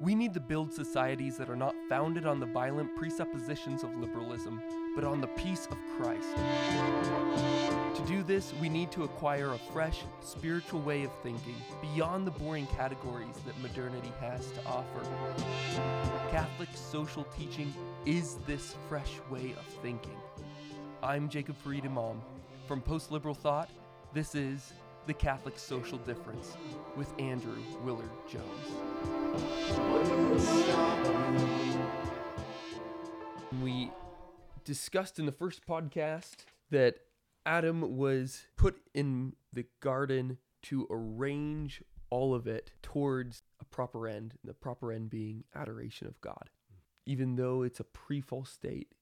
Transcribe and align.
We 0.00 0.14
need 0.14 0.32
to 0.34 0.40
build 0.40 0.72
societies 0.72 1.36
that 1.38 1.50
are 1.50 1.56
not 1.56 1.74
founded 1.88 2.24
on 2.24 2.38
the 2.38 2.46
violent 2.46 2.94
presuppositions 2.94 3.82
of 3.82 3.96
liberalism, 3.96 4.62
but 4.94 5.02
on 5.02 5.20
the 5.20 5.26
peace 5.26 5.66
of 5.66 5.76
Christ. 5.96 6.36
To 7.96 8.04
do 8.06 8.22
this, 8.22 8.54
we 8.60 8.68
need 8.68 8.92
to 8.92 9.02
acquire 9.02 9.54
a 9.54 9.58
fresh, 9.58 10.04
spiritual 10.20 10.80
way 10.82 11.02
of 11.02 11.10
thinking, 11.24 11.56
beyond 11.82 12.28
the 12.28 12.30
boring 12.30 12.68
categories 12.68 13.34
that 13.44 13.58
modernity 13.60 14.12
has 14.20 14.52
to 14.52 14.64
offer. 14.66 15.00
Catholic 16.30 16.68
social 16.74 17.24
teaching 17.36 17.74
is 18.06 18.36
this 18.46 18.76
fresh 18.88 19.14
way 19.28 19.56
of 19.58 19.66
thinking. 19.82 20.16
I'm 21.02 21.28
Jacob 21.28 21.56
Farid 21.56 21.84
Imam. 21.84 22.22
From 22.68 22.82
Post 22.82 23.10
Liberal 23.10 23.34
Thought, 23.34 23.68
this 24.12 24.36
is 24.36 24.74
The 25.08 25.14
Catholic 25.14 25.58
Social 25.58 25.98
Difference 25.98 26.56
with 26.96 27.12
Andrew 27.18 27.58
Willard 27.82 28.10
Jones. 28.30 29.17
We 33.62 33.90
discussed 34.64 35.18
in 35.18 35.26
the 35.26 35.32
first 35.32 35.66
podcast 35.66 36.44
that 36.70 36.96
Adam 37.46 37.96
was 37.96 38.46
put 38.56 38.80
in 38.94 39.34
the 39.52 39.66
garden 39.80 40.38
to 40.62 40.86
arrange 40.90 41.82
all 42.10 42.34
of 42.34 42.46
it 42.46 42.72
towards 42.82 43.42
a 43.60 43.64
proper 43.64 44.06
end, 44.06 44.34
the 44.44 44.54
proper 44.54 44.92
end 44.92 45.10
being 45.10 45.44
adoration 45.54 46.06
of 46.06 46.20
God. 46.20 46.50
Even 47.06 47.36
though 47.36 47.62
it's 47.62 47.80
a 47.80 47.84
pre 47.84 48.20
fall 48.20 48.44
state, 48.44 48.94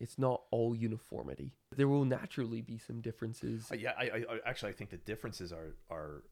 it's 0.00 0.18
not 0.18 0.42
all 0.50 0.74
uniformity. 0.74 1.54
There 1.76 1.86
will 1.86 2.04
naturally 2.04 2.60
be 2.60 2.76
some 2.76 3.00
differences. 3.00 3.68
Uh, 3.70 3.76
yeah, 3.76 3.92
I, 3.96 4.04
I, 4.04 4.38
actually 4.44 4.70
I 4.70 4.74
think 4.74 4.90
the 4.90 4.96
differences 4.96 5.52
are 5.52 5.76
are 5.90 6.24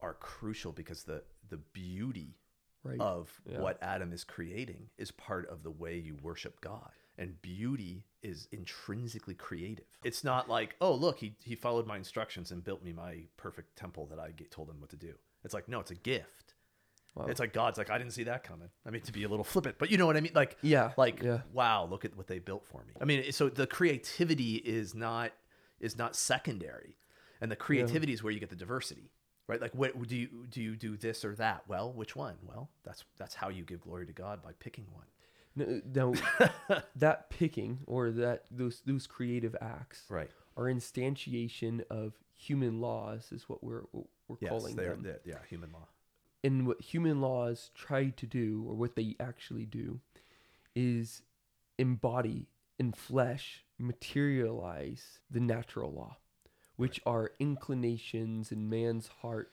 are 0.00 0.14
crucial 0.14 0.72
because 0.72 1.02
the 1.02 1.22
the 1.48 1.56
beauty 1.56 2.36
Right. 2.84 3.00
of 3.00 3.40
Yeah. 3.46 3.60
what 3.60 3.78
Adam 3.82 4.12
is 4.12 4.24
creating 4.24 4.88
is 4.98 5.10
part 5.12 5.48
of 5.48 5.62
the 5.62 5.70
way 5.70 5.96
you 5.98 6.16
worship 6.20 6.60
God. 6.60 6.90
And 7.18 7.40
beauty 7.42 8.04
is 8.22 8.48
intrinsically 8.50 9.34
creative. 9.34 9.84
It's 10.02 10.24
not 10.24 10.48
like, 10.48 10.74
oh, 10.80 10.94
look, 10.94 11.18
he, 11.18 11.36
he 11.44 11.54
followed 11.54 11.86
my 11.86 11.96
instructions 11.96 12.50
and 12.50 12.64
built 12.64 12.82
me 12.82 12.92
my 12.92 13.24
perfect 13.36 13.76
temple 13.76 14.06
that 14.06 14.18
I 14.18 14.30
g- 14.36 14.46
told 14.50 14.68
him 14.70 14.80
what 14.80 14.90
to 14.90 14.96
do. 14.96 15.14
It's 15.44 15.54
like, 15.54 15.68
no, 15.68 15.78
it's 15.80 15.90
a 15.90 15.94
gift. 15.94 16.54
Wow. 17.14 17.26
It's 17.26 17.38
like 17.38 17.52
God's 17.52 17.76
like, 17.76 17.90
I 17.90 17.98
didn't 17.98 18.14
see 18.14 18.24
that 18.24 18.42
coming. 18.42 18.70
I 18.86 18.90
mean, 18.90 19.02
to 19.02 19.12
be 19.12 19.24
a 19.24 19.28
little 19.28 19.44
flippant, 19.44 19.76
but 19.78 19.90
you 19.90 19.98
know 19.98 20.06
what 20.06 20.16
I 20.16 20.20
mean? 20.20 20.32
Like, 20.34 20.56
Yeah, 20.62 20.92
like, 20.96 21.22
yeah. 21.22 21.42
wow, 21.52 21.84
look 21.84 22.06
at 22.06 22.16
what 22.16 22.26
they 22.26 22.38
built 22.38 22.64
for 22.66 22.82
me. 22.84 22.94
I 23.00 23.04
mean, 23.04 23.30
so 23.32 23.48
the 23.50 23.66
creativity 23.66 24.56
is 24.56 24.94
not 24.94 25.32
is 25.78 25.98
not 25.98 26.16
secondary, 26.16 26.96
and 27.40 27.50
the 27.52 27.56
creativity 27.56 28.12
is 28.14 28.22
where 28.22 28.32
you 28.32 28.40
get 28.40 28.48
the 28.50 28.56
diversity, 28.56 29.10
right? 29.52 29.60
Like, 29.62 29.74
what 29.74 30.08
do 30.08 30.16
you 30.16 30.28
do? 30.50 30.60
You 30.60 30.76
do 30.76 30.96
this 30.96 31.24
or 31.24 31.34
that? 31.36 31.62
Well, 31.68 31.92
which 31.92 32.16
one? 32.16 32.34
Well, 32.42 32.68
that's 32.84 33.04
that's 33.18 33.34
how 33.34 33.48
you 33.48 33.64
give 33.64 33.80
glory 33.82 34.06
to 34.06 34.12
God 34.12 34.42
by 34.42 34.52
picking 34.58 34.86
one. 34.92 35.06
N- 35.60 35.82
uh, 35.84 35.88
Now, 35.94 36.82
that 36.96 37.30
picking 37.30 37.80
or 37.86 38.10
that 38.10 38.44
those 38.50 38.80
those 38.86 39.06
creative 39.06 39.54
acts 39.60 40.04
Right. 40.08 40.30
are 40.56 40.64
instantiation 40.64 41.84
of 41.90 42.14
human 42.34 42.80
laws, 42.80 43.30
is 43.32 43.48
what 43.48 43.62
we're 43.62 43.84
we're 43.92 44.36
Yes, 44.40 44.50
calling 44.50 44.76
them. 44.76 45.02
they're- 45.02 45.20
yeah, 45.24 45.38
human 45.48 45.70
law. 45.72 45.88
and 46.44 46.66
what 46.66 46.80
human 46.80 47.20
laws 47.20 47.70
try 47.74 48.08
to 48.08 48.26
do, 48.26 48.64
or 48.66 48.74
what 48.74 48.96
they 48.96 49.14
actually 49.20 49.66
do, 49.66 50.00
is 50.74 51.22
embody 51.78 52.48
in 52.78 52.92
flesh, 52.92 53.64
materialize 53.78 55.20
the 55.30 55.40
natural 55.40 55.92
law, 55.92 56.16
which 56.76 57.00
are 57.06 57.32
inclinations 57.38 58.52
in 58.52 58.68
man's 58.68 59.08
heart 59.20 59.52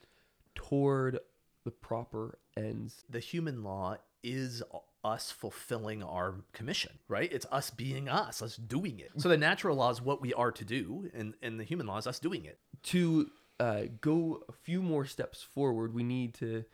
toward 0.56 1.20
the 1.66 1.72
proper 1.72 2.40
ends. 2.58 3.04
The 3.10 3.20
human 3.20 3.64
law 3.64 3.98
is 4.24 4.64
us 5.04 5.32
fulfilling 5.32 6.04
our 6.04 6.36
commission, 6.52 6.92
right? 7.08 7.32
It's 7.32 7.46
us 7.52 7.70
being 7.70 8.10
us, 8.10 8.42
us 8.42 8.58
doing 8.58 9.00
it. 9.00 9.12
So 9.18 9.30
the 9.30 9.38
natural 9.38 9.78
law 9.78 9.90
is 9.92 10.02
what 10.02 10.22
we 10.22 10.34
are 10.34 10.52
to 10.52 10.66
do, 10.66 11.10
and, 11.14 11.34
and 11.42 11.60
the 11.60 11.64
human 11.64 11.88
law 11.88 11.98
is 11.98 12.08
us 12.08 12.20
doing 12.20 12.46
it. 12.46 12.60
To 12.84 13.30
uh, 13.60 13.84
go 14.02 14.44
a 14.50 14.52
few 14.52 14.82
more 14.82 15.06
steps 15.06 15.42
forward, 15.42 15.94
we 15.94 16.04
need 16.04 16.34
to 16.36 16.66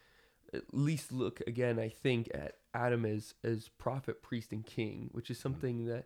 at 0.54 0.74
least 0.74 1.12
look 1.12 1.42
again, 1.46 1.80
I 1.80 1.90
think, 1.90 2.30
at 2.34 2.56
Adam 2.74 3.06
as 3.06 3.34
as 3.44 3.70
prophet, 3.70 4.22
priest, 4.22 4.52
and 4.52 4.66
king, 4.66 5.10
which 5.12 5.30
is 5.30 5.40
something 5.40 5.86
that 5.86 6.06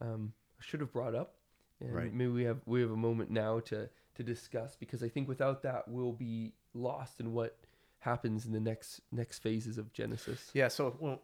um, 0.00 0.32
I 0.60 0.64
should 0.64 0.80
have 0.80 0.92
brought 0.92 1.14
up, 1.14 1.34
and 1.80 1.94
Right. 1.94 2.12
maybe 2.12 2.30
we 2.30 2.44
have 2.44 2.60
we 2.66 2.80
have 2.80 2.90
a 2.90 2.96
moment 2.96 3.30
now 3.30 3.60
to 3.60 3.88
to 4.14 4.22
discuss 4.22 4.76
because 4.76 5.02
I 5.02 5.08
think 5.08 5.28
without 5.28 5.62
that 5.62 5.86
we'll 5.88 6.12
be 6.12 6.54
lost 6.74 7.20
in 7.20 7.32
what 7.32 7.56
happens 8.00 8.46
in 8.46 8.52
the 8.52 8.60
next 8.60 9.00
next 9.12 9.38
phases 9.40 9.78
of 9.78 9.92
Genesis. 9.92 10.50
Yeah, 10.54 10.68
so, 10.68 10.96
well, 11.00 11.20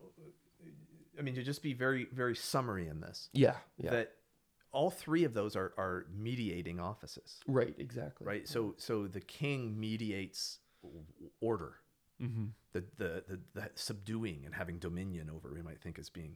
I 1.18 1.22
mean, 1.22 1.34
to 1.34 1.42
just 1.42 1.62
be 1.62 1.72
very, 1.72 2.06
very 2.12 2.34
summary 2.36 2.88
in 2.88 3.00
this, 3.00 3.30
Yeah, 3.32 3.56
yeah, 3.78 3.90
that 3.90 4.12
all 4.72 4.90
three 4.90 5.22
of 5.24 5.34
those 5.34 5.54
are, 5.54 5.72
are 5.78 6.06
mediating 6.12 6.80
offices, 6.80 7.38
right, 7.46 7.74
exactly, 7.78 8.26
right? 8.26 8.48
So, 8.48 8.74
so 8.76 9.06
the 9.06 9.20
king 9.20 9.78
mediates 9.78 10.58
order, 11.40 11.76
hmm 12.18 12.46
the, 12.72 12.82
the, 12.96 13.22
the, 13.28 13.40
the 13.54 13.70
subduing 13.76 14.42
and 14.44 14.52
having 14.54 14.78
dominion 14.80 15.30
over, 15.30 15.52
we 15.54 15.62
might 15.62 15.80
think 15.80 15.96
as 15.98 16.10
being 16.10 16.34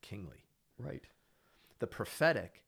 kingly. 0.00 0.44
right, 0.78 1.04
The 1.78 1.86
prophetic 1.86 2.64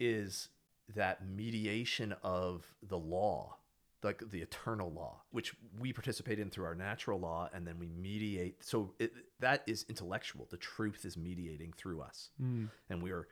is 0.00 0.48
that 0.94 1.26
mediation 1.26 2.14
of 2.22 2.66
the 2.82 2.98
law, 2.98 3.56
like 4.02 4.22
the 4.30 4.40
eternal 4.40 4.90
law, 4.92 5.20
which 5.32 5.54
we 5.78 5.92
participate 5.92 6.38
in 6.38 6.50
through 6.50 6.64
our 6.64 6.74
natural 6.74 7.18
law, 7.20 7.48
and 7.52 7.66
then 7.66 7.78
we 7.78 7.88
mediate. 7.88 8.62
So 8.64 8.94
it, 8.98 9.12
that 9.40 9.62
is 9.66 9.84
intellectual. 9.88 10.46
The 10.50 10.56
truth 10.56 11.04
is 11.04 11.16
mediating 11.16 11.72
through 11.76 12.00
us, 12.02 12.30
Mm. 12.40 12.68
and 12.88 13.02
we 13.02 13.10
are 13.12 13.28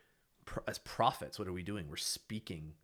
as 0.68 0.78
prophets. 0.78 1.38
What 1.38 1.48
are 1.48 1.52
we 1.52 1.62
doing? 1.62 1.88
We're 1.88 1.96
speaking 1.96 2.74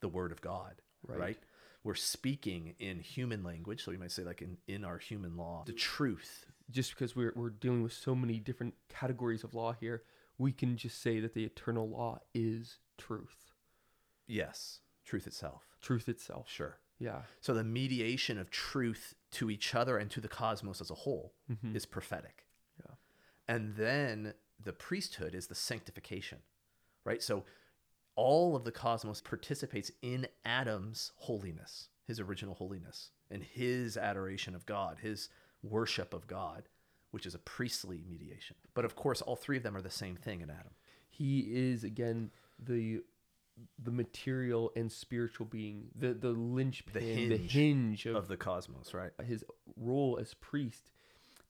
the 0.00 0.08
word 0.08 0.32
of 0.32 0.40
God, 0.40 0.82
Right. 1.06 1.18
right? 1.18 1.38
We're 1.84 1.94
speaking 1.94 2.74
in 2.78 3.00
human 3.00 3.42
language, 3.42 3.82
so 3.84 3.90
we 3.90 3.96
might 3.96 4.10
say 4.12 4.22
like 4.24 4.42
in, 4.42 4.58
in 4.66 4.84
our 4.84 4.98
human 4.98 5.36
law, 5.36 5.62
the 5.66 5.72
truth. 5.72 6.46
just 6.70 6.90
because 6.90 7.14
we're 7.16 7.32
we're 7.36 7.48
dealing 7.50 7.82
with 7.82 7.92
so 7.92 8.14
many 8.14 8.38
different 8.38 8.74
categories 8.88 9.44
of 9.44 9.54
law 9.54 9.72
here, 9.72 10.02
we 10.36 10.52
can 10.52 10.76
just 10.76 11.00
say 11.00 11.20
that 11.20 11.32
the 11.34 11.44
eternal 11.44 11.88
law 11.88 12.18
is 12.34 12.78
truth, 13.00 13.50
Yes, 14.26 14.80
truth 15.04 15.26
itself. 15.26 15.64
truth 15.80 16.08
itself. 16.08 16.48
Sure. 16.48 16.78
Yeah. 16.98 17.22
So 17.40 17.54
the 17.54 17.64
mediation 17.64 18.38
of 18.38 18.50
truth 18.50 19.14
to 19.32 19.50
each 19.50 19.74
other 19.74 19.96
and 19.96 20.10
to 20.10 20.20
the 20.20 20.28
cosmos 20.28 20.80
as 20.80 20.90
a 20.90 20.94
whole 20.94 21.34
Mhm. 21.50 21.74
is 21.74 21.86
prophetic. 21.86 22.46
Yeah. 22.78 22.94
And 23.48 23.74
then 23.76 24.34
the 24.62 24.72
priesthood 24.74 25.34
is 25.34 25.46
the 25.46 25.54
sanctification, 25.54 26.42
right? 27.04 27.22
So 27.22 27.46
all 28.16 28.54
of 28.54 28.64
the 28.64 28.72
cosmos 28.72 29.22
participates 29.22 29.90
in 30.02 30.28
Adam's 30.44 31.12
holiness, 31.16 31.88
his 32.04 32.20
original 32.20 32.54
holiness, 32.54 33.10
and 33.30 33.42
his 33.42 33.96
adoration 33.96 34.54
of 34.54 34.66
God, 34.66 34.98
his 34.98 35.30
worship 35.62 36.12
of 36.12 36.26
God, 36.26 36.68
which 37.12 37.24
is 37.24 37.34
a 37.34 37.38
priestly 37.38 38.02
mediation. 38.02 38.56
But 38.74 38.84
of 38.84 38.94
course, 38.94 39.22
all 39.22 39.36
three 39.36 39.56
of 39.56 39.62
them 39.62 39.74
are 39.76 39.82
the 39.82 39.90
same 39.90 40.16
thing 40.16 40.42
in 40.42 40.50
Adam. 40.50 40.74
He 41.08 41.56
is 41.56 41.82
again 41.82 42.30
the 42.62 43.02
the 43.82 43.90
material 43.90 44.72
and 44.74 44.90
spiritual 44.90 45.46
being, 45.46 45.88
the 45.94 46.14
the 46.14 46.30
linchpin, 46.30 47.28
the 47.28 47.36
hinge 47.36 47.52
hinge, 47.52 48.06
of, 48.06 48.16
Of 48.16 48.28
the 48.28 48.36
cosmos, 48.36 48.94
right? 48.94 49.10
his 49.24 49.44
role 49.76 50.18
as 50.20 50.34
priest 50.34 50.90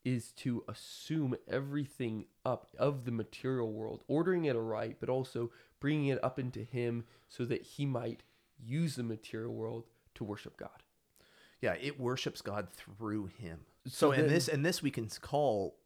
is 0.04 0.32
to 0.32 0.64
assume 0.66 1.36
everything 1.46 2.24
up 2.44 2.66
of 2.78 3.04
the 3.04 3.10
material 3.10 3.70
world, 3.72 4.02
ordering 4.08 4.46
it 4.46 4.56
aright, 4.56 4.96
but 4.98 5.08
also 5.10 5.50
bringing 5.78 6.06
it 6.06 6.18
up 6.22 6.38
into 6.38 6.60
him 6.64 7.04
so 7.28 7.44
that 7.44 7.62
he 7.62 7.84
might 7.84 8.22
use 8.58 8.96
the 8.96 9.02
material 9.02 9.52
world 9.52 9.84
to 10.14 10.24
worship 10.24 10.56
God. 10.56 10.82
Yeah, 11.60 11.74
it 11.80 12.00
worships 12.00 12.40
God 12.40 12.68
through 12.72 13.26
him. 13.26 13.60
So 13.86 14.10
So, 14.10 14.12
in 14.12 14.28
this 14.28 14.48
and 14.48 14.64
this 14.64 14.82
we 14.82 14.90
can 14.90 15.06
call 15.20 15.76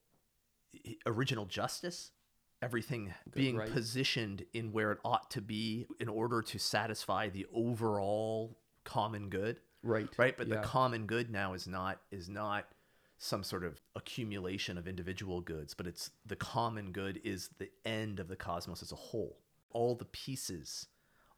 original 1.07 1.47
justice, 1.47 2.13
everything 2.65 3.13
being 3.35 3.57
right. 3.57 3.71
positioned 3.71 4.45
in 4.55 4.73
where 4.73 4.93
it 4.93 4.99
ought 5.05 5.31
to 5.33 5.41
be 5.41 5.87
in 6.01 6.09
order 6.09 6.41
to 6.43 6.59
satisfy 6.59 7.29
the 7.29 7.47
overall 7.53 8.57
common 8.85 9.29
good, 9.29 9.61
Right. 9.83 10.09
right? 10.17 10.37
But 10.37 10.49
yeah. 10.49 10.57
the 10.57 10.67
common 10.67 11.07
good 11.07 11.31
now 11.31 11.53
is 11.55 11.67
not 11.67 12.01
is 12.11 12.29
not 12.29 12.67
some 13.19 13.45
sort 13.45 13.65
of 13.65 13.81
accumulation 13.95 14.77
of 14.77 14.89
individual 14.89 15.41
goods, 15.41 15.73
but 15.75 15.87
it's 15.87 16.11
the 16.27 16.37
common 16.37 16.91
good 16.93 17.21
is 17.25 17.51
the 17.59 17.71
end 17.85 18.19
of 18.21 18.29
the 18.29 18.37
cosmos 18.37 18.83
as 18.83 18.93
a 18.93 18.97
whole. 18.97 19.39
All 19.71 19.95
the 19.95 20.05
pieces 20.07 20.89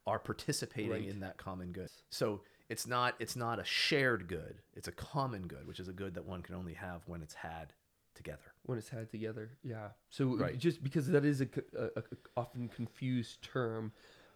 are 0.05 0.19
participating 0.19 0.91
Right. 0.91 1.07
in 1.07 1.19
that 1.19 1.37
common 1.37 1.71
good. 1.73 1.89
So 2.09 2.41
it's 2.69 2.87
not 2.87 3.15
it's 3.19 3.35
not 3.35 3.59
a 3.59 3.63
shared 3.65 4.27
good. 4.27 4.61
It's 4.73 4.87
a 4.87 4.91
common 4.93 5.47
good, 5.47 5.67
which 5.67 5.79
is 5.79 5.87
a 5.89 5.93
good 5.93 6.13
that 6.15 6.25
one 6.25 6.41
can 6.41 6.55
only 6.55 6.73
have 6.73 7.01
when 7.05 7.21
it's 7.21 7.33
had 7.35 7.73
together. 8.17 8.41
when 8.63 8.77
it's 8.77 8.89
had 8.89 9.09
together. 9.09 9.51
Yeah. 9.63 9.89
So 10.09 10.35
Right. 10.35 10.57
just 10.57 10.83
because 10.83 11.07
that 11.07 11.23
is 11.23 11.39
a, 11.39 11.47
a, 11.77 11.85
a 11.99 12.03
often 12.35 12.67
confused 12.67 13.41
term, 13.41 13.93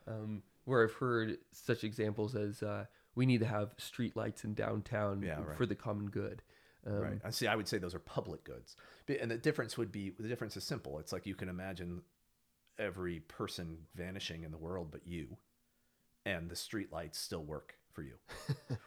um, 0.08 0.42
where 0.64 0.84
I've 0.84 0.94
heard 0.94 1.38
such 1.52 1.84
examples 1.84 2.34
as 2.36 2.64
uh, 2.64 2.86
we 3.16 3.26
need 3.26 3.40
to 3.42 3.46
have 3.48 3.74
street 3.78 4.16
lights 4.16 4.46
in 4.46 4.54
downtown 4.54 5.22
Yeah, 5.22 5.44
right. 5.44 5.58
for 5.58 5.66
the 5.66 5.76
common 5.76 6.08
good. 6.10 6.44
Um, 6.88 6.94
right. 7.00 7.22
I 7.26 7.30
see. 7.32 7.46
I 7.48 7.56
would 7.56 7.68
say 7.68 7.78
those 7.78 7.94
are 7.94 8.00
public 8.00 8.44
goods, 8.46 8.76
and 9.08 9.30
the 9.30 9.38
difference 9.38 9.78
would 9.78 9.92
be 9.92 10.12
the 10.18 10.28
difference 10.28 10.56
is 10.58 10.64
simple. 10.64 10.98
It's 11.00 11.12
like 11.12 11.26
you 11.28 11.36
can 11.36 11.50
imagine 11.50 12.02
every 12.80 13.20
person 13.20 13.80
vanishing 13.96 14.44
in 14.44 14.52
the 14.52 14.58
world 14.58 14.88
but 14.92 15.06
you, 15.06 15.38
and 16.26 16.50
the 16.50 16.56
streetlights 16.56 17.16
still 17.16 17.44
work 17.44 17.76
for 17.92 18.02
you, 18.04 18.14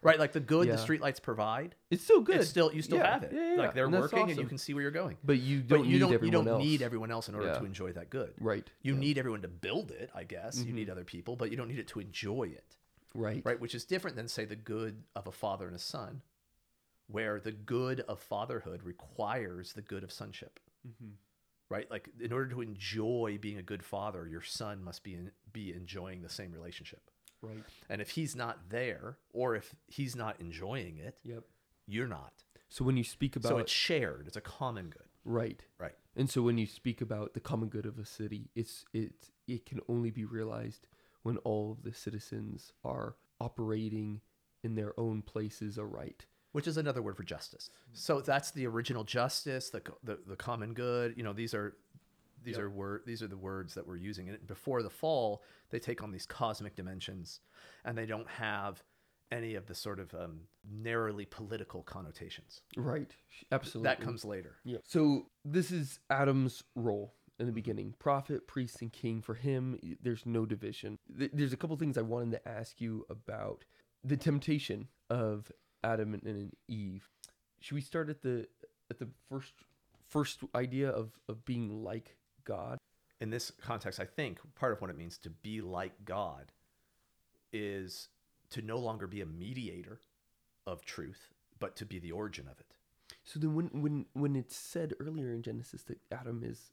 right? 0.02 0.18
Like 0.18 0.32
the 0.32 0.40
good 0.54 0.66
Yeah. 0.66 0.76
the 0.76 0.82
streetlights 0.82 1.22
provide, 1.22 1.74
It's 1.90 2.02
still 2.04 2.20
good. 2.20 2.36
it's 2.36 2.48
still 2.50 2.72
you 2.72 2.82
still 2.82 2.98
Yeah, 2.98 3.12
have 3.12 3.22
it. 3.24 3.32
yeah, 3.32 3.54
Like 3.56 3.74
they're 3.74 3.84
and 3.86 3.94
working, 3.94 4.30
and 4.30 4.38
you 4.38 4.46
can 4.46 4.58
see 4.58 4.74
where 4.74 4.82
you're 4.82 4.90
going. 4.90 5.16
but 5.24 5.38
you 5.38 5.60
don't 5.60 5.80
But 5.80 5.86
you 5.86 5.92
need 5.92 5.98
don't 6.00 6.12
everyone 6.14 6.26
you 6.26 6.30
don't 6.44 6.48
else. 6.48 6.62
need 6.62 6.82
everyone 6.82 7.10
else 7.10 7.28
in 7.28 7.34
order 7.34 7.54
to 7.54 7.64
enjoy 7.64 7.92
that 7.92 8.10
good. 8.10 8.34
Right. 8.40 8.68
You 8.82 8.94
need 8.96 9.18
everyone 9.18 9.42
to 9.42 9.48
build 9.48 9.90
it, 9.90 10.10
I 10.14 10.24
guess. 10.24 10.58
You 10.58 10.64
Mm-hmm. 10.66 10.74
need 10.76 10.90
other 10.90 11.04
people, 11.04 11.36
but 11.36 11.50
you 11.50 11.56
don't 11.56 11.68
need 11.68 11.78
it 11.78 11.88
to 11.88 12.00
enjoy 12.00 12.44
it. 12.44 12.76
right. 13.14 13.42
right? 13.44 13.60
Which 13.60 13.74
is 13.74 13.84
different 13.84 14.16
than, 14.16 14.26
say, 14.28 14.44
the 14.44 14.56
good 14.56 15.02
of 15.14 15.26
a 15.26 15.32
father 15.32 15.66
and 15.66 15.76
a 15.76 15.78
son, 15.78 16.22
where 17.06 17.38
the 17.38 17.52
good 17.52 18.00
of 18.08 18.18
fatherhood 18.18 18.82
requires 18.82 19.72
the 19.74 19.82
good 19.82 20.02
of 20.02 20.10
sonship, 20.12 20.58
Mm-hmm. 20.88 21.12
right? 21.70 21.90
Like, 21.90 22.08
in 22.20 22.32
order 22.32 22.48
to 22.50 22.60
enjoy 22.60 23.38
being 23.40 23.58
a 23.58 23.62
good 23.62 23.82
father, 23.82 24.26
your 24.26 24.42
son 24.42 24.82
must 24.84 25.02
be 25.04 25.14
in, 25.14 25.30
be 25.52 25.72
enjoying 25.72 26.22
the 26.22 26.28
same 26.28 26.50
relationship. 26.52 27.10
Right. 27.44 27.64
And 27.88 28.00
if 28.00 28.10
he's 28.10 28.34
not 28.36 28.70
there, 28.70 29.18
or 29.32 29.54
if 29.56 29.74
he's 29.88 30.16
not 30.16 30.40
enjoying 30.40 30.98
it, 30.98 31.18
Yep. 31.24 31.44
you're 31.86 32.08
not. 32.08 32.32
So 32.68 32.84
when 32.84 32.96
you 32.96 33.04
speak 33.04 33.36
about 33.36 33.48
so 33.50 33.58
it's 33.58 33.72
shared. 33.72 34.26
It's 34.26 34.36
a 34.36 34.40
common 34.40 34.90
good, 34.90 35.08
right, 35.24 35.62
right? 35.78 35.94
and 36.16 36.28
so 36.28 36.42
when 36.42 36.58
you 36.58 36.66
speak 36.66 37.00
about 37.00 37.34
the 37.34 37.40
common 37.40 37.68
good 37.68 37.86
of 37.86 37.98
a 37.98 38.04
city, 38.06 38.50
it's 38.54 38.84
it 38.92 39.30
it 39.46 39.64
can 39.66 39.80
only 39.88 40.10
be 40.10 40.24
realized 40.24 40.88
when 41.22 41.36
all 41.38 41.72
of 41.72 41.82
the 41.84 41.94
citizens 41.94 42.72
are 42.84 43.16
operating 43.40 44.20
in 44.62 44.74
their 44.74 44.98
own 44.98 45.22
places 45.22 45.78
aright. 45.78 46.26
which 46.52 46.66
is 46.68 46.76
another 46.76 47.02
word 47.02 47.16
for 47.16 47.24
justice. 47.24 47.68
So 47.92 48.20
that's 48.20 48.50
the 48.52 48.66
original 48.66 49.04
justice, 49.04 49.70
the 49.70 49.82
the, 50.02 50.18
the 50.26 50.36
common 50.36 50.72
good. 50.74 51.14
You 51.16 51.22
know, 51.22 51.32
these 51.32 51.52
are 51.54 51.76
these 52.44 52.58
are 52.58 52.70
word 52.70 53.02
these 53.06 53.22
are 53.22 53.28
the 53.28 53.36
words 53.36 53.74
that 53.74 53.86
we're 53.86 53.96
using. 53.96 54.28
And 54.28 54.46
before 54.46 54.82
the 54.82 54.90
fall, 54.90 55.42
they 55.70 55.78
take 55.78 56.02
on 56.02 56.10
these 56.10 56.26
cosmic 56.26 56.74
dimensions, 56.74 57.40
and 57.84 57.96
they 57.96 58.06
don't 58.06 58.28
have 58.28 58.82
any 59.32 59.54
of 59.54 59.66
the 59.66 59.74
sort 59.74 59.98
of 59.98 60.14
um, 60.14 60.40
narrowly 60.70 61.24
political 61.24 61.82
connotations. 61.82 62.62
Right. 62.76 63.14
Absolutely. 63.50 63.88
That 63.88 64.00
comes 64.00 64.24
later. 64.24 64.56
Yeah. 64.64 64.78
So 64.84 65.26
this 65.44 65.70
is 65.70 65.98
Adam's 66.10 66.62
role 66.74 67.14
in 67.38 67.46
the 67.46 67.52
beginning: 67.52 67.94
prophet, 67.98 68.46
priest, 68.46 68.82
and 68.82 68.92
king. 68.92 69.22
For 69.22 69.34
him, 69.34 69.78
there's 70.02 70.24
no 70.26 70.46
division. 70.46 70.98
There's 71.08 71.52
a 71.52 71.56
couple 71.56 71.76
things 71.76 71.98
I 71.98 72.02
wanted 72.02 72.32
to 72.32 72.48
ask 72.48 72.80
you 72.80 73.06
about 73.10 73.64
the 74.04 74.16
temptation 74.16 74.88
of 75.10 75.50
Adam 75.82 76.14
and, 76.14 76.22
and 76.24 76.52
Eve. 76.68 77.08
Should 77.60 77.74
we 77.74 77.80
start 77.80 78.08
at 78.10 78.22
the 78.22 78.46
at 78.90 78.98
the 78.98 79.08
first 79.28 79.52
first 80.08 80.40
idea 80.54 80.90
of 80.90 81.12
of 81.28 81.44
being 81.44 81.82
like 81.82 82.16
God? 82.44 82.78
In 83.20 83.30
this 83.30 83.52
context, 83.60 84.00
I 84.00 84.04
think 84.04 84.38
part 84.54 84.72
of 84.72 84.80
what 84.80 84.90
it 84.90 84.98
means 84.98 85.18
to 85.18 85.30
be 85.30 85.60
like 85.60 86.04
God 86.04 86.52
is 87.52 88.08
to 88.50 88.62
no 88.62 88.78
longer 88.78 89.06
be 89.06 89.20
a 89.20 89.26
mediator 89.26 90.00
of 90.66 90.84
truth, 90.84 91.28
but 91.58 91.76
to 91.76 91.86
be 91.86 91.98
the 91.98 92.12
origin 92.12 92.46
of 92.50 92.58
it. 92.60 92.66
So 93.22 93.38
then, 93.38 93.54
when 93.54 93.66
when 93.72 94.06
when 94.12 94.36
it's 94.36 94.56
said 94.56 94.94
earlier 95.00 95.32
in 95.32 95.42
Genesis 95.42 95.82
that 95.84 95.98
Adam 96.12 96.42
is 96.44 96.72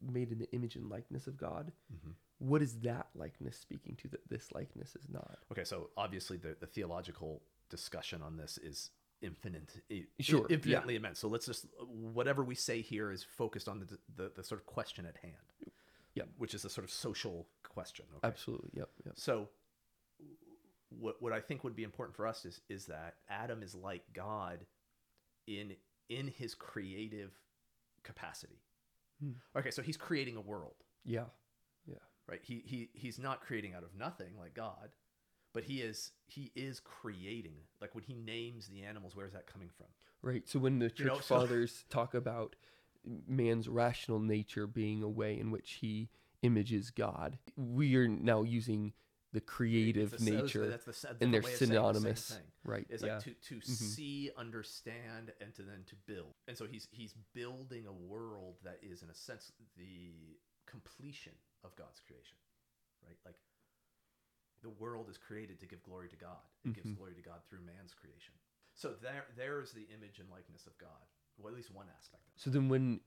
made 0.00 0.30
in 0.32 0.38
the 0.38 0.50
image 0.52 0.76
and 0.76 0.90
likeness 0.90 1.26
of 1.26 1.36
God, 1.36 1.72
mm-hmm. 1.92 2.12
what 2.38 2.62
is 2.62 2.80
that 2.80 3.08
likeness 3.14 3.56
speaking 3.56 3.96
to 3.96 4.08
that 4.08 4.28
this 4.28 4.52
likeness 4.52 4.96
is 4.96 5.08
not? 5.10 5.38
Okay, 5.52 5.64
so 5.64 5.90
obviously 5.96 6.36
the, 6.36 6.56
the 6.60 6.66
theological 6.66 7.42
discussion 7.70 8.22
on 8.22 8.36
this 8.36 8.58
is 8.58 8.90
infinite, 9.24 9.80
Sure, 10.20 10.46
yeah. 10.48 10.54
infinitely 10.56 10.96
immense. 10.96 11.18
So 11.18 11.28
let's 11.28 11.46
just 11.46 11.66
whatever 11.88 12.44
we 12.44 12.54
say 12.54 12.80
here 12.82 13.10
is 13.10 13.24
focused 13.24 13.68
on 13.68 13.80
the 13.80 13.98
the, 14.16 14.30
the 14.36 14.44
sort 14.44 14.60
of 14.60 14.66
question 14.66 15.06
at 15.06 15.16
hand, 15.16 15.72
Yep. 16.14 16.28
which 16.38 16.54
is 16.54 16.64
a 16.64 16.70
sort 16.70 16.84
of 16.84 16.90
social 16.90 17.48
question. 17.68 18.04
Okay? 18.16 18.28
Absolutely. 18.28 18.70
Yep. 18.74 18.88
Yep. 19.06 19.14
So 19.16 19.48
what 20.90 21.20
what 21.20 21.32
I 21.32 21.40
think 21.40 21.64
would 21.64 21.74
be 21.76 21.82
important 21.84 22.14
for 22.16 22.26
us 22.26 22.44
is 22.44 22.60
is 22.68 22.86
that 22.86 23.14
Adam 23.28 23.62
is 23.62 23.74
like 23.74 24.02
God 24.12 24.66
in 25.46 25.74
in 26.08 26.28
his 26.28 26.54
creative 26.54 27.32
capacity. 28.02 28.60
Hmm. 29.22 29.32
Okay, 29.56 29.70
so 29.70 29.80
he's 29.82 29.96
creating 29.96 30.36
a 30.36 30.40
world 30.40 30.74
Yeah. 31.04 31.24
Yeah. 31.86 31.94
right 32.28 32.40
he 32.42 32.62
he 32.66 32.90
he's 32.92 33.18
not 33.18 33.40
creating 33.40 33.74
out 33.74 33.82
of 33.84 33.94
nothing 33.96 34.36
like 34.38 34.54
god 34.54 34.90
but 35.54 35.64
he 35.64 35.80
is 35.80 36.12
he 36.26 36.52
is 36.54 36.80
creating 36.80 37.56
like 37.80 37.94
when 37.94 38.04
he 38.04 38.12
names 38.12 38.66
the 38.66 38.82
animals 38.82 39.16
where's 39.16 39.32
that 39.32 39.46
coming 39.46 39.70
from 39.74 39.86
Right. 40.24 40.48
So 40.48 40.58
when 40.58 40.78
the 40.78 40.88
church 40.88 41.06
know, 41.06 41.14
so- 41.16 41.40
fathers 41.40 41.84
talk 41.90 42.14
about 42.14 42.56
man's 43.28 43.68
rational 43.68 44.18
nature 44.18 44.66
being 44.66 45.02
a 45.02 45.08
way 45.08 45.38
in 45.38 45.50
which 45.50 45.78
he 45.82 46.08
images 46.42 46.90
God, 46.90 47.38
we 47.56 47.94
are 47.96 48.08
now 48.08 48.42
using 48.42 48.94
the 49.34 49.42
creative 49.42 50.12
the- 50.12 50.30
nature, 50.30 50.68
that's 50.68 50.84
the, 50.84 50.92
that's 50.92 51.18
the 51.18 51.24
and 51.24 51.34
they're 51.34 51.42
saying 51.42 51.58
the 51.58 51.66
synonymous. 51.66 52.30
thing. 52.30 52.42
Right. 52.64 52.86
it's 52.88 53.02
yeah. 53.02 53.14
like 53.14 53.24
to, 53.24 53.30
to 53.48 53.54
mm-hmm. 53.56 53.72
see 53.72 54.30
understand 54.38 55.32
and 55.42 55.54
to 55.56 55.62
then 55.62 55.84
to 55.88 55.96
build 56.06 56.32
and 56.48 56.56
so 56.56 56.66
he's 56.66 56.88
he's 56.92 57.14
building 57.34 57.84
a 57.86 57.92
world 57.92 58.54
that 58.64 58.78
is 58.82 59.02
in 59.02 59.10
a 59.10 59.14
sense 59.14 59.52
the 59.76 60.38
completion 60.66 61.32
of 61.62 61.76
god's 61.76 62.00
creation 62.00 62.38
right 63.06 63.18
like 63.26 63.34
world 64.78 65.08
is 65.10 65.18
created 65.18 65.58
to 65.60 65.66
give 65.66 65.82
glory 65.82 66.08
to 66.08 66.16
god 66.16 66.42
it 66.64 66.74
gives 66.74 66.88
Mhm. 66.90 66.96
glory 66.96 67.14
to 67.14 67.22
god 67.22 67.40
through 67.48 67.60
man's 67.60 67.94
creation 67.94 68.34
so 68.74 68.94
there 69.02 69.26
there 69.36 69.60
is 69.60 69.72
the 69.72 69.86
image 69.94 70.18
and 70.20 70.28
likeness 70.30 70.66
of 70.66 70.76
god 70.78 71.06
well 71.38 71.48
at 71.48 71.54
least 71.56 71.70
one 71.70 71.86
aspect 71.98 72.26
of 72.28 72.32
it 72.36 72.40
So 72.40 72.50
then 72.50 72.68
when 72.68 73.00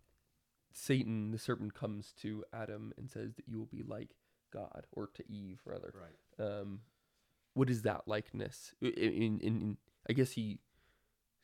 Satan, 0.74 1.32
the 1.32 1.40
serpent, 1.40 1.74
comes 1.74 2.14
to 2.22 2.44
Adam 2.54 2.94
and 2.98 3.10
says 3.10 3.34
that 3.36 3.48
you 3.48 3.58
will 3.58 3.66
be 3.66 3.84
like 3.84 4.16
God, 4.52 4.86
or 4.92 5.08
to 5.08 5.24
Eve 5.32 5.62
rather, 5.66 5.94
right 5.96 6.46
um, 6.46 6.82
what 7.54 7.70
is 7.70 7.82
that 7.84 8.08
likeness? 8.08 8.74
I- 8.84 8.88
In, 8.88 9.40
in, 9.40 9.62
in 9.62 9.78
I 10.10 10.14
guess 10.14 10.34
he 10.34 10.60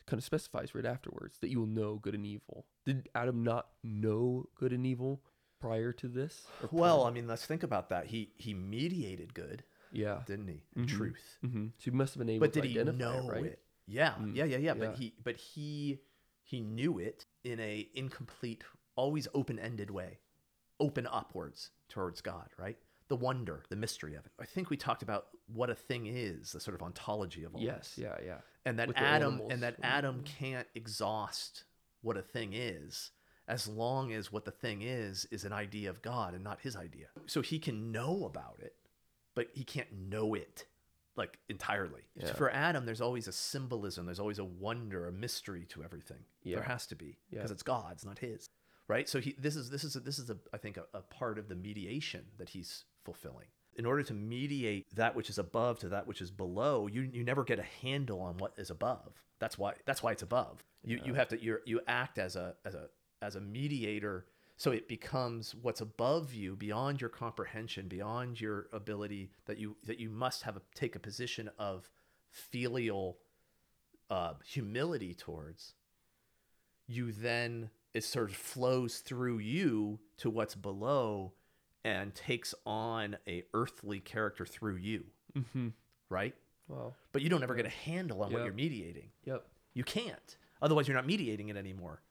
kind 0.05 0.19
of 0.19 0.23
specifies 0.23 0.75
right 0.75 0.85
afterwards 0.85 1.39
that 1.39 1.49
you 1.49 1.59
will 1.59 1.67
know 1.67 1.95
good 1.95 2.13
and 2.13 2.25
evil. 2.25 2.65
Did 2.85 3.09
Adam 3.15 3.43
not 3.43 3.69
know 3.83 4.49
good 4.55 4.71
and 4.73 4.85
evil 4.85 5.23
prior 5.59 5.93
to 5.93 6.07
this? 6.09 6.45
well 6.71 7.05
i 7.05 7.09
mean 7.09 7.25
let's 7.25 7.45
think 7.45 7.63
about 7.63 7.87
that 7.89 8.07
he 8.07 8.33
he 8.35 8.53
mediated 8.53 9.33
good 9.33 9.63
yeah. 9.93 10.21
didn't 10.25 10.47
he 10.47 10.63
in 10.75 10.85
Mhm. 10.85 10.87
truth 10.89 11.37
hmm 11.41 11.67
So 11.77 11.85
he 11.85 11.91
must 11.91 12.13
have 12.15 12.19
been 12.19 12.29
able 12.29 12.41
but 12.45 12.53
to 12.53 12.61
did 12.61 12.69
he 12.69 12.79
identify 12.79 12.97
know 12.97 13.17
it, 13.29 13.31
right? 13.31 13.45
it 13.45 13.59
yeah 13.87 14.13
Mm, 14.19 14.35
yeah 14.35 14.45
yeah 14.45 14.57
yeah 14.57 14.73
yeah. 14.73 14.73
but 14.73 14.95
he 14.97 15.13
but 15.23 15.35
he 15.37 15.99
he 16.43 16.59
knew 16.61 16.99
it 16.99 17.25
in 17.43 17.59
a 17.59 17.87
incomplete 17.93 18.63
always 18.95 19.27
open-ended 19.33 19.89
way 19.91 20.19
open 20.79 21.07
upwards 21.07 21.69
towards 21.89 22.21
god 22.21 22.49
right 22.57 22.77
the 23.09 23.15
wonder 23.15 23.63
the 23.69 23.75
mystery 23.75 24.15
of 24.15 24.25
it 24.25 24.31
i 24.39 24.45
think 24.45 24.69
we 24.69 24.77
talked 24.77 25.03
about 25.03 25.27
what 25.47 25.69
a 25.69 25.75
thing 25.75 26.05
is 26.07 26.51
the 26.53 26.59
sort 26.59 26.75
of 26.75 26.81
ontology 26.81 27.43
of 27.43 27.53
all 27.55 27.61
Yes. 27.61 27.95
this 27.95 27.97
Yeah. 28.05 28.17
Yeah. 28.23 28.37
and 28.65 28.79
that 28.79 28.87
with 28.87 28.97
adam 28.97 29.41
and 29.49 29.61
that 29.63 29.75
adam 29.83 30.23
can't 30.23 30.67
exhaust 30.75 31.65
what 32.01 32.17
a 32.17 32.21
thing 32.21 32.53
is 32.53 33.11
as 33.47 33.67
long 33.67 34.13
as 34.13 34.31
what 34.31 34.45
the 34.45 34.51
thing 34.51 34.81
is 34.81 35.25
is 35.31 35.43
an 35.43 35.51
idea 35.53 35.89
of 35.89 36.01
god 36.01 36.33
and 36.33 36.43
not 36.43 36.61
his 36.61 36.75
idea 36.75 37.07
so 37.25 37.41
he 37.41 37.59
can 37.59 37.91
know 37.91 38.25
about 38.25 38.59
it 38.61 38.75
but 39.35 39.47
he 39.53 39.63
can't 39.63 39.91
know 39.91 40.33
it 40.33 40.65
like 41.15 41.37
entirely. 41.49 42.01
Yeah. 42.15 42.33
for 42.33 42.49
adam 42.51 42.85
there's 42.85 43.01
always 43.01 43.27
a 43.27 43.31
symbolism 43.31 44.05
there's 44.05 44.19
always 44.19 44.39
a 44.39 44.45
wonder 44.45 45.07
a 45.07 45.11
mystery 45.11 45.65
to 45.69 45.83
everything. 45.83 46.25
Yeah. 46.43 46.55
there 46.57 46.65
has 46.65 46.87
to 46.87 46.95
be 46.95 47.17
Yeah. 47.29 47.37
because 47.39 47.51
it's 47.51 47.63
god's 47.63 48.05
not 48.05 48.19
his 48.19 48.47
right? 48.89 49.07
So 49.07 49.19
he 49.21 49.33
this 49.39 49.55
is 49.55 49.69
this 49.69 49.83
is 49.85 49.95
a, 49.95 49.99
this 50.01 50.19
is 50.19 50.29
a 50.29 50.37
i 50.53 50.57
think 50.57 50.77
a, 50.77 50.83
a 50.93 51.01
part 51.01 51.37
of 51.39 51.47
the 51.47 51.55
mediation 51.55 52.25
that 52.37 52.49
he's 52.49 52.85
fulfilling. 53.05 53.47
In 53.75 53.85
order 53.87 54.03
to 54.03 54.13
mediate 54.13 54.85
that 54.95 55.15
which 55.15 55.29
is 55.29 55.37
above 55.39 55.79
to 55.79 55.89
that 55.89 56.05
which 56.07 56.21
is 56.21 56.31
below 56.31 56.87
you 56.87 57.01
you 57.01 57.23
never 57.23 57.43
get 57.43 57.59
a 57.59 57.63
handle 57.81 58.19
on 58.21 58.37
what 58.37 58.53
is 58.57 58.69
above. 58.69 59.23
That's 59.39 59.57
why 59.57 59.73
that's 59.85 60.01
why 60.03 60.11
it's 60.11 60.23
above. 60.23 60.63
You 60.83 60.99
you 61.05 61.13
have 61.13 61.27
to 61.29 61.41
you 61.41 61.59
you 61.65 61.81
act 61.87 62.17
as 62.17 62.35
a 62.35 62.55
as 62.65 62.75
a 62.75 62.87
as 63.21 63.35
a 63.35 63.41
mediator 63.41 64.25
so 64.55 64.71
it 64.71 64.87
becomes 64.87 65.55
what's 65.55 65.81
above 65.81 66.33
you 66.33 66.55
beyond 66.55 67.01
your 67.01 67.09
comprehension 67.09 67.87
beyond 67.87 68.39
your 68.39 68.67
ability 68.73 69.31
that 69.45 69.57
you 69.57 69.75
that 69.85 69.99
you 69.99 70.09
must 70.09 70.43
have 70.43 70.55
a, 70.57 70.61
take 70.75 70.95
a 70.95 70.99
position 70.99 71.49
of 71.57 71.89
filial 72.29 73.17
uh, 74.09 74.33
humility 74.45 75.13
towards 75.13 75.73
you 76.87 77.11
then 77.11 77.69
it 77.93 78.03
sort 78.03 78.29
of 78.31 78.35
flows 78.35 78.97
through 78.99 79.37
you 79.37 79.99
to 80.17 80.29
what's 80.29 80.55
below 80.55 81.33
and 81.83 82.13
takes 82.15 82.55
on 82.65 83.17
a 83.27 83.43
earthly 83.53 83.99
character 83.99 84.45
through 84.45 84.77
you. 84.77 85.05
Mm-hmm. 85.37 85.69
right? 86.09 86.35
Wow. 86.67 86.93
but 87.11 87.21
you 87.21 87.29
don't 87.29 87.43
ever 87.43 87.55
get 87.55 87.65
a 87.65 87.69
handle 87.69 88.23
on 88.23 88.31
what 88.31 88.45
you're 88.45 88.53
mediating. 88.53 89.09
Yep. 89.25 89.45
you 89.73 89.83
can't. 89.83 90.37
Otherwise 90.61 90.87
you're 90.87 90.95
not 90.95 91.05
mediating 91.05 91.49
it 91.49 91.57
anymore 91.57 92.01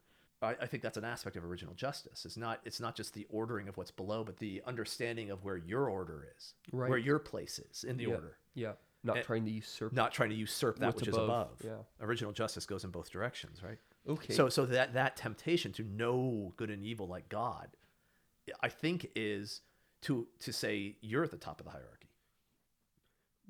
I, 0.42 0.56
I 0.62 0.66
think 0.66 0.82
that's 0.82 0.96
an 0.96 1.04
aspect 1.04 1.36
of 1.36 1.44
original 1.44 1.74
justice 1.74 2.24
it's 2.24 2.36
not 2.36 2.60
it's 2.64 2.80
not 2.80 2.94
just 2.96 3.14
the 3.14 3.26
ordering 3.30 3.68
of 3.68 3.76
what's 3.76 3.90
below 3.90 4.24
but 4.24 4.36
the 4.38 4.62
understanding 4.66 5.30
of 5.30 5.44
where 5.44 5.56
your 5.56 5.88
order 5.88 6.26
is 6.36 6.54
where 6.70 6.98
your 6.98 7.18
place 7.18 7.58
is 7.70 7.84
in 7.84 7.96
the 7.96 8.04
Yeah. 8.04 8.14
order 8.14 8.36
Yeah. 8.54 8.72
not 9.04 9.16
And- 9.18 9.26
trying 9.26 9.44
to 9.44 9.50
usurp. 9.50 9.92
not 9.92 10.12
trying 10.12 10.30
to 10.30 10.36
usurp 10.36 10.78
that 10.80 10.94
which 10.96 11.08
above, 11.08 11.20
is 11.20 11.24
above. 11.24 11.62
yeah. 11.64 12.04
Original 12.06 12.32
justice 12.32 12.66
goes 12.66 12.84
in 12.84 12.90
both 12.90 13.10
directions, 13.10 13.62
right? 13.62 13.78
okay. 14.08 14.32
So 14.34 14.48
so 14.48 14.66
that 14.66 14.94
that 14.94 15.16
temptation 15.16 15.72
to 15.74 15.82
know 15.84 16.52
good 16.56 16.70
and 16.70 16.82
evil 16.84 17.06
like 17.06 17.28
God, 17.28 17.76
I 18.60 18.68
think 18.68 19.10
is 19.14 19.62
to 20.02 20.26
to 20.40 20.52
say 20.52 20.96
you're 21.00 21.22
at 21.24 21.30
the 21.30 21.36
top 21.38 21.60
of 21.60 21.66
the 21.66 21.70
hierarchy. 21.72 22.08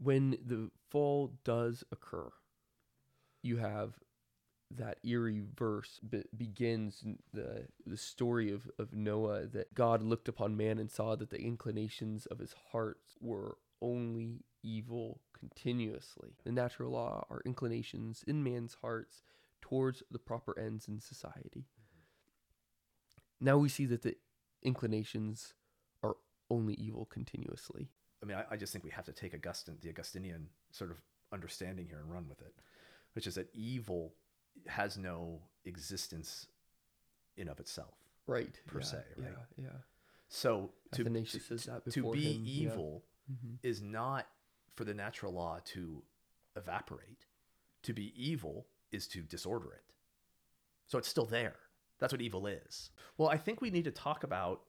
when 0.02 0.30
the 0.44 0.70
fall 0.90 1.32
does 1.44 1.84
occur, 1.92 2.30
you 3.42 3.56
have 3.58 3.98
that 4.78 4.98
eerie 5.04 5.42
verse 5.56 6.00
be- 6.08 6.24
begins 6.36 7.04
the 7.32 7.66
the 7.86 7.96
story 7.96 8.52
of, 8.52 8.70
of 8.78 8.94
Noah 8.94 9.46
that 9.46 9.74
God 9.74 10.02
looked 10.02 10.28
upon 10.28 10.56
man 10.56 10.78
and 10.78 10.90
saw 10.90 11.14
that 11.16 11.30
the 11.30 11.40
inclinations 11.40 12.26
of 12.26 12.38
his 12.38 12.54
heart 12.72 12.98
were 13.20 13.58
only 13.80 14.44
evil 14.62 15.20
continuously. 15.38 16.30
The 16.44 16.52
natural 16.52 16.92
law 16.92 17.26
are 17.28 17.42
inclinations 17.44 18.24
in 18.26 18.44
man's 18.44 18.76
hearts 18.80 19.22
towards 19.60 20.02
the 20.10 20.18
proper 20.18 20.58
ends 20.58 20.88
in 20.88 21.00
society. 21.00 21.66
Now 23.40 23.58
we 23.58 23.68
see 23.68 23.86
that 23.86 24.02
the 24.02 24.16
inclinations 24.62 25.54
are 26.02 26.16
only 26.48 26.74
evil 26.74 27.06
continuously. 27.06 27.88
I 28.22 28.26
mean, 28.26 28.36
I, 28.36 28.44
I 28.52 28.56
just 28.56 28.72
think 28.72 28.84
we 28.84 28.90
have 28.90 29.06
to 29.06 29.12
take 29.12 29.34
Augustine, 29.34 29.78
the 29.80 29.88
Augustinian 29.88 30.48
sort 30.70 30.92
of 30.92 30.98
understanding 31.32 31.86
here 31.86 31.98
and 31.98 32.10
run 32.10 32.28
with 32.28 32.40
it, 32.40 32.54
which 33.14 33.26
is 33.26 33.34
that 33.34 33.48
evil 33.52 34.14
has 34.66 34.96
no 34.96 35.40
existence 35.64 36.46
in 37.36 37.48
of 37.48 37.60
itself. 37.60 37.94
Right. 38.26 38.58
Per 38.66 38.78
yeah, 38.80 38.84
se, 38.84 38.96
right? 39.18 39.28
Yeah, 39.56 39.64
yeah. 39.64 39.70
So 40.28 40.70
to, 40.92 41.04
to, 41.04 41.90
to 41.90 42.12
be 42.12 42.32
him, 42.34 42.42
yeah. 42.44 42.70
evil 42.70 43.04
Mhm. 43.30 43.58
is 43.62 43.80
not 43.80 44.26
for 44.74 44.84
the 44.84 44.94
natural 44.94 45.32
law 45.32 45.60
to 45.64 46.02
evaporate. 46.56 47.26
To 47.82 47.92
be 47.92 48.12
evil 48.16 48.66
is 48.90 49.06
to 49.08 49.22
disorder 49.22 49.72
it. 49.72 49.84
So 50.86 50.98
it's 50.98 51.08
still 51.08 51.26
there. 51.26 51.56
That's 51.98 52.12
what 52.12 52.20
evil 52.20 52.46
is. 52.46 52.90
Well, 53.16 53.28
I 53.28 53.36
think 53.36 53.60
we 53.60 53.70
need 53.70 53.84
to 53.84 53.90
talk 53.92 54.24
about 54.24 54.62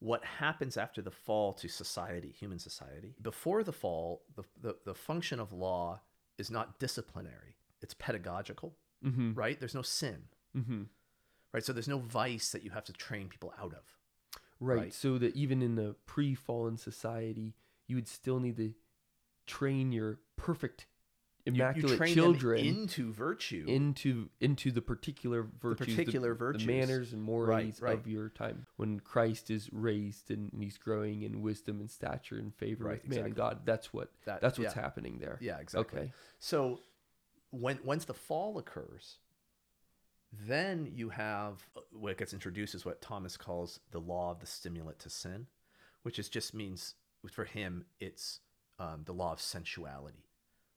what 0.00 0.24
happens 0.24 0.76
after 0.76 1.00
the 1.00 1.10
fall 1.10 1.52
to 1.54 1.68
society, 1.68 2.30
human 2.30 2.58
society. 2.58 3.14
Before 3.22 3.62
the 3.62 3.72
fall, 3.72 4.24
the, 4.34 4.44
the, 4.60 4.76
the 4.84 4.94
function 4.94 5.40
of 5.40 5.52
law 5.52 6.00
is 6.36 6.50
not 6.50 6.78
disciplinary, 6.78 7.53
it's 7.84 7.94
pedagogical, 7.94 8.70
Mhm. 9.04 9.36
right? 9.36 9.58
There's 9.60 9.74
no 9.74 9.82
sin, 9.82 10.28
Mhm. 10.56 10.88
right? 11.52 11.64
So 11.64 11.72
there's 11.72 11.88
no 11.88 11.98
vice 11.98 12.50
that 12.52 12.62
you 12.64 12.70
have 12.70 12.84
to 12.86 12.92
train 12.92 13.28
people 13.28 13.52
out 13.58 13.74
of. 13.74 13.84
Right. 14.60 14.78
Right. 14.78 14.92
So 14.94 15.18
that 15.18 15.34
even 15.36 15.62
in 15.62 15.78
a 15.78 15.94
pre-fallen 16.06 16.76
society, 16.78 17.54
you 17.86 17.96
would 17.96 18.08
still 18.08 18.40
need 18.40 18.56
to 18.56 18.74
train 19.46 19.92
your 19.92 20.20
perfect, 20.36 20.86
immaculate 21.44 21.90
you 21.90 21.96
train 21.98 22.14
children 22.14 22.64
into 22.64 23.12
virtue. 23.12 23.66
into 23.68 24.30
into 24.40 24.70
the 24.72 24.80
particular 24.80 25.42
virtues, 25.42 25.86
the- 25.88 25.94
particular 25.96 26.30
the, 26.30 26.34
virtues. 26.38 26.66
manners 26.66 27.12
and 27.12 27.22
mores 27.22 27.48
right. 27.82 27.98
of 27.98 28.06
your 28.06 28.30
time. 28.30 28.66
When 28.76 29.00
Christ 29.00 29.50
is 29.50 29.70
raised 29.70 30.30
and 30.30 30.50
he's 30.58 30.78
growing 30.78 31.20
in 31.22 31.42
wisdom 31.42 31.80
and 31.80 31.90
stature 31.90 32.38
and 32.38 32.54
favor 32.54 32.84
Right, 32.84 33.02
with 33.02 33.10
man 33.16 33.26
and. 33.26 33.34
God, 33.36 33.66
that's 33.66 33.92
what 33.92 34.10
That- 34.24 34.40
that's 34.40 34.58
what's 34.58 34.74
yeah. 34.74 34.80
happening 34.82 35.18
there. 35.18 35.36
Yeah, 35.42 35.58
exactly. 35.58 36.00
Okay. 36.00 36.12
So 36.38 36.80
when 37.54 37.78
once 37.84 38.04
the 38.04 38.14
fall 38.14 38.58
occurs, 38.58 39.18
then 40.32 40.90
you 40.94 41.10
have 41.10 41.62
uh, 41.76 41.80
what 41.92 42.18
gets 42.18 42.32
introduced 42.32 42.74
is 42.74 42.84
what 42.84 43.00
Thomas 43.00 43.36
calls 43.36 43.80
the 43.92 44.00
law 44.00 44.30
of 44.30 44.40
the 44.40 44.46
stimulant 44.46 44.98
to 45.00 45.10
sin, 45.10 45.46
which 46.02 46.18
is 46.18 46.28
just 46.28 46.54
means 46.54 46.94
for 47.30 47.44
him 47.44 47.84
it's 48.00 48.40
um, 48.78 49.02
the 49.04 49.12
law 49.12 49.32
of 49.32 49.40
sensuality. 49.40 50.24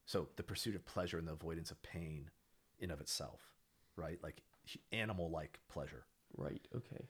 So 0.05 0.29
the 0.38 0.43
pursuit 0.43 0.75
of 0.75 0.86
pleasure 0.86 1.17
and 1.17 1.27
the 1.27 1.34
avoidance 1.34 1.72
of 1.72 1.81
pain, 1.84 2.29
in 2.79 2.91
of 2.91 3.01
itself, 3.01 3.41
right? 3.96 4.19
Like 4.24 4.41
animal-like 4.91 5.60
pleasure, 5.69 6.05
Right. 6.38 6.65
Okay. 6.75 7.05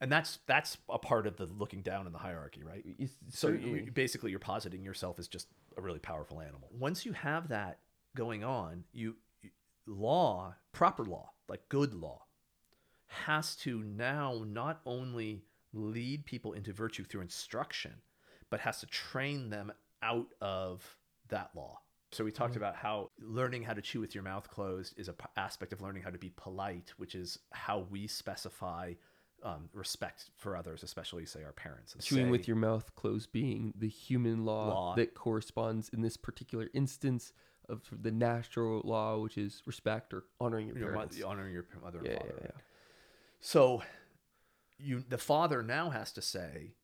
and 0.00 0.10
that's 0.10 0.40
that's 0.46 0.76
a 0.88 0.98
part 0.98 1.26
of 1.26 1.36
the 1.36 1.46
looking 1.46 1.82
down 1.82 2.06
in 2.06 2.12
the 2.12 2.18
hierarchy, 2.18 2.62
right? 2.64 2.84
It's 2.98 3.12
So 3.30 3.48
certainly- 3.48 3.88
basically, 3.90 4.30
you're 4.30 4.40
positing 4.40 4.82
yourself 4.84 5.18
as 5.18 5.28
just 5.28 5.46
a 5.76 5.80
really 5.80 6.00
powerful 6.00 6.40
animal. 6.40 6.68
Once 6.72 7.06
you 7.06 7.12
have 7.12 7.48
that 7.48 7.78
going 8.16 8.44
on, 8.44 8.84
you 8.92 9.16
law, 9.86 10.54
proper 10.72 11.04
law, 11.04 11.30
like 11.48 11.68
good 11.68 11.94
law, 11.94 12.22
has 13.06 13.56
to 13.56 13.82
now 13.82 14.42
not 14.46 14.80
only 14.86 15.44
lead 15.72 16.24
people 16.26 16.52
into 16.52 16.72
virtue 16.72 17.04
through 17.04 17.22
instruction, 17.22 17.92
but 18.50 18.60
has 18.60 18.80
to 18.80 18.86
train 18.86 19.50
them 19.50 19.72
out 20.02 20.28
of 20.40 20.96
that 21.28 21.50
law. 21.54 21.80
So 22.12 22.24
we 22.24 22.32
talked 22.32 22.56
about 22.56 22.74
how 22.74 23.10
learning 23.20 23.62
how 23.64 23.74
to 23.74 23.82
chew 23.82 24.00
with 24.00 24.14
your 24.14 24.24
mouth 24.24 24.48
closed 24.50 24.98
is 24.98 25.08
a 25.08 25.12
p- 25.12 25.26
aspect 25.36 25.74
of 25.74 25.82
learning 25.82 26.02
how 26.02 26.10
to 26.10 26.18
be 26.18 26.32
polite, 26.36 26.92
which 26.96 27.14
is 27.14 27.38
how 27.52 27.86
we 27.90 28.06
specify 28.06 28.94
um, 29.42 29.68
respect 29.74 30.30
for 30.36 30.56
others, 30.56 30.82
especially 30.82 31.26
say 31.26 31.44
our 31.44 31.52
parents. 31.52 31.94
chewing 32.02 32.26
Say- 32.26 32.30
with 32.30 32.48
your 32.48 32.56
mouth 32.56 32.94
closed 32.94 33.30
being 33.30 33.74
the 33.76 33.88
human 33.88 34.44
law, 34.46 34.68
Law. 34.68 34.94
that 34.96 35.14
corresponds 35.14 35.90
in 35.90 36.00
this 36.00 36.16
particular 36.16 36.68
instance 36.72 37.32
of 37.68 37.82
the 37.90 38.10
natural 38.10 38.82
law, 38.84 39.18
which 39.18 39.36
is 39.38 39.62
respect 39.66 40.14
or 40.14 40.24
honoring 40.40 40.68
your 40.68 40.78
your 40.78 40.92
parents. 40.92 41.22
honoring 41.22 41.52
your 41.52 41.66
mother 41.82 41.98
and 41.98 42.06
yeah, 42.06 42.18
father. 42.18 42.28
yeah, 42.28 42.34
right? 42.34 42.52
yeah. 42.54 42.60
So 43.40 43.82
you 44.78 45.04
the 45.08 45.18
father 45.18 45.62
now 45.62 45.90
has 45.90 46.12
to 46.12 46.22
say 46.22 46.74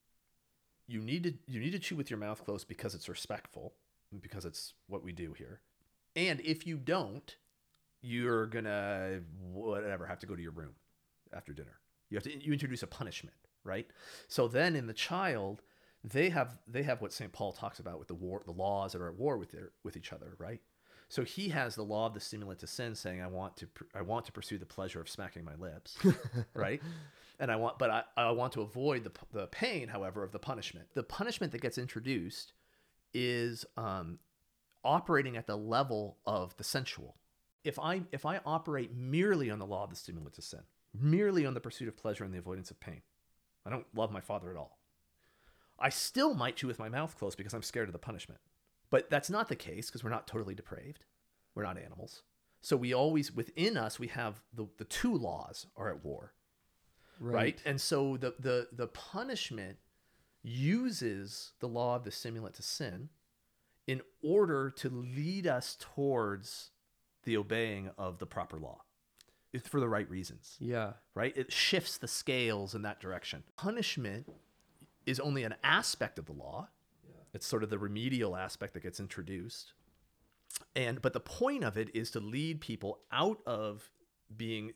you 0.86 1.00
need 1.00 1.22
to 1.24 1.34
you 1.46 1.60
need 1.60 1.72
to 1.72 1.78
chew 1.78 1.96
with 1.96 2.10
your 2.10 2.18
mouth 2.18 2.44
closed 2.44 2.68
because 2.68 2.94
it's 2.94 3.08
respectful 3.08 3.74
because 4.20 4.44
it's 4.44 4.74
what 4.86 5.02
we 5.02 5.12
do 5.12 5.32
here. 5.32 5.60
And 6.16 6.40
if 6.40 6.66
you 6.66 6.76
don't, 6.76 7.34
you're 8.02 8.46
gonna 8.46 9.20
whatever 9.52 10.06
have 10.06 10.18
to 10.20 10.26
go 10.26 10.36
to 10.36 10.42
your 10.42 10.52
room 10.52 10.74
after 11.32 11.52
dinner. 11.52 11.80
You 12.10 12.16
have 12.16 12.24
to 12.24 12.44
you 12.44 12.52
introduce 12.52 12.82
a 12.82 12.86
punishment, 12.86 13.36
right? 13.64 13.86
So 14.28 14.46
then 14.46 14.76
in 14.76 14.86
the 14.86 14.92
child, 14.92 15.62
they 16.04 16.28
have 16.28 16.58
they 16.68 16.82
have 16.82 17.00
what 17.00 17.12
St. 17.12 17.32
Paul 17.32 17.52
talks 17.52 17.78
about 17.78 17.98
with 17.98 18.08
the 18.08 18.14
war 18.14 18.42
the 18.44 18.52
laws 18.52 18.92
that 18.92 19.00
are 19.00 19.08
at 19.08 19.16
war 19.16 19.38
with 19.38 19.52
their 19.52 19.72
with 19.82 19.96
each 19.96 20.12
other, 20.12 20.36
right? 20.38 20.60
So 21.14 21.22
he 21.22 21.50
has 21.50 21.76
the 21.76 21.84
law 21.84 22.06
of 22.06 22.14
the 22.14 22.18
stimulant 22.18 22.58
to 22.58 22.66
sin, 22.66 22.96
saying, 22.96 23.22
"I 23.22 23.28
want 23.28 23.56
to, 23.58 23.68
pr- 23.68 23.84
I 23.94 24.02
want 24.02 24.26
to 24.26 24.32
pursue 24.32 24.58
the 24.58 24.66
pleasure 24.66 25.00
of 25.00 25.08
smacking 25.08 25.44
my 25.44 25.54
lips, 25.54 25.96
right? 26.54 26.82
And 27.38 27.52
I 27.52 27.54
want, 27.54 27.78
but 27.78 27.88
I, 27.88 28.02
I 28.16 28.32
want 28.32 28.52
to 28.54 28.62
avoid 28.62 29.04
the, 29.04 29.12
the 29.32 29.46
pain, 29.46 29.86
however, 29.86 30.24
of 30.24 30.32
the 30.32 30.40
punishment. 30.40 30.88
The 30.94 31.04
punishment 31.04 31.52
that 31.52 31.60
gets 31.60 31.78
introduced 31.78 32.52
is 33.12 33.64
um, 33.76 34.18
operating 34.82 35.36
at 35.36 35.46
the 35.46 35.54
level 35.56 36.18
of 36.26 36.56
the 36.56 36.64
sensual. 36.64 37.14
If 37.62 37.78
I, 37.78 38.02
if 38.10 38.26
I 38.26 38.40
operate 38.44 38.92
merely 38.92 39.52
on 39.52 39.60
the 39.60 39.66
law 39.66 39.84
of 39.84 39.90
the 39.90 39.96
stimulant 39.96 40.34
to 40.34 40.42
sin, 40.42 40.62
merely 40.92 41.46
on 41.46 41.54
the 41.54 41.60
pursuit 41.60 41.86
of 41.86 41.96
pleasure 41.96 42.24
and 42.24 42.34
the 42.34 42.38
avoidance 42.38 42.72
of 42.72 42.80
pain, 42.80 43.02
I 43.64 43.70
don't 43.70 43.86
love 43.94 44.10
my 44.10 44.20
father 44.20 44.50
at 44.50 44.56
all. 44.56 44.80
I 45.78 45.90
still 45.90 46.34
might 46.34 46.56
chew 46.56 46.66
with 46.66 46.80
my 46.80 46.88
mouth 46.88 47.16
closed 47.16 47.38
because 47.38 47.54
I'm 47.54 47.62
scared 47.62 47.88
of 47.88 47.92
the 47.92 48.00
punishment. 48.00 48.40
But 48.94 49.10
that's 49.10 49.28
not 49.28 49.48
the 49.48 49.56
case 49.56 49.86
because 49.88 50.04
we're 50.04 50.10
not 50.10 50.28
totally 50.28 50.54
depraved. 50.54 51.04
We're 51.56 51.64
not 51.64 51.76
animals. 51.78 52.22
So 52.60 52.76
we 52.76 52.94
always, 52.94 53.34
within 53.34 53.76
us, 53.76 53.98
we 53.98 54.06
have 54.06 54.40
the, 54.54 54.68
the 54.78 54.84
two 54.84 55.12
laws 55.16 55.66
are 55.76 55.88
at 55.90 56.04
war, 56.04 56.32
right? 57.18 57.60
And 57.66 57.80
so 57.80 58.16
the, 58.16 58.34
the, 58.38 58.68
the 58.70 58.86
punishment 58.86 59.78
uses 60.44 61.54
the 61.58 61.66
law 61.66 61.96
of 61.96 62.04
the 62.04 62.12
stimulant 62.12 62.54
to 62.54 62.62
sin 62.62 63.08
in 63.88 64.00
order 64.22 64.70
to 64.70 64.88
lead 64.88 65.48
us 65.48 65.76
towards 65.80 66.70
the 67.24 67.36
obeying 67.36 67.90
of 67.98 68.18
the 68.20 68.26
proper 68.26 68.58
law 68.58 68.82
It's 69.52 69.66
for 69.66 69.80
the 69.80 69.88
right 69.88 70.08
reasons 70.08 70.56
Yeah. 70.60 70.92
right? 71.16 71.36
It 71.36 71.52
shifts 71.52 71.98
the 71.98 72.06
scales 72.06 72.76
in 72.76 72.82
that 72.82 73.00
direction. 73.00 73.42
Punishment 73.56 74.28
is 75.04 75.18
only 75.18 75.42
an 75.42 75.56
aspect 75.64 76.16
of 76.20 76.26
the 76.26 76.32
law. 76.32 76.68
It's 77.34 77.46
sort 77.46 77.62
of 77.64 77.70
the 77.70 77.78
remedial 77.78 78.36
aspect 78.36 78.74
that 78.74 78.82
gets 78.82 79.00
introduced. 79.00 79.72
And 80.76 81.02
but 81.02 81.12
the 81.12 81.20
point 81.20 81.64
of 81.64 81.76
it 81.76 81.94
is 81.94 82.10
to 82.12 82.20
lead 82.20 82.60
people 82.60 83.00
out 83.12 83.40
of 83.44 83.90
being 84.36 84.72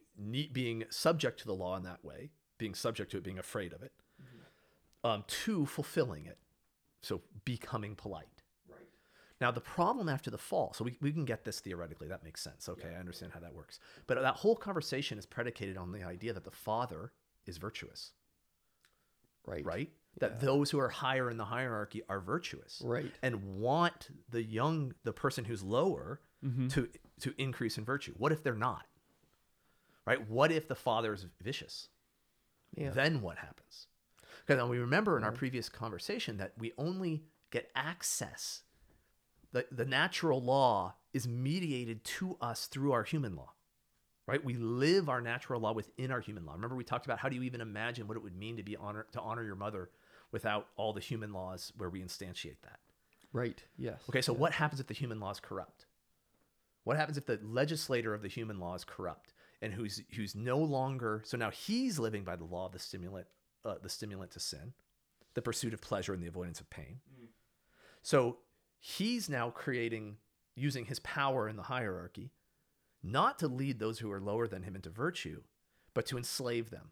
being 0.52 0.84
subject 0.90 1.38
to 1.40 1.46
the 1.46 1.54
law 1.54 1.76
in 1.76 1.84
that 1.84 2.04
way, 2.04 2.30
being 2.58 2.74
subject 2.74 3.12
to 3.12 3.18
it, 3.18 3.22
being 3.22 3.38
afraid 3.38 3.72
of 3.72 3.82
it, 3.82 3.92
um, 5.04 5.24
to 5.28 5.64
fulfilling 5.66 6.26
it. 6.26 6.38
So 7.00 7.22
becoming 7.44 7.94
polite. 7.94 8.42
Right. 8.68 8.80
Now, 9.40 9.52
the 9.52 9.60
problem 9.60 10.08
after 10.08 10.32
the 10.32 10.38
fall, 10.38 10.72
so 10.72 10.82
we, 10.82 10.96
we 11.00 11.12
can 11.12 11.24
get 11.24 11.44
this 11.44 11.60
theoretically, 11.60 12.08
that 12.08 12.24
makes 12.24 12.42
sense. 12.42 12.68
Okay, 12.68 12.88
I 12.94 12.98
understand 12.98 13.30
how 13.32 13.38
that 13.40 13.54
works. 13.54 13.78
But 14.08 14.20
that 14.20 14.34
whole 14.34 14.56
conversation 14.56 15.16
is 15.16 15.26
predicated 15.26 15.76
on 15.76 15.92
the 15.92 16.02
idea 16.02 16.32
that 16.32 16.42
the 16.42 16.50
father 16.50 17.12
is 17.46 17.56
virtuous, 17.56 18.12
Right. 19.46 19.64
right? 19.64 19.90
That 20.20 20.40
those 20.40 20.70
who 20.70 20.78
are 20.80 20.88
higher 20.88 21.30
in 21.30 21.36
the 21.36 21.44
hierarchy 21.44 22.02
are 22.08 22.20
virtuous 22.20 22.82
Right. 22.84 23.12
and 23.22 23.58
want 23.60 24.08
the 24.30 24.42
young, 24.42 24.94
the 25.04 25.12
person 25.12 25.44
who's 25.44 25.62
lower 25.62 26.20
mm-hmm. 26.44 26.68
to, 26.68 26.88
to 27.20 27.34
increase 27.38 27.78
in 27.78 27.84
virtue. 27.84 28.14
What 28.16 28.32
if 28.32 28.42
they're 28.42 28.54
not? 28.54 28.86
Right? 30.06 30.28
What 30.28 30.50
if 30.50 30.68
the 30.68 30.74
father 30.74 31.12
is 31.12 31.26
vicious? 31.42 31.88
Yeah. 32.76 32.90
Then 32.90 33.20
what 33.20 33.38
happens? 33.38 33.86
Because 34.46 34.60
then 34.60 34.68
we 34.68 34.78
remember 34.78 35.16
in 35.18 35.24
our 35.24 35.32
previous 35.32 35.68
conversation 35.68 36.38
that 36.38 36.52
we 36.58 36.72
only 36.78 37.24
get 37.50 37.70
access 37.74 38.62
the, 39.52 39.66
the 39.72 39.84
natural 39.84 40.40
law 40.42 40.94
is 41.12 41.26
mediated 41.26 42.04
to 42.04 42.36
us 42.40 42.66
through 42.66 42.92
our 42.92 43.02
human 43.02 43.34
law 43.34 43.52
right 44.26 44.44
we 44.44 44.54
live 44.54 45.08
our 45.08 45.20
natural 45.20 45.60
law 45.60 45.72
within 45.72 46.10
our 46.10 46.20
human 46.20 46.44
law 46.44 46.52
remember 46.52 46.76
we 46.76 46.84
talked 46.84 47.06
about 47.06 47.18
how 47.18 47.28
do 47.28 47.36
you 47.36 47.42
even 47.42 47.60
imagine 47.60 48.06
what 48.06 48.16
it 48.16 48.22
would 48.22 48.36
mean 48.36 48.56
to 48.56 48.62
be 48.62 48.76
honor 48.76 49.06
to 49.12 49.20
honor 49.20 49.42
your 49.42 49.54
mother 49.54 49.90
without 50.32 50.68
all 50.76 50.92
the 50.92 51.00
human 51.00 51.32
laws 51.32 51.72
where 51.76 51.90
we 51.90 52.00
instantiate 52.02 52.60
that 52.62 52.78
Right. 53.32 53.62
Yes. 53.76 54.00
okay 54.08 54.22
so 54.22 54.32
yeah. 54.32 54.38
what 54.38 54.52
happens 54.52 54.80
if 54.80 54.86
the 54.86 54.94
human 54.94 55.20
law 55.20 55.30
is 55.30 55.40
corrupt 55.40 55.86
what 56.84 56.96
happens 56.96 57.18
if 57.18 57.26
the 57.26 57.38
legislator 57.42 58.14
of 58.14 58.22
the 58.22 58.28
human 58.28 58.58
law 58.58 58.74
is 58.74 58.84
corrupt 58.84 59.34
and 59.60 59.72
who's 59.74 60.02
who's 60.14 60.34
no 60.34 60.58
longer 60.58 61.22
so 61.24 61.36
now 61.36 61.50
he's 61.50 61.98
living 61.98 62.24
by 62.24 62.36
the 62.36 62.44
law 62.44 62.66
of 62.66 62.72
the 62.72 62.78
stimulant 62.78 63.26
uh, 63.64 63.74
the 63.82 63.88
stimulant 63.88 64.30
to 64.30 64.40
sin 64.40 64.72
the 65.34 65.42
pursuit 65.42 65.74
of 65.74 65.80
pleasure 65.80 66.14
and 66.14 66.22
the 66.22 66.26
avoidance 66.26 66.60
of 66.60 66.70
pain 66.70 67.00
so 68.02 68.38
he's 68.80 69.28
now 69.28 69.50
creating 69.50 70.16
using 70.54 70.86
his 70.86 70.98
power 71.00 71.48
in 71.48 71.56
the 71.56 71.64
hierarchy 71.64 72.30
not 73.02 73.38
to 73.38 73.46
lead 73.48 73.78
those 73.78 73.98
who 73.98 74.10
are 74.10 74.20
lower 74.20 74.48
than 74.48 74.62
him 74.62 74.74
into 74.74 74.88
virtue 74.90 75.42
but 75.94 76.06
to 76.06 76.16
enslave 76.16 76.70
them 76.70 76.90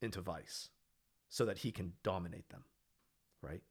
into 0.00 0.20
vice 0.20 0.70
so 1.30 1.46
that 1.46 1.58
he 1.58 1.72
can 1.72 1.94
dominate 2.02 2.48
them 2.50 2.64
right 3.40 3.62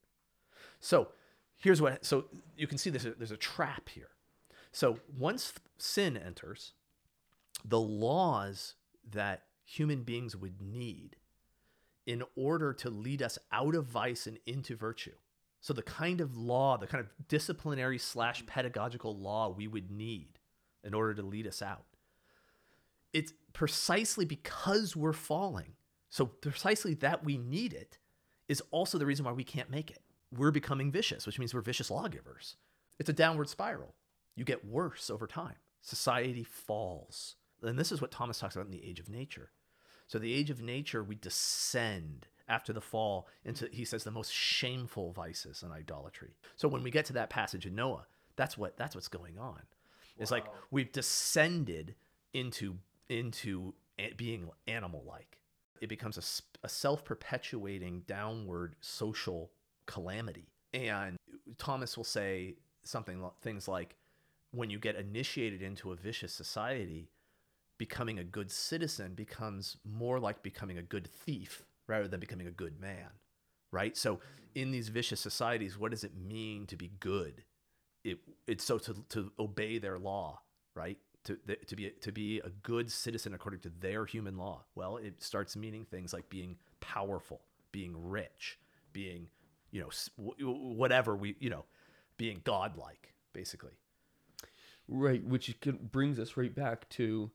so 0.79 1.09
here's 1.57 1.81
what 1.81 2.03
so 2.03 2.25
you 2.57 2.65
can 2.65 2.79
see 2.79 2.89
there's 2.89 3.05
there's 3.17 3.31
a 3.31 3.37
trap 3.37 3.89
here 3.89 4.09
so 4.71 4.99
once 5.17 5.53
sin 5.77 6.17
enters, 6.17 6.73
the 7.65 7.79
laws 7.79 8.75
that 9.09 9.43
human 9.65 10.03
beings 10.03 10.35
would 10.35 10.61
need 10.61 11.17
in 12.05 12.23
order 12.35 12.73
to 12.73 12.89
lead 12.89 13.21
us 13.21 13.37
out 13.51 13.75
of 13.75 13.85
vice 13.85 14.25
and 14.27 14.39
into 14.45 14.75
virtue. 14.75 15.13
So 15.61 15.73
the 15.73 15.83
kind 15.83 16.21
of 16.21 16.37
law, 16.37 16.77
the 16.77 16.87
kind 16.87 17.03
of 17.03 17.27
disciplinary 17.27 17.97
slash 17.97 18.45
pedagogical 18.45 19.15
law 19.15 19.49
we 19.49 19.67
would 19.67 19.91
need 19.91 20.39
in 20.83 20.93
order 20.93 21.13
to 21.15 21.21
lead 21.21 21.45
us 21.45 21.61
out. 21.61 21.85
It's 23.11 23.33
precisely 23.53 24.25
because 24.25 24.95
we're 24.95 25.13
falling. 25.13 25.73
So 26.09 26.25
precisely 26.25 26.93
that 26.95 27.23
we 27.23 27.37
need 27.37 27.73
it 27.73 27.97
is 28.47 28.61
also 28.71 28.97
the 28.97 29.05
reason 29.05 29.25
why 29.25 29.31
we 29.31 29.43
can't 29.43 29.69
make 29.69 29.91
it. 29.91 30.01
We're 30.35 30.51
becoming 30.51 30.91
vicious, 30.91 31.25
which 31.25 31.39
means 31.39 31.53
we're 31.53 31.61
vicious 31.61 31.91
lawgivers. 31.91 32.55
It's 32.99 33.09
a 33.09 33.13
downward 33.13 33.49
spiral 33.49 33.95
you 34.39 34.45
get 34.45 34.65
worse 34.65 35.09
over 35.09 35.27
time. 35.27 35.55
Society 35.81 36.45
falls. 36.45 37.35
And 37.61 37.77
this 37.77 37.91
is 37.91 38.01
what 38.01 38.09
Thomas 38.09 38.39
talks 38.39 38.55
about 38.55 38.67
in 38.67 38.71
the 38.71 38.87
age 38.87 39.01
of 39.01 39.09
nature. 39.09 39.51
So, 40.07 40.17
the 40.17 40.33
age 40.33 40.49
of 40.49 40.61
nature, 40.61 41.03
we 41.03 41.15
descend 41.15 42.27
after 42.47 42.73
the 42.73 42.81
fall 42.81 43.27
into, 43.43 43.67
he 43.71 43.85
says, 43.85 44.05
the 44.05 44.11
most 44.11 44.33
shameful 44.33 45.11
vices 45.11 45.61
and 45.61 45.71
idolatry. 45.73 46.35
So, 46.55 46.69
when 46.69 46.83
we 46.83 46.89
get 46.89 47.05
to 47.05 47.13
that 47.13 47.29
passage 47.29 47.65
in 47.65 47.75
Noah, 47.75 48.07
that's 48.37 48.57
what 48.57 48.77
that's 48.77 48.95
what's 48.95 49.09
going 49.09 49.37
on. 49.37 49.61
It's 50.17 50.31
like 50.31 50.45
we've 50.71 50.91
descended 50.91 51.95
into 52.33 52.77
into 53.09 53.73
being 54.15 54.49
animal 54.67 55.03
like. 55.05 55.38
It 55.81 55.87
becomes 55.89 56.17
a 56.63 56.69
self 56.69 57.03
perpetuating 57.03 58.03
downward 58.07 58.75
social 58.81 59.51
calamity. 59.85 60.47
And 60.73 61.17
Thomas 61.57 61.97
will 61.97 62.03
say 62.03 62.55
something 62.83 63.23
things 63.41 63.67
like 63.67 63.95
when 64.51 64.69
you 64.69 64.79
get 64.79 64.95
initiated 64.95 65.61
into 65.61 65.91
a 65.91 65.95
vicious 65.95 66.33
society, 66.33 67.09
becoming 67.77 68.19
a 68.19 68.23
good 68.23 68.51
citizen 68.51 69.13
becomes 69.13 69.77
more 69.83 70.19
like 70.19 70.43
becoming 70.43 70.77
a 70.77 70.83
good 70.83 71.07
thief 71.07 71.65
rather 71.87 72.07
than 72.07 72.19
becoming 72.19 72.47
a 72.47 72.51
good 72.51 72.79
man, 72.79 73.09
right? 73.71 73.95
So 73.97 74.19
in 74.55 74.71
these 74.71 74.89
vicious 74.89 75.19
societies, 75.19 75.77
what 75.77 75.91
does 75.91 76.03
it 76.03 76.15
mean 76.15 76.65
to 76.67 76.75
be 76.75 76.91
good? 76.99 77.43
It 78.03 78.19
it's 78.47 78.63
so 78.63 78.77
to 78.79 78.93
to 79.09 79.31
obey 79.39 79.77
their 79.77 79.99
law, 79.99 80.41
right? 80.75 80.97
To 81.37 81.55
to 81.67 81.75
be 81.75 81.89
to 82.01 82.11
be 82.11 82.39
a 82.39 82.49
good 82.63 82.91
citizen 82.91 83.33
according 83.33 83.59
to 83.61 83.69
their 83.79 84.05
human 84.05 84.35
law. 84.37 84.63
Well, 84.75 84.97
it 84.97 85.21
starts 85.21 85.55
meaning 85.55 85.85
things 85.85 86.11
like 86.13 86.27
being 86.29 86.57
powerful, 86.79 87.41
being 87.71 87.93
rich, 88.09 88.57
being 88.93 89.27
you 89.71 89.81
know 89.81 89.89
whatever 90.39 91.15
we 91.15 91.35
you 91.39 91.49
know 91.51 91.65
being 92.17 92.41
godlike 92.43 93.13
basically. 93.33 93.73
Right, 94.87 95.23
which 95.23 95.55
brings 95.91 96.17
us 96.17 96.35
right 96.35 96.53
back 96.53 96.89
to 96.89 97.29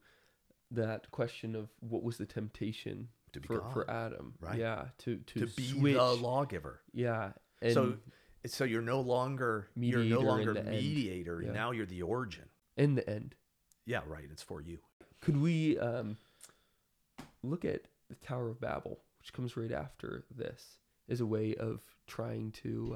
that 0.71 1.09
question 1.11 1.55
of 1.55 1.69
what 1.79 2.03
was 2.03 2.17
the 2.17 2.25
temptation 2.25 3.07
To 3.31 3.39
be 3.39 3.47
for, 3.47 3.63
for 3.71 3.89
Adam? 3.89 4.33
right. 4.41 4.59
Yeah, 4.59 4.85
to 4.99 5.17
to, 5.17 5.39
To 5.39 5.47
be 5.47 5.67
switch. 5.69 5.93
the 5.95 6.03
lawgiver. 6.15 6.81
Yeah, 6.91 7.31
and 7.61 7.73
so 7.73 7.93
so 8.45 8.65
you're 8.65 8.81
no 8.81 8.99
longer 8.99 9.69
you're 9.77 9.99
Mediator 9.99 10.21
no 10.21 10.27
longer 10.29 10.53
mediator. 10.53 11.41
Yeah. 11.45 11.51
Now 11.53 11.71
you're 11.71 11.85
the 11.85 12.01
origin. 12.01 12.45
in 12.75 12.95
the 12.95 13.09
end, 13.09 13.35
Yeah, 13.85 14.01
right. 14.07 14.27
It's 14.31 14.43
for 14.43 14.61
you. 14.61 14.79
could 15.21 15.37
we 15.37 15.77
um, 15.79 16.17
look 17.43 17.65
at 17.65 17.81
the 18.09 18.15
Tower 18.15 18.49
of 18.49 18.59
Babel, 18.59 18.99
which 19.19 19.33
comes 19.33 19.55
right 19.57 19.71
after 19.71 20.25
this, 20.35 20.79
as 21.09 21.21
a 21.21 21.25
way 21.25 21.55
of 21.55 21.81
trying 22.07 22.51
to 22.63 22.95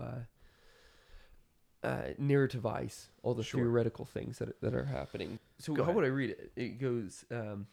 uh, 1.84 1.88
uh, 1.88 2.02
narrativize 2.20 3.08
all 3.24 3.34
the 3.34 3.44
Sure. 3.44 3.62
theoretical 3.62 4.06
things 4.06 4.38
that 4.40 4.60
that 4.62 4.74
are 4.74 4.86
happening. 4.86 5.40
So 5.60 5.74
Go 5.74 5.84
how 5.84 5.90
ahead. 5.90 5.96
would 5.96 6.06
I 6.06 6.10
read 6.10 6.30
it? 6.32 6.52
It 6.56 6.80
goes, 6.80 7.26
um, 7.32 7.68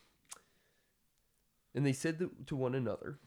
and 1.74 1.84
they 1.86 1.92
said 1.92 2.18
to 2.46 2.56
one 2.56 2.74
another, 2.74 3.18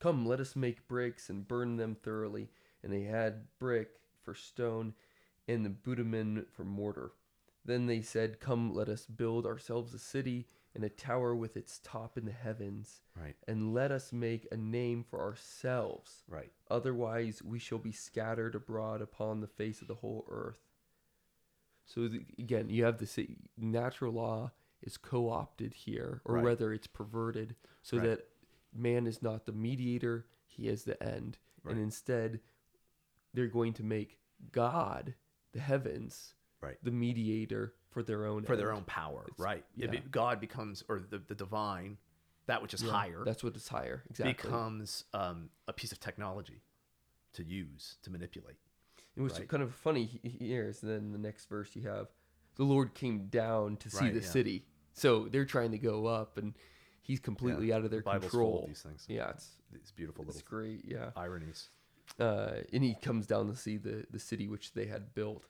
"Come, 0.00 0.26
let 0.26 0.40
us 0.40 0.56
make 0.56 0.88
bricks 0.88 1.28
and 1.28 1.46
burn 1.46 1.76
them 1.76 1.94
thoroughly." 1.94 2.50
And 2.82 2.92
they 2.92 3.02
had 3.02 3.46
brick 3.58 3.90
for 4.22 4.34
stone, 4.34 4.94
and 5.48 5.64
the 5.64 5.70
bitumen 5.70 6.46
for 6.52 6.64
mortar. 6.64 7.12
Then 7.64 7.86
they 7.86 8.02
said, 8.02 8.40
Come, 8.40 8.74
let 8.74 8.88
us 8.88 9.06
build 9.06 9.46
ourselves 9.46 9.94
a 9.94 9.98
city 9.98 10.46
and 10.74 10.84
a 10.84 10.88
tower 10.88 11.34
with 11.36 11.56
its 11.56 11.78
top 11.78 12.18
in 12.18 12.24
the 12.24 12.32
heavens, 12.32 13.00
Right. 13.16 13.36
and 13.46 13.72
let 13.72 13.92
us 13.92 14.12
make 14.12 14.48
a 14.50 14.56
name 14.56 15.04
for 15.04 15.20
ourselves. 15.20 16.24
Right. 16.28 16.52
Otherwise, 16.68 17.42
we 17.42 17.58
shall 17.60 17.78
be 17.78 17.92
scattered 17.92 18.54
abroad 18.56 19.00
upon 19.00 19.40
the 19.40 19.46
face 19.46 19.80
of 19.80 19.86
the 19.88 19.94
whole 19.94 20.26
earth. 20.28 20.58
So, 21.86 22.08
the, 22.08 22.24
again, 22.38 22.70
you 22.70 22.84
have 22.84 22.98
the 22.98 23.06
sa- 23.06 23.22
natural 23.56 24.12
law 24.12 24.50
is 24.82 24.96
co 24.96 25.30
opted 25.30 25.74
here, 25.74 26.20
or 26.24 26.36
Right. 26.36 26.44
whether 26.44 26.72
it's 26.72 26.86
perverted, 26.88 27.54
so 27.82 27.96
Right. 27.98 28.08
that 28.08 28.28
man 28.72 29.06
is 29.06 29.22
not 29.22 29.46
the 29.46 29.52
mediator, 29.52 30.26
he 30.46 30.66
is 30.68 30.84
the 30.84 31.00
end. 31.02 31.38
Right. 31.62 31.76
And 31.76 31.80
instead, 31.80 32.40
they're 33.32 33.46
going 33.48 33.74
to 33.74 33.84
make 33.84 34.18
God, 34.50 35.14
the 35.52 35.60
heavens, 35.60 36.34
Right. 36.64 36.76
the 36.82 36.90
mediator 36.90 37.74
for 37.90 38.02
their 38.02 38.26
own 38.26 38.44
For 38.44 38.56
their 38.56 38.72
own 38.72 38.84
power. 38.84 39.22
It's- 39.28 39.38
right. 39.38 39.64
Be- 39.76 40.02
God 40.10 40.40
becomes 40.40 40.82
or 40.88 41.00
the, 41.08 41.18
the 41.18 41.34
divine, 41.34 41.98
that 42.46 42.60
which 42.62 42.74
is 42.74 42.82
Yeah, 42.82 42.90
higher, 42.92 43.22
That's 43.24 43.44
what 43.44 43.54
is 43.56 43.68
higher. 43.68 44.02
Exactly. 44.10 44.32
becomes 44.50 45.04
um, 45.14 45.50
a 45.68 45.72
piece 45.72 45.92
of 45.92 46.00
technology 46.00 46.62
to 47.34 47.44
use 47.44 47.96
to 48.02 48.10
manipulate. 48.10 48.56
It 49.16 49.20
was 49.22 49.38
right. 49.38 49.48
kind 49.48 49.62
of 49.62 49.74
funny 49.74 50.04
he- 50.22 50.28
here 50.28 50.68
is 50.68 50.80
then 50.80 51.12
the 51.12 51.18
next 51.18 51.48
verse 51.48 51.70
you 51.76 51.82
have 51.88 52.08
the 52.56 52.64
Lord 52.64 52.94
came 52.94 53.26
down 53.26 53.76
to 53.78 53.90
see 53.90 54.04
Right, 54.06 54.14
the 54.14 54.20
yeah. 54.20 54.26
city. 54.28 54.64
So 54.92 55.26
they're 55.30 55.44
trying 55.44 55.72
to 55.72 55.78
go 55.78 56.06
up 56.06 56.36
and 56.38 56.54
he's 57.02 57.18
completely 57.20 57.72
out 57.72 57.84
of 57.84 57.90
their 57.90 58.00
the 58.02 58.10
control. 58.18 58.60
of 58.62 58.68
these 58.68 58.82
things. 58.82 59.04
Yeah, 59.08 59.30
it's 59.30 59.50
These 59.72 59.92
beautiful 59.96 60.24
it's 60.24 60.36
little 60.36 60.48
great. 60.48 60.84
Yeah. 60.84 61.10
ironies. 61.16 61.68
Uh, 62.18 62.56
and 62.72 62.84
he 62.84 62.94
comes 62.94 63.26
down 63.26 63.48
to 63.48 63.56
see 63.56 63.76
the, 63.76 64.04
the 64.10 64.18
city 64.20 64.46
which 64.46 64.72
they 64.74 64.86
had 64.86 65.14
built. 65.14 65.44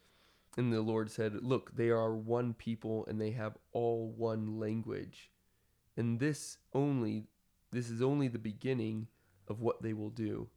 And 0.56 0.72
the 0.72 0.82
Lord 0.82 1.10
said, 1.10 1.42
Look, 1.42 1.74
they 1.76 1.90
are 1.90 2.14
one 2.14 2.54
people 2.54 3.04
and 3.06 3.20
they 3.20 3.32
have 3.32 3.56
all 3.72 4.12
one 4.16 4.58
language. 4.58 5.30
And 5.96 6.18
this 6.20 6.58
only 6.72 7.24
this 7.72 7.90
is 7.90 8.00
only 8.00 8.28
the 8.28 8.38
beginning 8.38 9.08
of 9.48 9.60
what 9.60 9.82
they 9.82 9.92
will 9.92 10.10
do. 10.10 10.48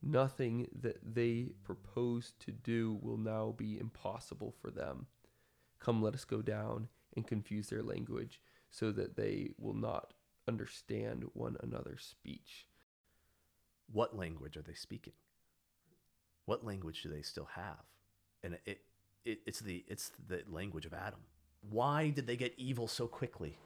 Nothing 0.00 0.66
that 0.80 0.98
they 1.02 1.50
propose 1.62 2.32
to 2.40 2.52
do 2.52 2.98
will 3.02 3.18
now 3.18 3.54
be 3.56 3.78
impossible 3.78 4.54
for 4.62 4.70
them. 4.70 5.06
Come, 5.78 6.02
let 6.02 6.14
us 6.14 6.24
go 6.24 6.40
down 6.40 6.88
and 7.14 7.26
confuse 7.26 7.68
their 7.68 7.82
language 7.82 8.40
so 8.70 8.92
that 8.92 9.16
they 9.16 9.50
will 9.58 9.74
not 9.74 10.14
understand 10.46 11.24
one 11.34 11.56
another's 11.60 12.02
speech. 12.04 12.66
What 13.92 14.16
language 14.16 14.56
are 14.56 14.62
they 14.62 14.74
speaking? 14.74 15.14
What 16.46 16.64
language 16.64 17.02
do 17.02 17.10
they 17.10 17.22
still 17.22 17.48
have? 17.54 17.84
And 18.42 18.58
it, 18.64 18.80
it 19.28 19.40
it's 19.46 19.60
the 19.60 19.84
it's 19.86 20.12
the 20.28 20.42
language 20.50 20.86
of 20.86 20.94
Adam. 20.94 21.20
Why 21.70 22.10
did 22.10 22.26
they 22.26 22.36
get 22.36 22.54
evil 22.56 22.88
so 22.88 23.06
quickly? 23.06 23.58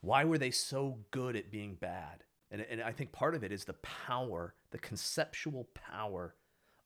Why 0.00 0.24
were 0.24 0.38
they 0.38 0.50
so 0.50 0.98
good 1.10 1.36
at 1.36 1.50
being 1.50 1.74
bad? 1.74 2.24
And, 2.50 2.62
and 2.62 2.82
I 2.82 2.92
think 2.92 3.12
part 3.12 3.34
of 3.34 3.44
it 3.44 3.52
is 3.52 3.64
the 3.64 3.74
power, 3.74 4.54
the 4.70 4.78
conceptual 4.78 5.68
power 5.74 6.34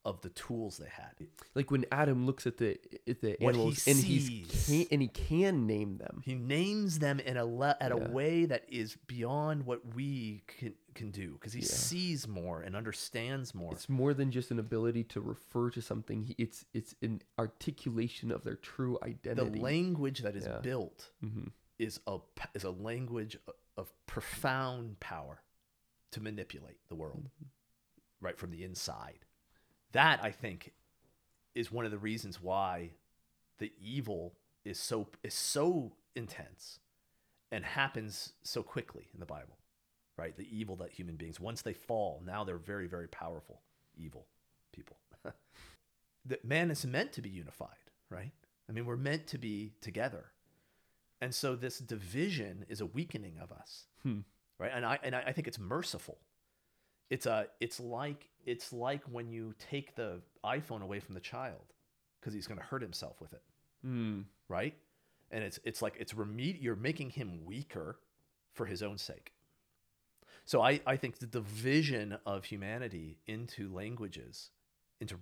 of 0.05 0.21
the 0.21 0.29
tools 0.31 0.77
they 0.79 0.89
had. 0.89 1.13
Like 1.55 1.71
when 1.71 1.85
Adam 1.91 2.27
looks 2.27 2.47
at 2.47 2.59
the 2.59 2.79
at 3.09 3.21
the 3.21 3.37
What 3.41 3.55
he 3.55 3.61
animals 3.61 3.87
and 3.87 3.97
he's 3.97 4.27
sees. 4.27 4.67
can, 4.67 4.87
and 4.93 5.03
he 5.03 5.09
can 5.09 5.67
name 5.67 5.97
them. 5.99 6.21
He 6.25 6.35
names 6.35 6.99
them 6.99 7.21
in 7.21 7.37
a 7.37 7.45
le- 7.45 7.77
at 7.81 7.91
Yeah. 7.97 8.05
a 8.05 8.11
way 8.11 8.45
that 8.45 8.65
is 8.69 8.97
beyond 9.07 9.65
what 9.67 9.95
we 9.95 10.43
can 10.47 10.75
can 10.95 11.11
do 11.11 11.33
because 11.33 11.53
he 11.53 11.61
Yeah. 11.61 11.67
sees 11.67 12.29
more 12.29 12.61
and 12.61 12.77
understands 12.77 13.53
more. 13.55 13.73
It's 13.73 13.89
more 13.89 14.15
than 14.15 14.31
just 14.31 14.51
an 14.53 14.59
ability 14.61 15.03
to 15.05 15.21
refer 15.21 15.71
to 15.71 15.81
something. 15.83 16.35
It's 16.39 16.65
it's 16.75 16.95
an 17.03 17.23
articulation 17.39 18.31
of 18.31 18.45
their 18.45 18.57
true 18.57 18.99
identity. 19.03 19.59
the 19.59 19.61
language 19.61 20.21
that 20.21 20.37
is 20.37 20.45
Yeah. 20.45 20.59
built 20.61 21.11
Mhm. 21.23 21.51
is 21.79 21.99
a 22.07 22.19
is 22.55 22.63
a 22.65 22.71
language 22.71 23.37
of 23.77 23.93
profound 24.07 25.01
power 25.01 25.43
to 26.13 26.21
manipulate 26.21 26.79
the 26.89 26.95
world 26.95 27.29
right 28.21 28.39
from 28.39 28.51
the 28.51 28.63
inside 28.63 29.25
that 29.95 30.21
i 30.23 30.31
think 30.31 30.73
is 31.55 31.73
one 31.73 31.85
of 31.85 31.91
the 31.91 31.99
reasons 31.99 32.41
why 32.41 32.91
the 33.59 33.73
evil 33.83 34.35
is 34.65 34.79
so 34.79 35.09
is 35.23 35.35
so 35.35 35.93
intense 36.15 36.79
and 37.51 37.65
happens 37.65 38.35
so 38.43 38.63
quickly 38.63 39.09
in 39.15 39.21
the 39.21 39.27
bible 39.27 39.59
right? 40.17 40.37
The 40.37 40.47
evil 40.57 40.77
that 40.77 40.93
human 40.93 41.17
beings 41.17 41.41
once 41.41 41.63
they 41.63 41.73
fall 41.73 42.23
now 42.25 42.45
they're 42.45 42.57
very 42.57 42.87
very 42.87 43.09
powerful 43.09 43.63
evil 43.97 44.27
people. 44.73 44.99
That 46.27 46.45
man 46.45 46.71
is 46.71 46.87
meant 46.87 47.13
to 47.15 47.23
be 47.23 47.29
unified 47.31 47.91
right? 48.11 48.31
I 48.69 48.73
mean 48.73 48.87
we're 48.87 48.97
meant 48.97 49.27
to 49.29 49.39
be 49.39 49.73
together. 49.81 50.27
And 51.21 51.35
so 51.35 51.57
this 51.57 51.79
division 51.79 52.65
is 52.69 52.81
a 52.81 52.87
weakening 52.87 53.39
of 53.43 53.51
us 53.53 53.87
Hmm. 54.05 54.21
right? 54.59 54.71
And 54.75 54.85
i 54.87 54.99
and 55.03 55.15
I, 55.17 55.23
I 55.29 55.33
think 55.33 55.49
it's 55.49 55.59
merciful 55.59 56.19
it's 57.11 57.27
a 57.27 57.47
it's 57.61 57.81
like 57.81 58.29
it's 58.45 58.73
like 58.73 59.03
when 59.11 59.29
you 59.29 59.55
take 59.59 59.95
the 59.95 60.21
iphone 60.45 60.83
away 60.83 61.01
from 61.01 61.15
the 61.15 61.21
child 61.21 61.73
because 62.21 62.35
he's 62.35 62.47
going 62.47 62.59
to 62.59 62.65
hurt 62.65 62.83
himself 62.83 63.21
with 63.21 63.33
it. 63.33 63.43
Mm. 63.87 64.25
right? 64.49 64.75
And 65.31 65.45
it's 65.45 65.59
it's 65.65 65.83
like 65.83 65.97
it's 65.99 66.15
remed- 66.15 66.63
you're 66.63 66.77
making 66.77 67.11
him 67.11 67.45
weaker 67.45 67.99
for 68.55 68.67
his 68.67 68.83
own 68.83 68.99
sake. 68.99 69.33
So 70.45 70.63
i 70.63 70.81
i 70.87 70.97
think 70.97 71.19
the 71.19 71.27
division 71.27 72.19
of 72.27 72.45
humanity 72.45 73.19
into 73.27 73.73
languages 73.73 74.51
into 75.01 75.17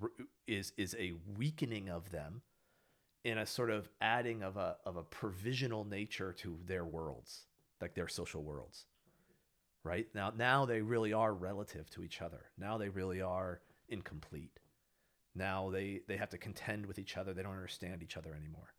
is 0.47 0.73
is 0.77 0.95
a 0.99 1.13
weakening 1.37 1.89
of 1.89 2.11
them 2.11 2.43
in 3.25 3.39
a 3.39 3.47
sort 3.47 3.71
of 3.71 3.89
adding 4.01 4.43
of 4.43 4.57
a 4.57 4.77
of 4.85 4.97
a 4.97 5.03
provisional 5.03 5.85
nature 5.85 6.33
to 6.33 6.59
their 6.67 6.85
worlds 6.85 7.47
like 7.81 7.95
their 7.95 8.09
social 8.09 8.43
worlds 8.43 8.87
right? 9.85 10.07
Now 10.15 10.33
now 10.37 10.65
they 10.67 10.81
really 10.83 11.13
are 11.13 11.33
relative 11.35 11.89
to 11.91 12.03
each 12.05 12.23
other. 12.23 12.47
Now 12.59 12.79
they 12.79 12.89
really 12.89 13.21
are 13.23 13.61
incomplete. 13.89 14.59
Now 15.35 15.71
they 15.71 16.01
they 16.09 16.17
have 16.17 16.31
to 16.31 16.39
contend 16.39 16.87
with 16.87 16.99
each 16.99 17.17
other. 17.17 17.33
They 17.33 17.43
don't 17.43 17.53
understand 17.55 18.03
each 18.03 18.17
other 18.17 18.35
anymore. 18.35 18.75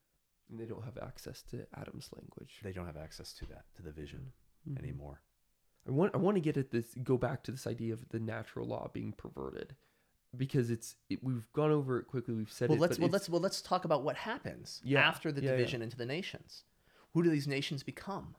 And 0.49 0.59
they 0.59 0.65
don't 0.65 0.83
have 0.85 0.97
access 0.97 1.41
to 1.51 1.65
Adam's 1.75 2.09
language. 2.15 2.59
they 2.63 2.73
don't 2.73 2.85
have 2.85 2.97
access 2.97 3.33
to 3.33 3.45
that 3.47 3.65
to 3.75 3.81
the 3.81 3.91
vision 3.91 4.31
Mhm. 4.69 4.77
anymore. 4.79 5.21
I 5.87 5.91
want 5.91 6.13
I 6.13 6.17
want 6.17 6.35
to 6.35 6.41
get 6.41 6.57
at 6.57 6.71
this 6.71 6.93
go 7.03 7.17
back 7.17 7.43
to 7.43 7.51
this 7.51 7.67
idea 7.67 7.93
of 7.93 8.07
the 8.09 8.19
natural 8.19 8.67
law 8.67 8.89
being 8.93 9.11
perverted 9.13 9.75
because 10.35 10.69
it's 10.69 10.95
it, 11.09 11.23
we've 11.23 11.51
gone 11.53 11.71
over 11.71 11.99
it 11.99 12.05
quickly. 12.07 12.33
We've 12.33 12.51
said 12.51 12.69
well 12.69 12.77
it 12.77 12.81
let's 12.81 12.97
but 12.97 13.01
well 13.03 13.09
let's 13.11 13.29
well 13.29 13.41
let's 13.41 13.61
talk 13.61 13.83
about 13.85 14.03
what 14.03 14.15
happens 14.15 14.81
Yeah, 14.85 15.01
after 15.01 15.31
the 15.31 15.41
yeah, 15.41 15.51
yeah. 15.51 15.57
division 15.57 15.81
into 15.81 15.97
the 15.97 16.05
nations. 16.05 16.63
Who 17.13 17.23
do 17.23 17.29
these 17.29 17.47
nations 17.47 17.83
become 17.83 18.35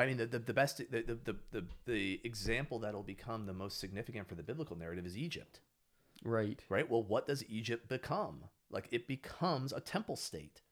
i 0.00 0.06
mean 0.06 0.16
the, 0.16 0.26
the, 0.26 0.38
the 0.38 0.54
best 0.54 0.78
the, 0.78 1.18
the, 1.24 1.36
the, 1.52 1.64
the, 1.86 2.20
example 2.24 2.78
that'll 2.78 3.02
become 3.02 3.46
the 3.46 3.52
most 3.52 3.78
significant 3.78 4.28
for 4.28 4.34
the 4.34 4.42
biblical 4.42 4.76
narrative 4.76 5.06
is 5.06 5.16
egypt. 5.16 5.60
Right. 6.24 6.62
Right? 6.68 6.90
Well 6.90 7.02
what 7.02 7.26
does 7.26 7.44
egypt 7.48 7.88
become? 7.88 8.44
Like 8.70 8.88
it 8.90 9.06
becomes 9.06 9.72
a 9.72 9.80
temple 9.80 10.16
state. 10.16 10.62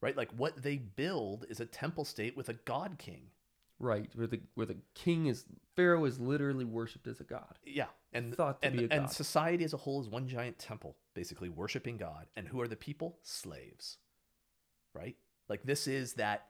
Right? 0.00 0.16
Like 0.16 0.30
what 0.36 0.62
they 0.62 0.76
build 0.76 1.46
is 1.48 1.60
a 1.60 1.66
temple 1.66 2.04
state 2.04 2.36
with 2.36 2.48
a 2.48 2.54
god 2.54 2.96
king. 2.98 3.30
Right. 3.78 4.10
Where 4.14 4.26
the 4.26 4.40
where 4.54 4.66
the 4.66 4.76
king 4.94 5.26
is 5.26 5.44
Pharaoh 5.74 6.04
is 6.04 6.18
literally 6.18 6.66
worshipped 6.66 7.06
as 7.06 7.20
a 7.20 7.24
god. 7.24 7.58
Yeah, 7.64 7.86
and 8.12 8.34
Thought 8.34 8.60
to 8.60 8.68
and, 8.68 8.76
be 8.76 8.84
a 8.84 8.88
god. 8.88 8.98
and 8.98 9.10
society 9.10 9.64
as 9.64 9.72
a 9.72 9.78
whole 9.78 10.00
is 10.00 10.08
one 10.08 10.28
giant 10.28 10.58
temple, 10.58 10.96
basically 11.14 11.48
worshiping 11.48 11.96
God. 11.96 12.26
And 12.36 12.46
who 12.46 12.60
are 12.60 12.68
the 12.68 12.76
people? 12.76 13.18
Slaves, 13.22 13.96
right? 14.94 15.16
Like 15.48 15.62
this 15.64 15.86
is 15.86 16.14
that, 16.14 16.46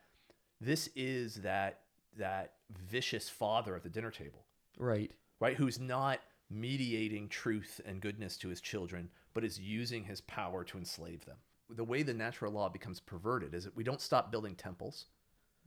this 0.61 0.89
is 0.95 1.37
that 1.37 1.81
that 2.19 2.55
vicious 2.91 3.29
father 3.29 3.77
at 3.77 3.83
the 3.83 3.89
dinner 3.89 4.11
table, 4.11 4.45
right 4.79 5.11
right? 5.41 5.57
Who's 5.57 5.81
not 5.81 6.21
mediating 6.51 7.29
truth 7.29 7.81
and 7.87 8.01
goodness 8.01 8.37
to 8.39 8.49
his 8.49 8.61
children, 8.61 9.09
but 9.35 9.45
is 9.45 9.59
using 9.59 10.05
his 10.05 10.21
power 10.23 10.65
to 10.65 10.79
enslave 10.79 11.25
them. 11.25 11.37
The 11.71 11.85
way 11.85 12.03
the 12.03 12.15
natural 12.15 12.53
law 12.53 12.69
becomes 12.69 12.99
perverted 13.01 13.55
is 13.55 13.65
that 13.65 13.77
we 13.77 13.85
don't 13.85 14.01
stop 14.01 14.33
building 14.33 14.57
temples. 14.57 15.07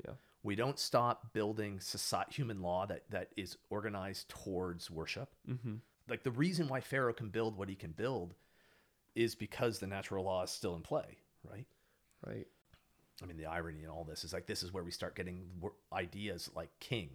yeah 0.06 0.14
We 0.44 0.56
don't 0.56 0.78
stop 0.78 1.32
building 1.34 1.80
society, 1.80 2.34
human 2.36 2.62
law 2.62 2.86
that, 2.88 3.04
that 3.10 3.30
is 3.38 3.58
organized 3.70 4.28
towards 4.30 4.92
worship 4.92 5.30
mm-hmm. 5.50 5.76
like 6.10 6.24
the 6.24 6.32
reason 6.32 6.68
why 6.68 6.82
Pharaoh 6.82 7.14
can 7.14 7.30
build 7.30 7.58
what 7.58 7.70
he 7.70 7.76
can 7.76 7.92
build 7.92 8.36
is 9.16 9.36
because 9.36 9.80
the 9.80 9.88
natural 9.88 10.26
law 10.26 10.44
is 10.44 10.52
still 10.52 10.76
in 10.76 10.82
play, 10.82 11.18
right? 11.50 11.66
right 12.26 12.48
I 13.22 13.26
mean, 13.26 13.38
the 13.38 13.46
irony 13.46 13.84
in 13.84 13.90
all 13.90 14.04
this 14.04 14.24
is 14.24 14.34
like 14.34 14.48
this 14.48 14.64
is 14.64 14.74
where 14.74 14.84
we 14.84 14.92
start 14.92 15.16
getting 15.16 15.46
ideas 15.92 16.50
like 16.56 16.70
king, 16.80 17.10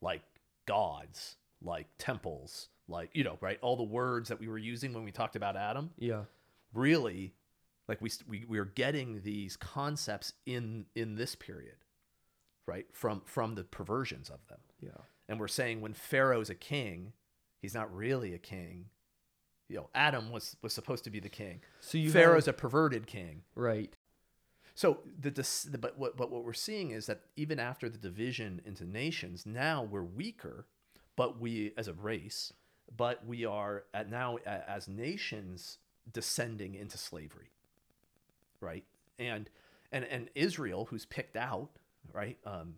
like 0.00 0.22
gods, 0.66 1.36
like 1.62 1.86
temples, 1.98 2.68
like 2.88 3.10
you 3.14 3.24
know, 3.24 3.38
right? 3.40 3.58
All 3.62 3.76
the 3.76 3.82
words 3.82 4.28
that 4.28 4.40
we 4.40 4.48
were 4.48 4.58
using 4.58 4.92
when 4.92 5.04
we 5.04 5.12
talked 5.12 5.36
about 5.36 5.56
Adam, 5.56 5.90
yeah 5.98 6.22
really, 6.74 7.34
like 7.88 8.00
we 8.00 8.10
we 8.28 8.44
we're 8.48 8.64
getting 8.64 9.22
these 9.22 9.56
concepts 9.56 10.32
in 10.46 10.86
in 10.94 11.16
this 11.16 11.34
period, 11.34 11.76
right? 12.66 12.86
From 12.92 13.22
from 13.24 13.54
the 13.54 13.64
perversions 13.64 14.30
of 14.30 14.46
them. 14.48 14.60
yeah 14.80 15.02
And 15.28 15.38
we're 15.38 15.48
saying 15.48 15.80
when 15.80 15.94
Pharaoh's 15.94 16.50
a 16.50 16.54
king, 16.54 17.12
he's 17.60 17.74
not 17.74 17.94
really 17.94 18.34
a 18.34 18.38
king. 18.38 18.86
You 19.68 19.76
know, 19.76 19.90
Adam 19.94 20.30
was 20.30 20.56
was 20.62 20.72
supposed 20.72 21.04
to 21.04 21.10
be 21.10 21.20
the 21.20 21.28
king. 21.28 21.60
so 21.80 21.98
you 21.98 22.10
Pharaoh's 22.10 22.46
have, 22.46 22.54
a 22.54 22.58
perverted 22.58 23.06
king. 23.06 23.42
right 23.54 23.94
So 24.74 25.00
the, 25.20 25.30
the 25.30 25.78
but 25.78 25.98
what 25.98 26.16
but 26.16 26.30
what 26.30 26.44
we're 26.44 26.52
seeing 26.52 26.90
is 26.92 27.06
that 27.06 27.20
even 27.36 27.58
after 27.58 27.88
the 27.88 27.98
division 27.98 28.62
into 28.64 28.84
nations, 28.84 29.44
now 29.44 29.82
we're 29.82 30.02
weaker, 30.02 30.66
but 31.16 31.40
we 31.40 31.72
as 31.76 31.88
a 31.88 31.92
race, 31.92 32.52
but 32.96 33.26
we 33.26 33.44
are 33.44 33.84
at 33.92 34.10
now 34.10 34.38
as 34.46 34.88
nations 34.88 35.78
descending 36.10 36.74
into 36.74 36.96
slavery, 36.96 37.50
right? 38.60 38.84
And 39.18 39.50
and 39.92 40.04
and 40.06 40.30
Israel, 40.34 40.86
who's 40.86 41.04
picked 41.04 41.36
out, 41.36 41.70
right? 42.12 42.38
Um, 42.46 42.76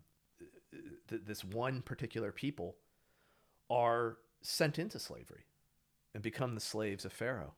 th- 1.07 1.21
this 1.25 1.43
one 1.45 1.81
particular 1.81 2.33
people 2.33 2.75
are 3.69 4.17
sent 4.41 4.77
into 4.77 4.99
slavery 4.99 5.45
and 6.13 6.21
become 6.21 6.55
the 6.55 6.61
slaves 6.61 7.05
of 7.05 7.13
Pharaoh 7.13 7.53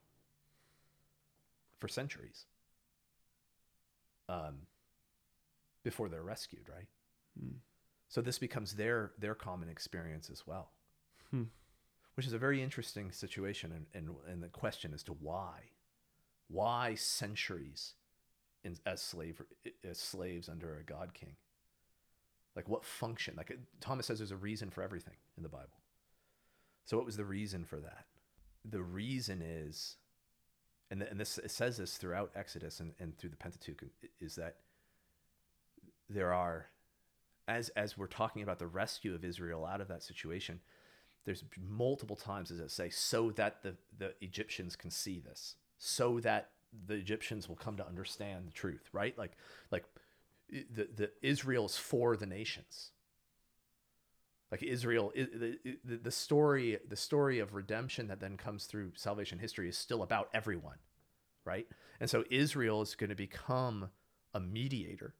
for 1.78 1.88
centuries 1.88 2.46
um, 4.28 4.66
before 5.82 6.08
they're 6.08 6.22
rescued, 6.22 6.68
right? 6.68 6.88
Hmm. 7.38 7.56
So 8.08 8.20
this 8.20 8.38
becomes 8.38 8.74
their 8.74 9.12
their 9.18 9.34
common 9.34 9.68
experience 9.68 10.30
as 10.30 10.46
well, 10.46 10.70
Hmm. 11.30 11.44
which 12.14 12.26
is 12.26 12.32
a 12.32 12.38
very 12.38 12.62
interesting 12.62 13.12
situation, 13.12 13.72
and, 13.72 13.86
and 13.94 14.16
and 14.26 14.42
the 14.42 14.48
question 14.48 14.94
as 14.94 15.02
to 15.04 15.12
why, 15.12 15.70
why 16.48 16.94
centuries 16.94 17.94
in, 18.64 18.76
as 18.86 19.02
slave 19.02 19.42
as 19.84 19.98
slaves 19.98 20.48
under 20.48 20.76
a 20.76 20.84
god 20.84 21.14
king. 21.14 21.36
Like 22.56 22.68
what 22.68 22.84
function? 22.84 23.34
Like 23.36 23.56
Thomas 23.80 24.06
says, 24.06 24.18
there's 24.18 24.32
a 24.32 24.36
reason 24.36 24.70
for 24.70 24.82
everything 24.82 25.14
in 25.36 25.42
the 25.42 25.48
Bible. 25.48 25.82
So 26.86 26.96
what 26.96 27.06
was 27.06 27.16
the 27.16 27.24
reason 27.24 27.64
for 27.64 27.78
that? 27.80 28.06
The 28.64 28.82
reason 28.82 29.42
is 29.42 29.96
and, 30.90 31.02
and 31.02 31.20
this 31.20 31.38
it 31.38 31.50
says 31.50 31.76
this 31.76 31.96
throughout 31.96 32.30
Exodus 32.34 32.80
and, 32.80 32.92
and 32.98 33.16
through 33.18 33.30
the 33.30 33.36
Pentateuch 33.36 33.82
is 34.20 34.34
that 34.36 34.56
there 36.08 36.32
are 36.32 36.66
as 37.46 37.68
as 37.70 37.96
we're 37.96 38.06
talking 38.06 38.42
about 38.42 38.58
the 38.58 38.66
rescue 38.66 39.14
of 39.14 39.24
Israel 39.24 39.64
out 39.64 39.80
of 39.80 39.88
that 39.88 40.02
situation, 40.02 40.60
there's 41.24 41.44
multiple 41.58 42.16
times 42.16 42.50
as 42.50 42.58
it 42.58 42.70
say, 42.70 42.90
so 42.90 43.30
that 43.32 43.62
the, 43.62 43.74
the 43.98 44.14
Egyptians 44.20 44.76
can 44.76 44.90
see 44.90 45.18
this, 45.18 45.56
so 45.78 46.20
that 46.20 46.50
the 46.86 46.94
Egyptians 46.94 47.48
will 47.48 47.56
come 47.56 47.76
to 47.76 47.86
understand 47.86 48.46
the 48.46 48.52
truth, 48.52 48.88
right? 48.92 49.16
Like 49.18 49.32
like 49.70 49.84
the 50.50 50.88
the 50.94 51.10
Israel's 51.22 51.76
for 51.76 52.16
the 52.16 52.26
nations. 52.26 52.92
Like 54.50 54.62
Israel, 54.62 55.12
the, 55.14 55.58
the, 55.84 55.96
the 55.96 56.10
story, 56.10 56.78
the 56.88 56.96
story 56.96 57.38
of 57.38 57.54
redemption 57.54 58.08
that 58.08 58.20
then 58.20 58.36
comes 58.36 58.64
through 58.64 58.92
salvation 58.94 59.38
history 59.38 59.68
is 59.68 59.76
still 59.76 60.02
about 60.02 60.30
everyone, 60.32 60.78
right? 61.44 61.66
And 62.00 62.08
so 62.08 62.24
Israel 62.30 62.80
is 62.80 62.94
going 62.94 63.10
to 63.10 63.16
become 63.16 63.90
a 64.32 64.40
mediator, 64.40 65.14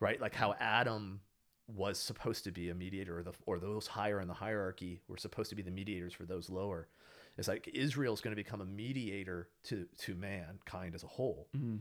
right? 0.00 0.20
Like 0.20 0.34
how 0.34 0.54
Adam 0.58 1.20
was 1.68 1.98
supposed 1.98 2.44
to 2.44 2.50
be 2.50 2.70
a 2.70 2.74
mediator, 2.74 3.18
or 3.18 3.22
the 3.22 3.34
or 3.46 3.58
those 3.58 3.86
higher 3.86 4.20
in 4.20 4.26
the 4.26 4.34
hierarchy 4.34 5.00
were 5.06 5.18
supposed 5.18 5.50
to 5.50 5.56
be 5.56 5.62
the 5.62 5.70
mediators 5.70 6.14
for 6.14 6.24
those 6.24 6.48
lower. 6.48 6.88
It's 7.36 7.46
like 7.46 7.68
Israel's 7.72 8.20
going 8.20 8.32
to 8.34 8.42
become 8.42 8.60
a 8.60 8.64
mediator 8.66 9.48
to 9.64 9.86
to 9.98 10.14
mankind 10.14 10.94
as 10.94 11.04
a 11.04 11.08
whole. 11.08 11.48
Mhm. 11.54 11.80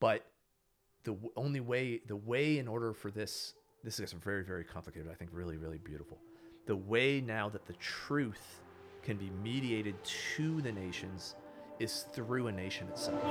But 0.00 0.26
the 1.04 1.16
only 1.36 1.60
way, 1.60 2.00
the 2.06 2.16
way 2.16 2.58
in 2.58 2.68
order 2.68 2.92
for 2.92 3.10
this, 3.10 3.54
this 3.82 3.98
is 3.98 4.12
very, 4.12 4.44
very 4.44 4.64
complicated. 4.64 5.10
I 5.10 5.14
think 5.14 5.30
really, 5.32 5.56
really 5.56 5.78
beautiful. 5.78 6.18
The 6.66 6.76
way 6.76 7.20
now 7.20 7.48
that 7.48 7.66
the 7.66 7.72
truth 7.74 8.60
can 9.02 9.16
be 9.16 9.30
mediated 9.42 9.94
to 10.36 10.60
the 10.60 10.70
nations 10.70 11.34
is 11.78 12.04
through 12.12 12.48
a 12.48 12.52
nation 12.52 12.86
itself. 12.88 13.22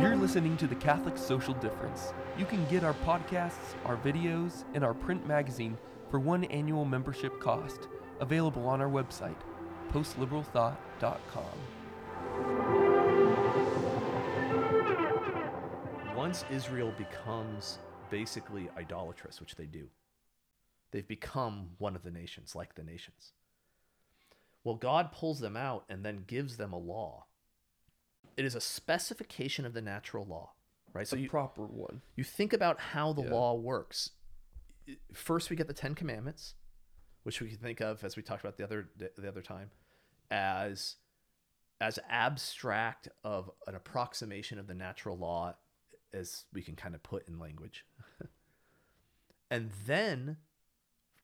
You're 0.00 0.16
listening 0.16 0.58
to 0.58 0.66
the 0.66 0.74
Catholic 0.74 1.16
Social 1.16 1.54
Difference. 1.54 2.12
You 2.38 2.44
can 2.44 2.66
get 2.66 2.84
our 2.84 2.92
podcasts, 2.92 3.74
our 3.86 3.96
videos, 3.96 4.64
and 4.74 4.84
our 4.84 4.92
print 4.92 5.26
magazine 5.26 5.78
for 6.10 6.20
one 6.20 6.44
annual 6.44 6.84
membership 6.84 7.40
cost, 7.40 7.88
available 8.20 8.66
on 8.68 8.82
our 8.82 8.90
website, 8.90 9.36
postliberalthought.com. 9.92 11.44
Once 16.14 16.44
Israel 16.50 16.92
becomes 16.98 17.78
basically 18.10 18.68
idolatrous, 18.76 19.40
which 19.40 19.56
they 19.56 19.66
do, 19.66 19.88
they've 20.90 21.06
become 21.06 21.70
one 21.78 21.94
of 21.96 22.02
the 22.02 22.10
nations, 22.10 22.54
like 22.54 22.74
the 22.74 22.82
nations. 22.84 23.32
Well, 24.64 24.74
God 24.74 25.12
pulls 25.12 25.40
them 25.40 25.56
out 25.56 25.84
and 25.88 26.04
then 26.04 26.24
gives 26.26 26.56
them 26.56 26.72
a 26.72 26.78
law. 26.78 27.26
It 28.36 28.44
is 28.44 28.54
a 28.54 28.60
specification 28.60 29.64
of 29.64 29.72
the 29.72 29.80
natural 29.82 30.26
law, 30.26 30.52
right? 30.92 31.06
So 31.08 31.16
a 31.16 31.20
you, 31.20 31.28
proper 31.28 31.64
one. 31.66 32.02
you 32.16 32.24
think 32.24 32.52
about 32.52 32.80
how 32.80 33.12
the 33.12 33.22
Yeah. 33.22 33.30
law 33.32 33.54
works. 33.54 34.10
First, 35.12 35.50
we 35.50 35.56
get 35.56 35.66
the 35.68 35.74
Ten 35.74 35.94
Commandments, 35.94 36.54
which 37.22 37.40
we 37.40 37.48
can 37.48 37.58
think 37.58 37.80
of, 37.80 38.02
as 38.04 38.16
we 38.16 38.22
talked 38.22 38.42
about 38.42 38.56
the 38.56 38.64
other 38.64 38.90
the 38.96 39.28
other 39.28 39.42
time, 39.42 39.70
as 40.30 40.96
as 41.80 41.98
abstract 42.08 43.08
of 43.24 43.50
an 43.66 43.74
approximation 43.74 44.58
of 44.58 44.66
the 44.66 44.74
natural 44.74 45.16
law 45.16 45.54
as 46.12 46.44
we 46.52 46.62
can 46.62 46.76
kind 46.76 46.94
of 46.94 47.02
put 47.02 47.26
in 47.28 47.38
language. 47.38 47.86
And 49.50 49.70
then, 49.86 50.36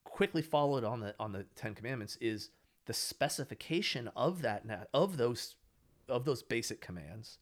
quickly 0.05 0.43
followed 0.43 0.85
on 0.85 1.01
the 1.01 1.15
on 1.19 1.33
the 1.33 1.45
Ten 1.55 1.75
Commandments 1.75 2.17
is 2.21 2.51
the 2.87 2.95
specification 2.95 4.09
of 4.17 4.43
that 4.43 4.65
of 4.93 5.17
those 5.17 5.57
of 6.09 6.25
those 6.25 6.43
basic 6.43 6.81
commands 6.81 7.39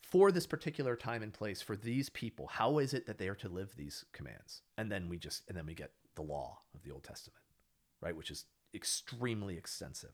for 0.00 0.32
this 0.32 0.46
particular 0.46 0.96
time 0.96 1.22
and 1.22 1.34
place 1.34 1.60
for 1.60 1.76
these 1.76 2.08
people. 2.08 2.46
How 2.46 2.78
is 2.78 2.94
it 2.94 3.06
that 3.06 3.18
they 3.18 3.28
are 3.28 3.34
to 3.36 3.48
live 3.48 3.76
these 3.76 4.04
commands? 4.12 4.62
And 4.78 4.90
then 4.90 5.08
we 5.08 5.18
just 5.18 5.42
and 5.48 5.56
then 5.56 5.66
we 5.66 5.74
get 5.74 5.92
the 6.14 6.22
law 6.22 6.60
of 6.74 6.82
the 6.82 6.90
old 6.90 7.04
testament 7.04 7.42
right 8.00 8.16
which 8.16 8.30
is 8.30 8.44
extremely 8.74 9.56
extensive 9.56 10.12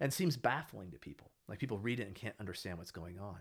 and 0.00 0.12
seems 0.12 0.36
baffling 0.36 0.90
to 0.90 0.98
people. 0.98 1.30
Like 1.48 1.58
people 1.58 1.78
read 1.78 2.00
it 2.00 2.06
and 2.06 2.14
can't 2.14 2.34
understand 2.40 2.78
what's 2.78 2.90
going 2.90 3.18
on. 3.18 3.38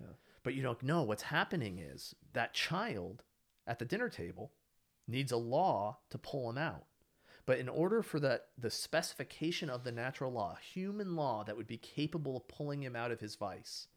Yeah. 0.00 0.08
but 0.42 0.54
you 0.54 0.62
don't 0.62 0.82
know 0.82 1.02
what's 1.02 1.22
happening 1.22 1.78
is 1.78 2.14
that 2.32 2.52
child 2.52 3.22
at 3.66 3.78
the 3.78 3.84
dinner 3.84 4.08
table 4.08 4.52
needs 5.06 5.32
a 5.32 5.36
law 5.36 5.98
to 6.10 6.18
pull 6.18 6.48
him 6.50 6.58
out 6.58 6.84
but 7.46 7.58
in 7.58 7.68
order 7.68 8.02
for 8.02 8.18
that 8.20 8.46
the 8.56 8.70
specification 8.70 9.68
of 9.68 9.84
the 9.84 9.92
natural 9.92 10.32
law 10.32 10.56
human 10.60 11.14
law 11.16 11.44
that 11.44 11.56
would 11.56 11.66
be 11.66 11.76
capable 11.76 12.36
of 12.36 12.48
pulling 12.48 12.82
him 12.82 12.96
out 12.96 13.10
of 13.10 13.20
his 13.20 13.34
vice 13.36 13.88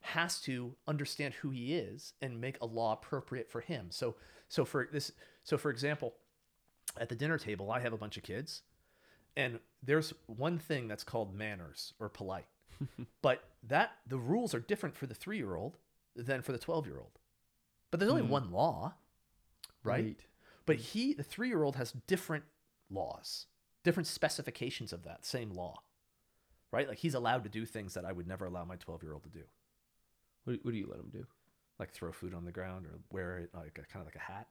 has 0.00 0.38
to 0.42 0.76
understand 0.86 1.32
who 1.34 1.48
he 1.50 1.74
is 1.74 2.12
and 2.20 2.38
make 2.40 2.58
a 2.60 2.66
law 2.66 2.92
appropriate 2.92 3.50
for 3.50 3.62
him. 3.62 3.86
So 3.90 4.16
so 4.48 4.64
for 4.66 4.86
this 4.92 5.12
so 5.44 5.56
for 5.56 5.70
example, 5.70 6.14
at 7.00 7.08
the 7.08 7.14
dinner 7.14 7.38
table 7.38 7.70
I 7.70 7.80
have 7.80 7.94
a 7.94 7.98
bunch 7.98 8.18
of 8.18 8.22
kids 8.22 8.62
and 9.36 9.58
there's 9.82 10.12
one 10.26 10.58
thing 10.58 10.88
that's 10.88 11.04
called 11.04 11.34
manners 11.34 11.94
or 11.98 12.08
polite. 12.10 12.46
but 13.22 13.44
that 13.62 13.92
the 14.06 14.18
rules 14.18 14.54
are 14.54 14.60
different 14.60 14.94
for 14.94 15.06
the 15.06 15.14
3-year-old 15.14 15.78
than 16.16 16.42
for 16.42 16.52
the 16.52 16.58
12-year-old. 16.58 17.18
But 17.90 17.98
there's 18.00 18.10
only 18.12 18.22
Hmm. 18.24 18.28
one 18.30 18.50
law, 18.50 18.94
right? 19.84 20.04
Right. 20.04 20.20
But 20.66 20.78
mm. 20.78 20.80
he 20.80 21.14
the 21.14 21.24
3-year-old 21.24 21.76
has 21.76 21.92
different 22.06 22.44
laws, 22.90 23.46
different 23.82 24.06
specifications 24.06 24.92
of 24.92 25.04
that 25.04 25.24
same 25.24 25.50
law. 25.50 25.82
Right? 26.72 26.88
Like 26.88 26.98
he's 26.98 27.14
allowed 27.14 27.44
to 27.44 27.50
do 27.50 27.66
things 27.66 27.94
that 27.94 28.04
I 28.04 28.10
would 28.10 28.26
never 28.26 28.46
allow 28.46 28.64
my 28.64 28.76
12-year-old 28.76 29.22
to 29.22 29.28
do 29.28 29.44
What, 30.42 30.58
what 30.62 30.72
do 30.72 30.78
you 30.78 30.88
let 30.90 30.98
him 30.98 31.10
do? 31.12 31.26
like 31.78 31.90
throw 31.90 32.12
food 32.12 32.34
on 32.34 32.44
the 32.44 32.52
ground 32.52 32.86
or 32.86 33.00
wear 33.10 33.38
it 33.38 33.50
like 33.54 33.78
a, 33.78 33.92
kind 33.92 34.06
of 34.06 34.12
like 34.12 34.16
a 34.16 34.20
hat. 34.20 34.48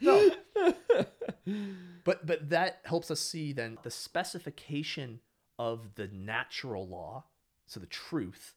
no. 0.00 0.30
but 2.04 2.26
but 2.26 2.50
that 2.50 2.80
helps 2.84 3.10
us 3.10 3.20
see 3.20 3.52
then 3.52 3.78
the 3.82 3.90
specification 3.90 5.20
of 5.58 5.94
the 5.94 6.08
natural 6.08 6.86
law, 6.86 7.24
so 7.66 7.80
the 7.80 7.86
truth 7.86 8.54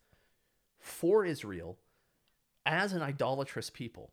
for 0.80 1.26
Israel 1.26 1.78
as 2.65 2.93
an 2.93 3.01
idolatrous 3.01 3.69
people, 3.69 4.12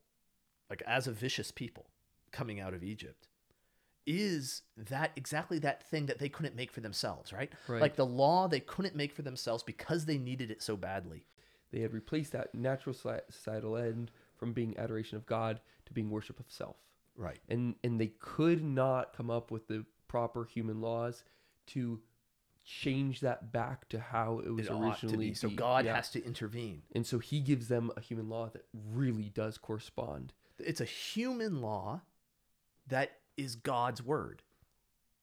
like 0.71 0.83
as 0.87 1.07
a 1.07 1.13
vicious 1.13 1.51
people 1.51 1.87
coming 2.31 2.61
out 2.61 2.75
of 2.75 2.83
Egypt 2.83 3.29
is 4.07 4.63
that 4.77 5.13
exactly 5.17 5.59
that 5.61 5.89
thing 5.89 6.07
that 6.07 6.19
they 6.19 6.29
couldn't 6.29 6.57
make 6.57 6.73
for 6.73 6.81
themselves, 6.81 7.33
right? 7.33 7.53
Right. 7.69 7.81
Like 7.81 7.97
the 7.97 8.07
law 8.07 8.49
they 8.49 8.61
couldn't 8.61 8.97
make 8.97 9.13
for 9.13 9.23
themselves 9.23 9.63
because 9.63 10.07
they 10.07 10.19
needed 10.19 10.51
it 10.51 10.63
so 10.63 10.77
badly. 10.77 11.25
They 11.71 11.81
had 11.81 11.93
replaced 11.95 12.33
that 12.33 12.55
natural 12.55 12.95
soci- 12.95 13.21
societal 13.31 13.77
end 13.77 14.11
from 14.35 14.53
being 14.53 14.77
adoration 14.77 15.17
of 15.17 15.27
God 15.27 15.61
to 15.87 15.93
being 15.93 16.11
worship 16.11 16.41
of 16.41 16.47
self. 16.49 16.77
Right. 17.15 17.39
and 17.51 17.75
and 17.85 18.01
they 18.01 18.13
could 18.19 18.65
not 18.65 19.15
come 19.15 19.31
up 19.31 19.51
with 19.51 19.69
the 19.69 19.85
proper 20.09 20.45
human 20.45 20.81
laws 20.81 21.25
to 21.67 22.01
change 22.65 23.21
that 23.21 23.51
back 23.53 23.89
to 23.89 23.99
how 23.99 24.39
it 24.39 24.51
was 24.51 24.67
It 24.67 24.73
originally. 24.73 25.35
So. 25.35 25.49
God 25.51 25.85
Yeah. 25.85 25.97
has 25.97 26.11
to 26.11 26.25
intervene. 26.25 26.83
and 26.95 27.07
so 27.07 27.19
he 27.19 27.41
gives 27.41 27.69
them 27.69 27.91
a 27.97 28.01
human 28.01 28.29
law 28.29 28.49
that 28.51 28.65
really 28.73 29.29
does 29.31 29.59
correspond 29.59 30.33
It's 30.59 30.81
a 30.81 30.85
human 30.85 31.61
law 31.61 32.03
that 32.87 33.19
is 33.37 33.57
God's 33.57 34.03
word. 34.03 34.43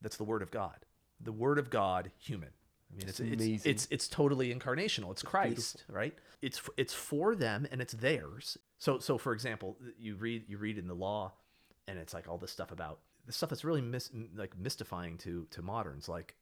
That's 0.01 0.17
the 0.17 0.23
word 0.23 0.41
of 0.41 0.51
God. 0.51 0.85
The 1.19 1.31
word 1.31 1.57
of 1.59 1.69
God, 1.69 2.11
human. 2.17 2.49
I 2.91 2.95
mean, 2.95 3.07
it's 3.07 3.19
It's 3.19 3.31
it's, 3.31 3.41
amazing. 3.43 3.71
it's 3.71 3.87
it's 3.91 4.07
totally 4.07 4.53
incarnational. 4.53 5.11
It's 5.11 5.21
Christ, 5.21 5.83
right? 5.87 6.17
It's 6.41 6.61
it's 6.75 6.93
for 6.93 7.35
them 7.35 7.67
and 7.71 7.81
it's 7.81 7.93
theirs. 7.93 8.57
So 8.79 8.99
so 8.99 9.17
for 9.17 9.31
example, 9.33 9.77
you 9.97 10.15
read 10.15 10.45
you 10.49 10.57
read 10.57 10.77
in 10.77 10.87
the 10.87 10.95
law, 10.95 11.33
and 11.87 11.99
it's 11.99 12.13
like 12.13 12.27
all 12.27 12.37
this 12.37 12.51
stuff 12.51 12.71
about 12.71 12.99
the 13.25 13.31
stuff 13.33 13.49
that's 13.49 13.63
really 13.63 13.81
mis- 13.81 14.09
like 14.35 14.57
mystifying 14.57 15.17
to 15.19 15.45
to 15.51 15.61
moderns, 15.61 16.09
like 16.09 16.35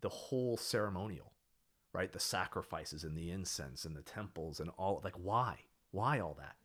the 0.00 0.08
whole 0.08 0.56
ceremonial, 0.56 1.32
right? 1.92 2.10
The 2.12 2.20
sacrifices 2.20 3.04
and 3.04 3.16
the 3.16 3.30
incense 3.30 3.84
and 3.84 3.96
the 3.96 4.02
temples 4.02 4.60
and 4.60 4.70
all 4.78 5.00
like 5.04 5.14
why 5.14 5.56
why 5.90 6.20
all 6.20 6.34
that? 6.38 6.56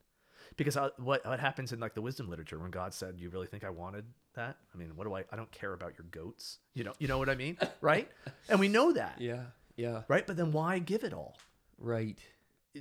Because 0.57 0.77
uh, 0.77 0.89
what 0.97 1.25
what 1.25 1.39
happens 1.39 1.71
in 1.71 1.79
like 1.79 1.95
the 1.95 2.01
wisdom 2.01 2.29
literature 2.29 2.59
when 2.59 2.71
God 2.71 2.93
said, 2.93 3.15
"You 3.19 3.29
really 3.29 3.47
think 3.47 3.63
I 3.63 3.69
wanted 3.69 4.05
that?" 4.35 4.57
I 4.73 4.77
mean, 4.77 4.95
what 4.95 5.05
do 5.05 5.15
I? 5.15 5.23
I 5.31 5.35
don't 5.35 5.51
care 5.51 5.73
about 5.73 5.93
your 5.97 6.05
goats. 6.11 6.59
You 6.73 6.83
know, 6.83 6.93
you 6.99 7.07
know 7.07 7.17
what 7.17 7.29
I 7.29 7.35
mean, 7.35 7.57
right? 7.81 8.09
And 8.49 8.59
we 8.59 8.67
know 8.67 8.93
that, 8.93 9.19
yeah 9.19 9.43
yeah 9.75 10.03
right? 10.07 10.25
But 10.25 10.37
then 10.37 10.51
why 10.51 10.79
give 10.79 11.03
it 11.03 11.13
all? 11.13 11.37
right 11.77 12.17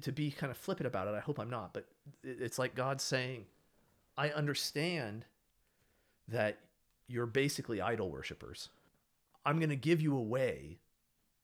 To 0.02 0.12
be 0.12 0.30
kind 0.30 0.50
of 0.50 0.56
flippant 0.56 0.86
about 0.86 1.08
it, 1.08 1.14
I 1.14 1.20
hope 1.20 1.38
I'm 1.40 1.50
not. 1.50 1.72
But 1.72 1.86
it's 2.22 2.58
like 2.58 2.74
God 2.74 3.00
saying, 3.00 3.46
"I 4.16 4.28
understand 4.28 5.24
that 6.28 6.58
you're 7.06 7.26
basically 7.26 7.80
idol 7.80 8.10
worshippers. 8.10 8.68
I'm 9.44 9.58
going 9.58 9.70
to 9.70 9.76
give 9.76 10.00
you 10.00 10.16
a 10.16 10.22
way 10.22 10.78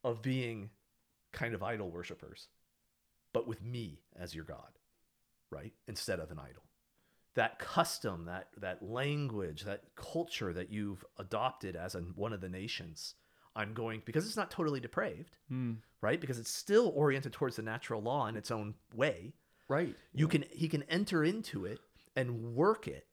of 0.04 0.22
being 0.22 0.70
kind 1.32 1.54
of 1.54 1.62
idol 1.62 1.90
worshippers, 1.90 2.48
but 3.32 3.46
with 3.46 3.62
me 3.62 4.00
as 4.18 4.34
your 4.34 4.44
God, 4.44 4.78
right? 5.50 5.72
Instead 5.86 6.18
of 6.20 6.30
an 6.30 6.38
idol. 6.38 6.62
That 7.34 7.58
custom, 7.58 8.24
that 8.24 8.48
that 8.58 8.82
language, 8.82 9.62
that 9.62 9.84
culture 9.94 10.52
that 10.52 10.70
you've 10.72 11.04
adopted 11.18 11.76
as 11.76 11.94
one 12.16 12.32
of 12.32 12.40
the 12.40 12.48
nations, 12.48 13.14
I'm 13.54 13.72
going 13.72 14.02
because 14.04 14.26
it's 14.26 14.36
not 14.36 14.50
totally 14.50 14.80
depraved, 14.80 15.36
Hmm. 15.48 15.74
right? 16.00 16.20
Because 16.20 16.38
it's 16.40 16.50
still 16.50 16.88
oriented 16.94 17.32
towards 17.32 17.56
the 17.56 17.62
natural 17.62 18.02
law 18.02 18.26
in 18.26 18.36
its 18.36 18.50
own 18.50 18.74
way. 18.94 19.34
right 19.68 19.94
You 20.12 20.26
can 20.26 20.44
he 20.50 20.68
can 20.68 20.82
enter 20.84 21.22
into 21.22 21.64
it 21.66 21.78
and 22.16 22.54
work 22.56 22.88
it 22.88 23.06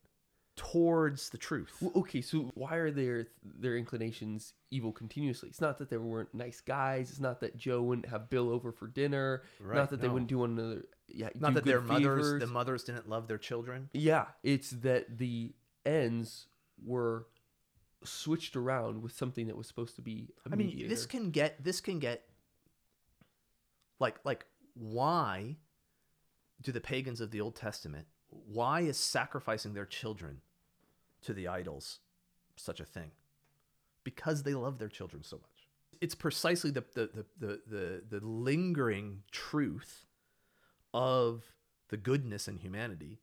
towards 0.58 1.30
the 1.30 1.38
truth. 1.38 1.78
Well, 1.80 1.91
okay 1.98 2.20
so 2.22 2.52
why 2.56 2.76
are 2.76 2.91
their 2.91 3.28
their 3.43 3.78
inclinations 3.78 4.54
evil 4.72 4.91
continuously 4.91 5.48
it's 5.50 5.62
not 5.62 5.78
that 5.78 5.89
they 5.89 5.96
weren't 5.98 6.34
nice 6.34 6.60
guys 6.60 7.10
it's 7.10 7.20
not 7.22 7.39
that 7.39 7.56
joe 7.56 7.82
wouldn't 7.84 8.08
have 8.08 8.30
bill 8.30 8.50
over 8.50 8.72
for 8.74 8.88
dinner 8.88 9.43
Right, 9.62 9.78
not 9.78 9.91
that 9.91 10.02
they 10.02 10.10
wouldn't 10.10 10.28
do 10.28 10.39
one 10.39 10.58
another 10.58 10.84
yeah 11.08 11.30
Not 11.36 11.54
that 11.54 11.63
their 11.63 11.80
mothers, 11.80 12.26
favors. 12.26 12.41
the 12.41 12.48
mothers 12.48 12.84
didn't 12.84 13.08
love 13.08 13.28
their 13.30 13.38
children. 13.38 13.89
Yeah, 13.93 14.26
it's 14.43 14.72
that 14.72 15.17
the 15.17 15.54
ends 15.86 16.48
were 16.84 17.28
switched 18.04 18.56
around 18.56 19.02
with 19.02 19.13
something 19.13 19.48
that 19.48 19.56
was 19.56 19.67
supposed 19.67 19.96
to 19.96 20.02
be 20.02 20.30
a 20.46 20.52
I 20.52 20.56
mean, 20.56 20.88
this 20.89 21.06
can 21.06 21.32
get 21.32 21.63
this 21.63 21.80
can 21.82 22.00
get 22.00 22.24
like 24.00 24.20
like 24.26 24.46
why 24.74 25.58
do 26.62 26.72
the 26.72 26.82
pagans 26.82 27.22
of 27.22 27.32
the 27.32 27.41
Old 27.41 27.56
Testament 27.56 28.08
why 28.30 28.82
is 28.82 28.98
sacrificing 28.98 29.74
their 29.74 29.86
children 29.86 30.41
to 31.22 31.34
the 31.34 31.48
idols 31.48 32.00
such 32.56 32.80
a 32.80 32.86
thing? 32.86 33.12
because 34.08 34.44
they 34.44 34.54
love 34.54 34.78
their 34.78 34.88
children 34.88 35.22
so 35.22 35.36
much. 35.36 35.68
It's 36.00 36.16
precisely 36.16 36.72
the 36.72 36.86
the 36.94 37.26
the 37.38 37.62
the 37.68 38.04
the, 38.10 38.26
lingering 38.26 39.24
truth 39.32 40.06
of 40.94 41.52
the 41.90 41.98
goodness 41.98 42.48
in 42.48 42.56
humanity 42.56 43.20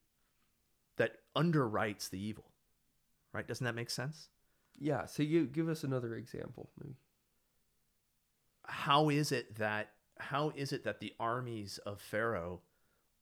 that 0.99 1.21
underwrites 1.35 2.11
the 2.11 2.23
evil. 2.23 2.45
Right? 3.33 3.49
Doesn't 3.49 3.65
that 3.65 3.75
make 3.75 3.89
sense? 3.89 4.29
Yeah. 4.79 5.07
So 5.07 5.23
you 5.23 5.47
give 5.47 5.71
us 5.71 5.85
another 5.85 6.17
example, 6.17 6.69
maybe. 6.79 6.97
How 8.67 9.09
is 9.09 9.33
it 9.33 9.57
that 9.57 9.89
how 10.19 10.53
is 10.55 10.71
it 10.71 10.85
that 10.85 11.01
the 11.01 11.15
armies 11.19 11.79
of 11.87 11.99
Pharaoh 11.99 12.61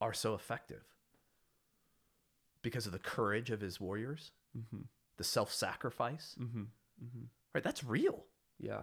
are 0.01 0.13
so 0.13 0.35
effective? 0.35 0.83
Because 2.61 2.87
of 2.87 2.93
the 2.93 2.99
courage 2.99 3.51
of 3.51 3.61
his 3.61 3.81
warriors, 3.81 4.33
Mm-hmm. 4.57 4.83
the 5.17 5.25
self-sacrifice, 5.25 6.37
Mm-hmm. 6.41 6.63
Mm-hmm. 7.05 7.25
right? 7.55 7.65
That's 7.65 7.83
real, 7.85 8.27
Yeah. 8.59 8.83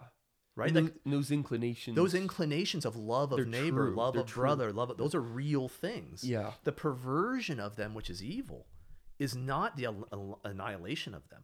right? 0.55 0.73
Like, 0.73 0.93
those 1.05 1.31
inclinations. 1.31 1.95
those 1.95 2.13
inclinations 2.13 2.85
of 2.85 2.95
love 2.95 3.31
of 3.31 3.47
neighbor, 3.47 3.87
true. 3.87 3.95
love 3.95 4.13
They're 4.13 4.23
of 4.23 4.27
true. 4.29 4.41
brother, 4.41 4.71
love 4.73 4.89
of, 4.89 4.97
those 4.97 5.13
are 5.15 5.21
real 5.21 5.67
things. 5.67 6.23
Yeah. 6.23 6.53
The 6.63 6.71
perversion 6.71 7.59
of 7.59 7.75
them, 7.75 7.93
which 7.93 8.09
is 8.09 8.23
evil, 8.23 8.67
is 9.19 9.35
not 9.35 9.75
the 9.77 9.87
annihilation 10.43 11.13
of 11.13 11.27
them. 11.29 11.43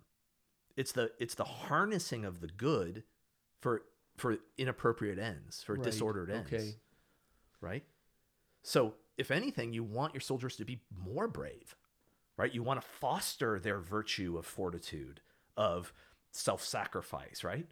It's 0.78 0.92
the 0.92 1.12
it's 1.20 1.36
the 1.36 1.44
harnessing 1.46 2.26
of 2.26 2.42
the 2.42 2.48
good 2.48 3.04
for 3.62 3.84
for 4.18 4.38
inappropriate 4.58 5.20
ends, 5.20 5.62
for 5.64 5.76
Right. 5.76 5.84
disordered 5.84 6.30
ends. 6.30 6.52
Okay. 6.54 6.76
Right? 7.62 7.84
So, 8.64 8.96
if 9.18 9.30
anything, 9.32 9.72
you 9.74 9.84
want 9.84 10.14
your 10.14 10.22
soldiers 10.22 10.56
to 10.58 10.66
be 10.66 10.82
more 10.92 11.28
brave. 11.28 11.76
Right? 12.38 12.54
You 12.54 12.64
want 12.64 12.82
to 12.82 12.88
foster 12.88 13.60
their 13.60 13.80
virtue 13.80 14.38
of 14.38 14.46
fortitude, 14.46 15.22
of 15.56 15.94
self-sacrifice, 16.32 17.44
right? 17.44 17.66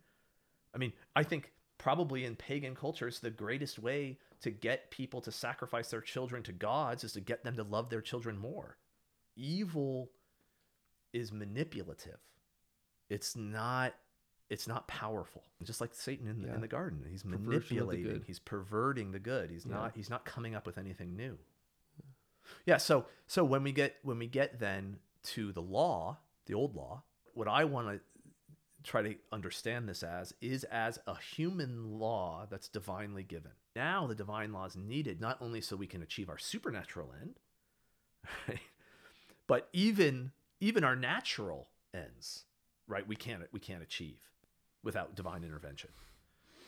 I 0.73 0.77
mean, 0.77 0.93
I 1.15 1.23
think 1.23 1.51
probably 1.77 2.23
in 2.25 2.35
pagan 2.35 2.75
cultures, 2.75 3.19
the 3.19 3.29
greatest 3.29 3.77
way 3.77 4.17
to 4.41 4.51
get 4.51 4.89
people 4.89 5.19
to 5.21 5.31
sacrifice 5.31 5.89
their 5.89 6.01
children 6.01 6.43
to 6.43 6.53
gods 6.53 7.03
is 7.03 7.11
to 7.13 7.19
get 7.21 7.43
them 7.43 7.55
to 7.57 7.63
love 7.63 7.89
their 7.89 8.01
children 8.01 8.37
more. 8.37 8.77
Evil 9.35 10.11
is 11.11 11.31
manipulative. 11.31 12.19
It's 13.09 13.35
not 13.35 13.93
it's 14.49 14.67
not 14.67 14.87
powerful. 14.87 15.43
Just 15.63 15.81
like 15.81 15.95
Satan 15.95 16.27
in, 16.27 16.41
Yeah. 16.43 16.53
in 16.55 16.61
the 16.61 16.67
garden. 16.67 17.05
He's 17.09 17.23
Perversion 17.23 17.77
manipulating. 17.77 18.23
He's 18.27 18.39
perverting 18.39 19.11
the 19.11 19.19
good. 19.19 19.49
He's 19.49 19.65
Yeah. 19.65 19.73
not 19.75 19.95
he's 19.95 20.09
not 20.09 20.25
coming 20.25 20.53
up 20.55 20.65
with 20.67 20.77
anything 20.77 21.15
new. 21.15 21.37
Yeah, 22.65 22.77
so 22.77 23.05
so 23.27 23.43
when 23.43 23.63
we 23.63 23.71
get 23.71 23.95
when 24.03 24.19
we 24.19 24.27
get 24.27 24.59
then 24.59 24.97
to 25.23 25.51
the 25.51 25.61
law, 25.61 26.19
the 26.45 26.53
old 26.53 26.75
law, 26.75 27.03
what 27.33 27.47
I 27.47 27.63
want 27.65 27.87
to 27.87 27.99
try 28.83 29.01
to 29.01 29.15
understand 29.31 29.87
this 29.87 30.03
as 30.03 30.33
is 30.41 30.65
as 30.65 30.99
a 31.07 31.17
human 31.17 31.99
law 31.99 32.45
that's 32.49 32.67
divinely 32.67 33.23
given. 33.23 33.51
Now 33.75 34.07
the 34.07 34.15
divine 34.15 34.51
law 34.51 34.65
is 34.65 34.75
needed 34.75 35.21
not 35.21 35.37
only 35.41 35.61
so 35.61 35.75
we 35.75 35.87
can 35.87 36.01
achieve 36.01 36.29
our 36.29 36.37
supernatural 36.37 37.13
end, 37.21 37.39
right? 38.47 38.59
But 39.47 39.69
even 39.73 40.31
even 40.59 40.83
our 40.83 40.95
natural 40.95 41.67
ends, 41.93 42.45
right? 42.87 43.07
We 43.07 43.15
can't 43.15 43.43
we 43.51 43.59
can't 43.59 43.83
achieve 43.83 44.19
without 44.83 45.15
divine 45.15 45.43
intervention. 45.43 45.89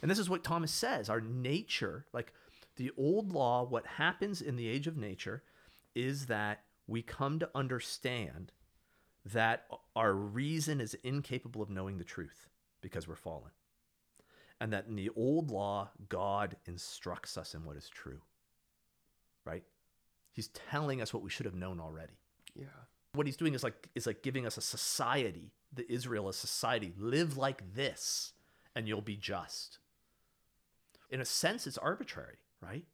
And 0.01 0.09
this 0.09 0.19
is 0.19 0.29
what 0.29 0.43
Thomas 0.43 0.71
says, 0.71 1.09
our 1.09 1.21
nature, 1.21 2.05
like 2.13 2.33
the 2.75 2.91
old 2.97 3.31
law, 3.31 3.63
what 3.63 3.85
happens 3.85 4.41
in 4.41 4.55
the 4.55 4.67
age 4.67 4.87
of 4.87 4.97
nature 4.97 5.43
is 5.95 6.27
that 6.27 6.61
we 6.87 7.01
come 7.01 7.39
to 7.39 7.49
understand 7.55 8.51
that 9.25 9.65
our 9.95 10.13
reason 10.13 10.79
is 10.79 10.93
incapable 11.03 11.61
of 11.61 11.69
knowing 11.69 11.97
the 11.97 12.03
truth 12.03 12.47
because 12.81 13.07
we're 13.07 13.15
fallen. 13.15 13.51
And 14.61 14.71
that 14.71 14.85
in 14.87 14.95
the 14.95 15.09
old 15.15 15.51
law, 15.51 15.89
God 16.07 16.55
instructs 16.65 17.37
us 17.37 17.55
in 17.55 17.65
what 17.65 17.75
is 17.75 17.89
true. 17.89 18.21
Right? 19.43 19.63
He's 20.31 20.49
telling 20.49 21.01
us 21.01 21.13
what 21.13 21.23
we 21.23 21.29
should 21.29 21.45
have 21.45 21.55
known 21.55 21.79
already. 21.79 22.19
Yeah. 22.55 22.65
What 23.13 23.25
he's 23.25 23.37
doing 23.37 23.53
is 23.53 23.63
like 23.63 23.89
is 23.95 24.05
like 24.05 24.21
giving 24.21 24.45
us 24.45 24.57
a 24.57 24.61
society, 24.61 25.53
the 25.73 25.91
Israel 25.91 26.29
a 26.29 26.33
society. 26.33 26.93
Live 26.97 27.37
like 27.37 27.73
this 27.73 28.33
and 28.75 28.87
you'll 28.87 29.01
be 29.01 29.15
just. 29.15 29.79
In 31.09 31.21
a 31.21 31.25
sense, 31.25 31.65
it's 31.65 31.77
arbitrary, 31.77 32.37
right? 32.61 32.85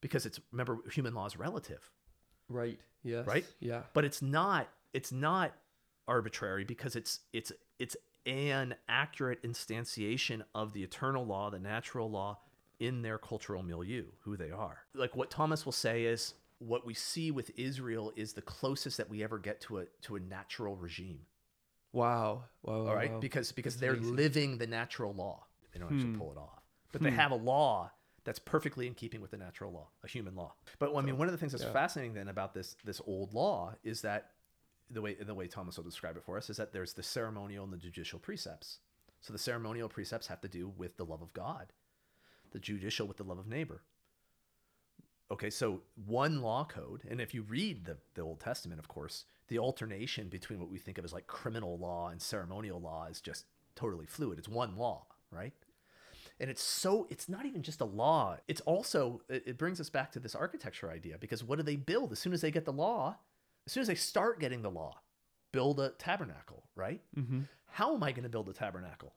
Because 0.00 0.26
it's 0.26 0.40
remember 0.52 0.78
human 0.90 1.14
law 1.14 1.26
is 1.26 1.36
relative 1.36 1.90
Right. 2.54 2.78
Yes. 3.02 3.26
Right? 3.26 3.44
Yeah. 3.60 3.82
but 3.92 4.04
it's 4.04 4.22
not 4.22 4.68
it's 4.92 5.12
not 5.12 5.52
arbitrary 6.08 6.64
because 6.64 6.96
it's 6.96 7.20
it's 7.32 7.52
it's 7.78 7.96
an 8.26 8.74
accurate 8.88 9.42
instantiation 9.42 10.42
of 10.54 10.72
the 10.72 10.82
eternal 10.82 11.24
law 11.26 11.50
the 11.50 11.58
natural 11.58 12.10
law 12.10 12.38
in 12.80 13.02
their 13.02 13.18
cultural 13.18 13.62
milieu 13.62 14.04
who 14.20 14.36
they 14.36 14.50
are 14.50 14.78
like 14.94 15.14
what 15.16 15.30
thomas 15.30 15.64
will 15.64 15.72
say 15.72 16.04
is 16.04 16.34
what 16.58 16.84
we 16.86 16.94
see 16.94 17.30
with 17.30 17.50
israel 17.58 18.12
is 18.16 18.32
the 18.34 18.42
closest 18.42 18.96
that 18.96 19.08
we 19.10 19.22
ever 19.22 19.38
get 19.38 19.60
to 19.60 19.78
a 19.78 19.84
to 20.02 20.16
a 20.16 20.20
natural 20.20 20.76
regime 20.76 21.20
Wow. 21.92 22.44
Wow. 22.62 22.86
all 22.88 22.94
right 22.94 23.12
wow. 23.12 23.20
because 23.20 23.52
because 23.52 23.74
That's 23.74 23.80
they're 23.80 23.92
amazing. 23.94 24.16
living 24.16 24.58
the 24.58 24.66
natural 24.66 25.12
law 25.14 25.44
they 25.72 25.78
don't 25.80 25.92
actually 25.92 26.12
Hmm. 26.12 26.18
pull 26.18 26.32
it 26.32 26.38
off 26.38 26.62
but 26.92 27.02
they 27.02 27.10
have 27.10 27.30
a 27.30 27.36
law 27.36 27.90
that's 28.24 28.38
perfectly 28.38 28.86
in 28.86 28.94
keeping 28.94 29.20
with 29.20 29.30
the 29.30 29.36
natural 29.36 29.72
law 29.72 29.88
a 30.02 30.08
human 30.08 30.34
law. 30.34 30.54
But 30.78 30.94
i 30.96 31.00
mean 31.02 31.18
one 31.18 31.28
of 31.28 31.32
the 31.32 31.38
things 31.38 31.52
that's 31.52 31.64
yeah. 31.64 31.72
fascinating 31.72 32.14
then 32.14 32.28
about 32.28 32.54
this 32.54 32.76
this 32.84 33.00
old 33.06 33.32
law 33.32 33.74
is 33.84 34.02
that 34.02 34.30
the 34.90 35.00
way 35.00 35.14
the 35.14 35.34
way 35.34 35.46
thomas 35.46 35.76
will 35.76 35.84
describe 35.84 36.16
it 36.16 36.24
for 36.24 36.36
us 36.36 36.50
is 36.50 36.56
that 36.56 36.72
there's 36.72 36.94
the 36.94 37.02
ceremonial 37.02 37.64
and 37.64 37.72
the 37.72 37.78
judicial 37.78 38.18
precepts. 38.18 38.78
So 39.20 39.32
the 39.32 39.38
ceremonial 39.38 39.88
precepts 39.88 40.26
have 40.26 40.40
to 40.42 40.48
do 40.48 40.72
with 40.76 40.96
the 40.96 41.04
love 41.04 41.22
of 41.22 41.32
god 41.32 41.72
the 42.52 42.58
judicial 42.60 43.06
with 43.06 43.16
the 43.16 43.24
love 43.24 43.38
of 43.38 43.46
neighbor. 43.46 43.82
Okay 45.30 45.50
so 45.50 45.82
one 46.06 46.40
law 46.40 46.64
code 46.64 47.02
and 47.08 47.20
if 47.20 47.34
you 47.34 47.42
read 47.42 47.84
the, 47.84 47.98
the 48.14 48.22
old 48.22 48.40
testament 48.40 48.78
of 48.78 48.88
course 48.88 49.24
the 49.48 49.58
alternation 49.58 50.28
between 50.28 50.58
what 50.58 50.70
we 50.70 50.78
think 50.78 50.96
of 50.96 51.04
as 51.04 51.12
like 51.12 51.26
criminal 51.26 51.78
law 51.78 52.08
and 52.08 52.20
ceremonial 52.20 52.80
law 52.80 53.06
is 53.10 53.20
just 53.20 53.44
totally 53.74 54.06
fluid. 54.06 54.38
It's 54.38 54.48
one 54.48 54.76
law 54.76 55.06
right 55.30 55.52
and 56.40 56.50
it's 56.50 56.62
so 56.62 57.06
it's 57.10 57.28
not 57.28 57.46
even 57.46 57.62
just 57.62 57.80
a 57.80 57.84
law. 57.84 58.36
It's 58.48 58.60
also 58.62 59.22
it 59.28 59.58
brings 59.58 59.80
us 59.80 59.90
back 59.90 60.12
to 60.12 60.20
this 60.20 60.34
architecture 60.34 60.90
idea 60.90 61.18
because 61.18 61.44
what 61.44 61.56
do 61.56 61.62
they 61.62 61.76
build? 61.76 62.12
As 62.12 62.18
soon 62.18 62.32
as 62.32 62.40
they 62.40 62.50
get 62.50 62.64
the 62.64 62.72
law 62.72 63.16
as 63.66 63.72
soon 63.72 63.80
as 63.80 63.86
they 63.86 63.94
start 63.94 64.40
getting 64.40 64.62
the 64.62 64.70
law 64.70 65.00
build 65.52 65.80
a 65.80 65.90
tabernacle 65.90 66.64
right? 66.74 67.00
Mm-hmm. 67.16 67.40
how 67.66 67.94
am 67.94 68.02
i 68.02 68.12
going 68.12 68.24
to 68.24 68.28
build 68.28 68.48
a 68.48 68.52
tabernacle 68.52 69.14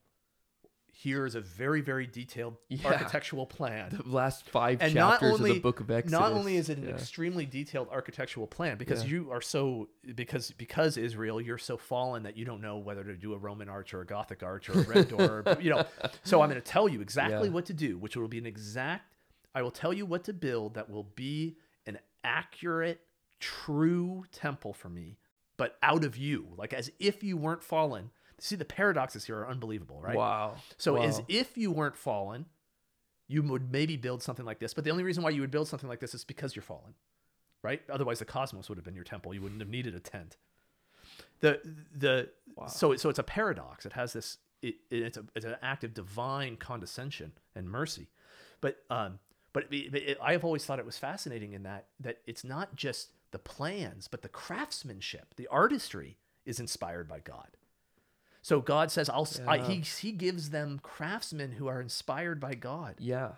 here 0.99 1.27
is 1.27 1.35
a 1.35 1.41
very 1.41 1.79
very 1.81 2.07
detailed 2.07 2.57
Yeah. 2.69 2.87
architectural 2.87 3.45
plan 3.45 3.89
The 4.03 4.09
last 4.09 4.49
five 4.49 4.81
and 4.81 4.95
not 4.95 5.19
chapters 5.19 5.33
only 5.33 5.51
of 5.51 5.55
the 5.57 5.61
book 5.61 5.79
of 5.79 5.91
Exodus. 5.91 6.11
not 6.19 6.31
only 6.31 6.57
is 6.57 6.69
it 6.69 6.79
an 6.79 6.85
yeah. 6.85 6.95
extremely 6.95 7.45
detailed 7.45 7.87
architectural 7.91 8.47
plan 8.47 8.77
because 8.77 9.03
Yeah. 9.03 9.09
you 9.11 9.31
are 9.31 9.41
so 9.41 9.89
because 10.15 10.49
because 10.51 10.97
Israel 10.97 11.39
you're 11.39 11.59
so 11.59 11.77
fallen 11.77 12.23
that 12.23 12.35
you 12.35 12.45
don't 12.45 12.61
know 12.61 12.77
whether 12.79 13.03
to 13.03 13.15
do 13.15 13.33
a 13.33 13.37
Roman 13.37 13.69
arch 13.69 13.93
or 13.93 14.01
a 14.01 14.05
Gothic 14.07 14.41
arch 14.41 14.69
or 14.69 14.79
a 14.79 14.83
red 14.83 15.07
door 15.15 15.43
you 15.61 15.69
know 15.69 15.85
so 16.23 16.41
I'm 16.41 16.49
going 16.49 16.59
to 16.61 16.67
tell 16.67 16.89
you 16.89 16.99
exactly 17.01 17.49
what 17.49 17.65
to 17.67 17.73
do 17.73 17.97
which 17.99 18.17
will 18.17 18.27
be 18.27 18.39
an 18.39 18.47
exact 18.47 19.13
I 19.53 19.61
will 19.61 19.71
tell 19.71 19.93
you 19.93 20.05
what 20.07 20.23
to 20.25 20.33
build 20.33 20.73
that 20.73 20.89
will 20.89 21.11
be 21.15 21.57
an 21.85 21.99
accurate 22.23 23.01
true 23.39 24.25
temple 24.31 24.73
for 24.73 24.89
me 24.89 25.19
but 25.57 25.77
out 25.83 26.03
of 26.03 26.17
you 26.17 26.47
like 26.57 26.73
as 26.73 26.89
if 26.99 27.23
you 27.23 27.37
weren't 27.37 27.63
fallen 27.63 28.09
see 28.39 28.55
the 28.55 28.65
paradoxes 28.65 29.25
here 29.25 29.37
are 29.39 29.47
unbelievable 29.49 29.99
right 30.01 30.15
Wow. 30.15 30.55
so 30.77 30.95
as 30.97 31.21
if 31.27 31.57
you 31.57 31.71
weren't 31.71 31.95
fallen, 31.95 32.45
you 33.27 33.41
would 33.43 33.71
maybe 33.71 33.97
build 33.97 34.21
something 34.23 34.45
like 34.45 34.59
this. 34.59 34.73
But 34.73 34.83
the 34.83 34.91
only 34.91 35.03
reason 35.03 35.23
why 35.23 35.31
you 35.31 35.41
would 35.41 35.51
build 35.51 35.67
something 35.67 35.89
like 35.89 35.99
this 35.99 36.13
is 36.13 36.23
because 36.23 36.55
you're 36.55 36.63
fallen, 36.63 36.93
right? 37.61 37.81
Otherwise, 37.89 38.19
the 38.19 38.25
cosmos 38.25 38.69
would 38.69 38.77
have 38.77 38.85
been 38.85 38.95
your 38.95 39.03
temple. 39.03 39.33
You 39.33 39.41
wouldn't 39.41 39.59
have 39.61 39.69
needed 39.69 39.95
a 39.95 39.99
tent. 39.99 40.37
The 41.41 41.59
the 41.95 42.29
Wow. 42.55 42.67
so 42.67 42.95
so 42.95 43.09
it's 43.09 43.19
a 43.19 43.23
paradox. 43.23 43.85
It 43.85 43.93
has 43.93 44.13
this. 44.13 44.37
It, 44.61 44.75
it's 44.89 45.17
a 45.17 45.25
it's 45.35 45.45
an 45.45 45.55
act 45.61 45.83
of 45.83 45.93
divine 45.93 46.57
condescension 46.57 47.33
and 47.55 47.69
mercy, 47.69 48.07
but 48.61 48.77
um 48.89 49.19
but, 49.53 49.73
it, 49.73 49.95
it, 49.95 50.17
I 50.21 50.33
have 50.33 50.43
always 50.45 50.65
thought 50.65 50.77
it 50.77 50.85
was 50.85 50.97
fascinating 50.99 51.53
in 51.53 51.63
that 51.63 51.87
that 51.99 52.19
it's 52.27 52.43
not 52.43 52.75
just 52.75 53.11
the 53.31 53.39
plans, 53.39 54.07
but 54.07 54.21
the 54.21 54.29
craftsmanship, 54.29 55.33
the 55.35 55.47
artistry 55.47 56.17
is 56.45 56.59
inspired 56.59 57.07
by 57.07 57.19
God. 57.19 57.56
So 58.47 58.61
God 58.61 58.91
says, 58.91 59.09
"I'll." 59.09 59.23
s 59.23 59.41
I 59.45 59.55
Yeah. 59.57 59.67
he 59.67 59.79
he 59.81 60.11
gives 60.13 60.51
them 60.51 60.79
craftsmen 60.79 61.51
who 61.57 61.67
are 61.67 61.81
inspired 61.81 62.39
by 62.39 62.53
God 62.55 62.95
Yeah. 62.97 63.33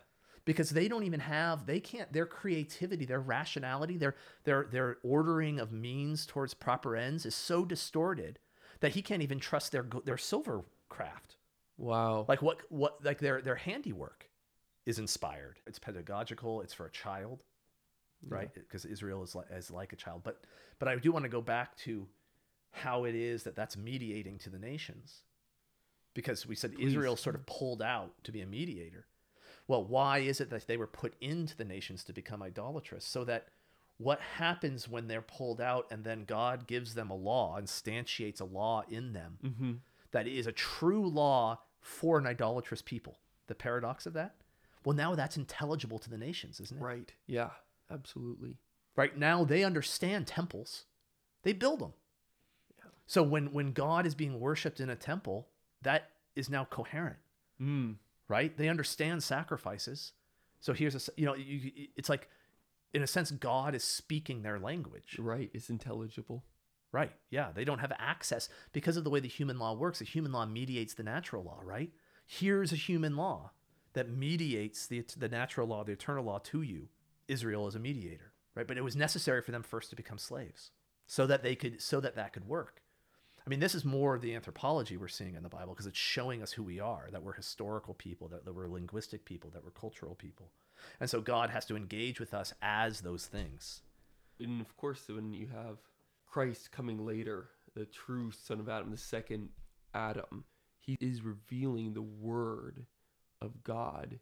because 0.45 0.69
they 0.69 0.87
don't 0.87 1.01
even 1.03 1.21
have 1.21 1.65
they 1.65 1.79
can't 1.79 2.13
their 2.13 2.27
creativity, 2.27 3.05
their 3.05 3.19
rationality, 3.19 3.97
their 3.97 4.13
their 4.43 4.65
their 4.65 4.97
ordering 5.01 5.59
of 5.59 5.71
means 5.71 6.27
towards 6.27 6.53
proper 6.53 6.95
ends 6.95 7.25
is 7.25 7.33
so 7.33 7.65
distorted 7.65 8.37
that 8.81 8.91
he 8.91 9.01
can't 9.01 9.23
even 9.23 9.39
trust 9.39 9.71
their 9.71 9.85
their 10.05 10.17
silver 10.31 10.63
craft. 10.89 11.37
Wow. 11.75 12.25
Like 12.27 12.43
what 12.43 12.57
what 12.69 13.03
like 13.03 13.17
their 13.17 13.41
their 13.41 13.55
handiwork 13.55 14.29
is 14.85 14.99
inspired. 14.99 15.59
It's 15.65 15.79
pedagogical. 15.79 16.61
It's 16.61 16.75
for 16.75 16.85
a 16.85 16.91
child, 16.91 17.43
right? 18.21 18.53
Because 18.53 18.85
Israel 18.85 19.23
is 19.23 19.33
like 19.33 19.47
is 19.49 19.71
like 19.71 19.91
a 19.91 19.95
child. 19.95 20.21
But 20.21 20.35
but 20.77 20.87
I 20.87 20.95
do 20.97 21.11
want 21.11 21.23
to 21.23 21.29
go 21.29 21.41
back 21.41 21.75
to 21.77 22.07
how 22.71 23.03
it 23.05 23.15
is 23.15 23.43
that 23.43 23.55
that's 23.55 23.75
mediating 23.77 24.37
to 24.39 24.49
the 24.49 24.59
nations. 24.59 25.23
because 26.15 26.45
we 26.47 26.55
said 26.55 26.73
Israel 26.79 27.15
sort 27.15 27.35
of 27.35 27.45
pulled 27.45 27.81
out 27.81 28.11
to 28.23 28.31
be 28.31 28.41
a 28.41 28.45
mediator. 28.45 29.05
Well, 29.67 29.83
why 29.85 30.19
is 30.19 30.41
it 30.41 30.49
that 30.49 30.67
they 30.67 30.75
were 30.75 30.87
put 30.87 31.13
into 31.21 31.55
the 31.55 31.63
nations 31.63 32.03
to 32.05 32.13
become 32.13 32.41
idolatrous? 32.41 33.05
So 33.05 33.23
that 33.25 33.47
what 33.97 34.19
happens 34.19 34.89
when 34.89 35.07
they're 35.07 35.21
pulled 35.21 35.61
out 35.61 35.85
and 35.91 36.03
then 36.03 36.25
God 36.25 36.67
gives 36.67 36.95
them 36.95 37.09
a 37.09 37.15
law, 37.15 37.59
instantiates 37.61 38.41
a 38.41 38.45
law 38.45 38.83
in 38.89 39.13
them 39.13 39.37
Mm-hmm. 39.43 39.71
that 40.11 40.27
is 40.27 40.47
a 40.47 40.51
true 40.51 41.07
law 41.07 41.59
for 41.79 42.17
an 42.17 42.25
idolatrous 42.25 42.81
people? 42.81 43.19
The 43.47 43.55
paradox 43.55 44.05
of 44.05 44.13
that? 44.13 44.35
Well, 44.83 44.95
now 44.95 45.13
that's 45.15 45.37
intelligible 45.37 45.99
to 45.99 46.09
the 46.09 46.17
nations, 46.17 46.59
isn't 46.59 46.77
it? 46.77 46.83
Right. 46.83 47.13
Yeah. 47.27 47.51
Absolutely. 47.91 48.57
Right 48.95 49.17
now 49.17 49.43
they 49.45 49.63
understand 49.63 50.27
temples. 50.27 50.85
They 51.43 51.53
build 51.53 51.79
them. 51.79 51.93
So 53.09 53.23
when 53.23 53.51
when 53.51 53.71
God 53.73 54.05
is 54.05 54.13
being 54.13 54.39
worshipped 54.39 54.79
in 54.79 54.91
a 54.91 54.95
temple, 54.95 55.47
that 55.81 56.11
is 56.35 56.47
now 56.47 56.65
coherent, 56.65 57.17
Mm. 57.59 57.95
right? 58.27 58.55
They 58.55 58.69
understand 58.69 59.23
sacrifices. 59.23 60.13
So 60.59 60.73
here's 60.73 60.93
a 60.95 61.11
you 61.17 61.25
know 61.25 61.33
you, 61.33 61.71
it's 61.97 62.07
like 62.07 62.29
in 62.93 63.01
a 63.01 63.07
sense 63.07 63.31
God 63.31 63.73
is 63.73 63.83
speaking 63.83 64.43
their 64.43 64.59
language. 64.59 65.17
Right. 65.17 65.49
It's 65.55 65.71
intelligible. 65.71 66.43
Right. 66.91 67.11
Yeah, 67.31 67.51
they 67.51 67.65
don't 67.65 67.79
have 67.79 67.91
access 67.97 68.47
because 68.73 68.95
of 68.95 69.03
the 69.03 69.09
way 69.09 69.19
the 69.19 69.27
human 69.27 69.57
law 69.57 69.73
works. 69.73 69.97
The 69.99 70.05
human 70.05 70.31
law 70.31 70.45
mediates 70.45 70.93
the 70.93 71.03
natural 71.03 71.43
law, 71.43 71.61
right? 71.63 71.91
Here's 72.27 72.71
a 72.71 72.75
human 72.75 73.15
law 73.15 73.53
that 73.93 74.07
mediates 74.07 74.85
the 74.85 75.03
the 75.17 75.29
natural 75.29 75.67
law, 75.67 75.83
the 75.83 75.93
eternal 75.93 76.25
law 76.25 76.37
to 76.51 76.61
you. 76.61 76.89
Israel 77.27 77.67
is 77.67 77.73
a 77.73 77.79
mediator, 77.79 78.33
right? 78.53 78.67
But 78.67 78.77
it 78.77 78.83
was 78.83 78.95
necessary 78.95 79.41
for 79.41 79.49
them 79.51 79.63
first 79.63 79.89
to 79.89 79.95
become 79.95 80.19
slaves 80.19 80.69
so 81.07 81.25
that 81.25 81.41
they 81.41 81.55
could 81.55 81.81
so 81.81 81.99
that 82.01 82.15
that 82.15 82.33
could 82.33 82.47
work. 82.47 82.83
I 83.49 83.51
mean, 83.51 83.59
this 83.61 83.73
is 83.73 83.83
more 83.83 84.13
of 84.13 84.21
the 84.21 84.35
anthropology 84.35 84.95
we're 84.95 85.07
seeing 85.07 85.33
in 85.33 85.41
the 85.41 85.49
Bible 85.49 85.73
because 85.73 85.87
it's 85.87 85.97
showing 85.97 86.43
us 86.43 86.51
who 86.51 86.61
we 86.61 86.79
are, 86.79 87.07
that 87.11 87.23
we're 87.23 87.33
historical 87.33 87.95
people, 87.95 88.27
that, 88.27 88.45
that 88.45 88.53
we're 88.53 88.67
linguistic 88.67 89.25
people, 89.25 89.49
that 89.55 89.63
we're 89.63 89.71
cultural 89.71 90.13
people. 90.13 90.51
And 90.99 91.09
so 91.09 91.19
God 91.19 91.49
has 91.49 91.65
to 91.65 91.75
engage 91.75 92.19
with 92.19 92.35
us 92.35 92.53
as 92.61 93.01
those 93.01 93.25
things. 93.25 93.81
And 94.39 94.61
of 94.61 94.77
course, 94.77 95.01
when 95.09 95.33
you 95.33 95.47
have 95.47 95.77
Christ 96.27 96.71
coming 96.71 97.03
later, 97.07 97.49
the 97.75 97.85
true 97.85 98.29
son 98.29 98.59
of 98.59 98.69
Adam, 98.69 98.91
the 98.91 98.97
second 98.97 99.49
Adam, 99.95 100.43
he 100.79 100.95
is 101.01 101.23
revealing 101.23 101.93
the 101.95 102.03
word 102.03 102.85
of 103.41 103.63
God 103.63 104.19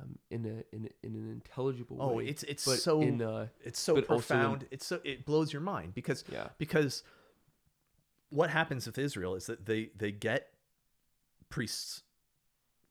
um, 0.00 0.16
in 0.30 0.44
a 0.46 0.76
in, 0.76 0.84
a, 0.86 1.06
in 1.06 1.14
an 1.16 1.28
intelligible 1.32 1.96
Oh, 1.98 2.12
way. 2.18 2.26
it's 2.26 2.44
it's 2.44 2.64
but 2.64 2.78
so 2.78 3.00
in 3.00 3.20
a, 3.20 3.50
it's 3.64 3.80
so 3.80 3.94
also 3.94 4.00
in- 4.00 4.06
profound. 4.06 4.66
it's 4.70 4.86
so 4.86 5.00
it 5.02 5.26
blows 5.26 5.52
your 5.52 5.62
mind 5.62 5.92
because 5.94 6.22
Yeah. 6.30 6.50
because 6.58 7.02
what 8.30 8.50
happens 8.50 8.86
with 8.86 8.98
Israel 8.98 9.34
is 9.34 9.46
that 9.46 9.66
they 9.66 9.90
they 9.96 10.12
get 10.12 10.48
priests, 11.48 12.02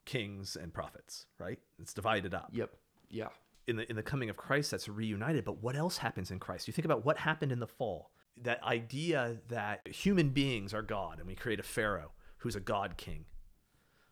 kings, 0.05 0.55
and 0.55 0.73
prophets. 0.73 1.25
Right? 1.39 1.59
It's 1.81 1.93
divided 1.93 2.33
up. 2.33 2.49
yep, 2.51 2.71
yeah, 3.09 3.29
In 3.67 3.77
the 3.77 3.89
in 3.89 3.95
the 3.95 4.03
coming 4.03 4.29
of 4.29 4.37
Christ, 4.37 4.71
that's 4.71 4.87
reunited. 4.87 5.45
But 5.45 5.63
what 5.63 5.75
else 5.75 5.97
happens 5.97 6.29
in 6.31 6.39
Christ? 6.39 6.67
You 6.67 6.73
think 6.73 6.85
about 6.85 7.05
what 7.05 7.17
happened 7.17 7.51
in 7.51 7.59
the 7.59 7.67
fall. 7.67 8.11
That 8.41 8.63
idea 8.63 9.37
that 9.49 9.87
human 9.87 10.29
beings 10.29 10.73
are 10.73 10.81
God, 10.81 11.19
and 11.19 11.27
we 11.27 11.35
create 11.35 11.59
a 11.59 11.63
Pharaoh 11.63 12.11
who's 12.37 12.55
a 12.55 12.61
God 12.61 12.95
king. 12.95 13.25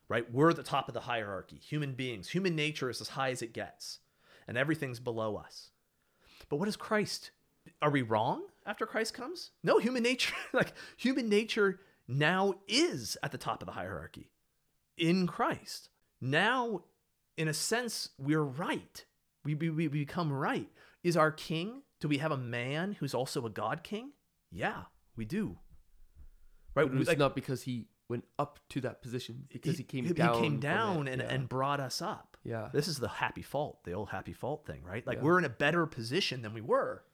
Right? 0.08 0.30
We're 0.32 0.50
at 0.50 0.56
the 0.56 0.62
top 0.62 0.88
of 0.88 0.94
the 0.94 1.00
hierarchy. 1.00 1.56
Human 1.56 1.92
beings, 1.92 2.30
human 2.30 2.56
nature 2.56 2.88
is 2.90 3.00
as 3.00 3.08
high 3.10 3.30
as 3.30 3.42
it 3.42 3.52
gets, 3.52 4.00
and 4.46 4.56
everything's 4.56 5.00
below 5.00 5.36
us. 5.36 5.70
But 6.48 6.56
what 6.56 6.68
is 6.68 6.76
Christ? 6.76 7.30
Are 7.82 7.90
we 7.90 8.02
wrong 8.02 8.42
after 8.66 8.86
Christ 8.86 9.14
comes? 9.14 9.50
No, 9.62 9.78
human 9.78 10.02
nature, 10.02 10.34
like 10.52 10.72
human 10.96 11.28
nature 11.28 11.80
now 12.06 12.54
is 12.66 13.16
at 13.22 13.32
the 13.32 13.38
top 13.38 13.62
of 13.62 13.66
the 13.66 13.72
hierarchy 13.72 14.30
in 14.96 15.26
Christ. 15.26 15.90
Now, 16.20 16.82
in 17.36 17.48
a 17.48 17.54
sense, 17.54 18.10
we're 18.18 18.42
right. 18.42 19.04
We, 19.44 19.54
we, 19.54 19.70
we 19.70 19.88
become 19.88 20.32
right. 20.32 20.68
Is 21.04 21.16
our 21.16 21.30
king, 21.30 21.82
do 22.00 22.08
we 22.08 22.18
have 22.18 22.32
a 22.32 22.36
man 22.36 22.96
who's 22.98 23.14
also 23.14 23.46
a 23.46 23.50
God 23.50 23.82
king? 23.82 24.10
Yeah, 24.50 24.82
we 25.16 25.24
do. 25.24 25.58
Right? 26.74 26.90
but 26.90 27.00
it 27.00 27.06
Like, 27.06 27.18
not 27.18 27.34
because 27.34 27.62
he 27.62 27.86
went 28.08 28.24
up 28.38 28.58
to 28.70 28.80
that 28.80 29.02
position, 29.02 29.44
because 29.48 29.76
he, 29.76 29.84
came 29.84 30.04
he 30.06 30.12
down. 30.12 30.40
came 30.40 30.60
down 30.60 31.06
and, 31.08 31.20
yeah. 31.22 31.28
and 31.28 31.48
brought 31.48 31.78
us 31.80 32.00
up. 32.02 32.36
Yeah. 32.42 32.68
This 32.72 32.88
is 32.88 32.98
the 32.98 33.08
happy 33.08 33.42
fault, 33.42 33.84
the 33.84 33.92
old 33.92 34.08
happy 34.08 34.32
fault 34.32 34.64
thing, 34.66 34.82
right? 34.82 35.06
Like 35.06 35.18
Yeah. 35.18 35.24
we're 35.24 35.38
in 35.38 35.44
a 35.44 35.50
better 35.50 35.86
position 35.86 36.42
than 36.42 36.54
we 36.54 36.62
were, 36.62 37.04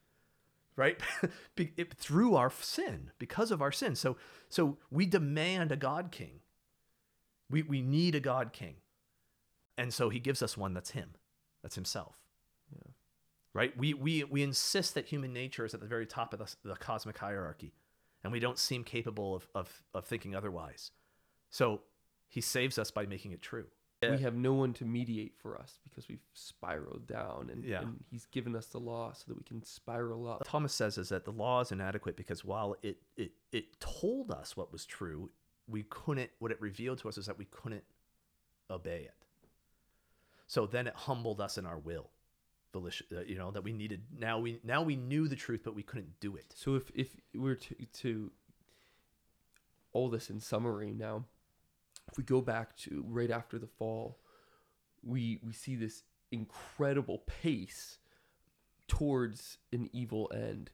right? 0.76 1.00
Be- 1.56 1.72
it- 1.76 1.94
through 1.94 2.36
our 2.36 2.50
sin, 2.50 3.10
because 3.18 3.50
of 3.50 3.62
our 3.62 3.72
sin. 3.72 3.94
So, 3.94 4.16
so 4.48 4.78
we 4.90 5.06
demand 5.06 5.72
a 5.72 5.76
God 5.76 6.10
king. 6.10 6.40
We, 7.50 7.62
we 7.62 7.82
need 7.82 8.14
a 8.14 8.20
God 8.20 8.52
king. 8.52 8.76
And 9.76 9.92
so 9.92 10.08
he 10.08 10.18
gives 10.18 10.42
us 10.42 10.56
one 10.56 10.74
that's 10.74 10.90
him, 10.90 11.10
that's 11.62 11.74
himself. 11.74 12.16
Yeah. 12.72 12.92
Right? 13.52 13.76
We, 13.76 13.94
we, 13.94 14.24
we 14.24 14.42
insist 14.42 14.94
that 14.94 15.06
human 15.06 15.32
nature 15.32 15.64
is 15.64 15.74
at 15.74 15.80
the 15.80 15.86
very 15.86 16.06
top 16.06 16.32
of 16.32 16.38
the, 16.38 16.68
the 16.68 16.76
cosmic 16.76 17.18
hierarchy, 17.18 17.72
and 18.22 18.32
we 18.32 18.40
don't 18.40 18.58
seem 18.58 18.84
capable 18.84 19.34
of, 19.34 19.46
of, 19.54 19.82
of 19.92 20.04
thinking 20.04 20.34
otherwise. 20.34 20.90
So 21.50 21.82
he 22.28 22.40
saves 22.40 22.78
us 22.78 22.90
by 22.90 23.06
making 23.06 23.32
it 23.32 23.42
true. 23.42 23.66
We 24.12 24.18
have 24.22 24.34
no 24.34 24.52
one 24.54 24.72
to 24.74 24.84
mediate 24.84 25.34
for 25.36 25.56
us 25.58 25.78
because 25.82 26.08
we've 26.08 26.24
spiraled 26.32 27.06
down, 27.06 27.50
and, 27.50 27.64
Yeah. 27.64 27.82
and 27.82 28.02
he's 28.10 28.26
given 28.26 28.54
us 28.56 28.66
the 28.66 28.78
law 28.80 29.12
so 29.12 29.24
that 29.28 29.36
we 29.36 29.42
can 29.44 29.62
spiral 29.62 30.28
up. 30.28 30.42
Thomas 30.46 30.72
says 30.72 30.98
is 30.98 31.08
that 31.10 31.24
the 31.24 31.32
law 31.32 31.60
is 31.60 31.72
inadequate 31.72 32.16
because 32.16 32.44
while 32.44 32.76
it, 32.82 32.98
it, 33.16 33.32
it 33.52 33.80
told 33.80 34.30
us 34.30 34.56
what 34.56 34.72
was 34.72 34.84
true, 34.84 35.30
we 35.66 35.82
couldn't, 35.84 36.30
what 36.38 36.50
it 36.50 36.60
revealed 36.60 36.98
to 36.98 37.08
us 37.08 37.16
is 37.18 37.26
that 37.26 37.38
we 37.38 37.46
couldn't 37.46 37.84
obey 38.70 39.02
it. 39.02 39.14
So 40.46 40.66
then 40.66 40.86
it 40.86 40.94
humbled 40.94 41.40
us 41.40 41.56
in 41.58 41.66
our 41.66 41.78
will. 41.78 42.10
Volition, 42.72 43.06
uh, 43.16 43.20
you 43.20 43.36
know, 43.36 43.50
that 43.52 43.62
we 43.62 43.72
needed, 43.72 44.02
now 44.18 44.38
we, 44.40 44.58
now 44.64 44.82
we 44.82 44.96
knew 44.96 45.28
the 45.28 45.36
truth, 45.36 45.60
but 45.64 45.74
we 45.74 45.82
couldn't 45.82 46.18
do 46.20 46.34
it. 46.36 46.52
So 46.56 46.74
if 46.74 46.90
if 46.94 47.16
we're 47.32 47.54
to 47.54 47.74
to 48.00 48.32
all 49.92 50.10
this 50.10 50.28
in 50.28 50.40
summary 50.40 50.92
now, 50.92 51.24
if 52.10 52.16
we 52.18 52.24
go 52.24 52.40
back 52.40 52.76
to 52.78 53.04
right 53.08 53.30
after 53.30 53.58
the 53.58 53.66
fall, 53.66 54.18
we 55.02 55.38
we 55.42 55.52
see 55.52 55.76
this 55.76 56.02
incredible 56.30 57.18
pace 57.26 57.98
towards 58.88 59.58
an 59.72 59.88
evil 59.92 60.30
end. 60.34 60.70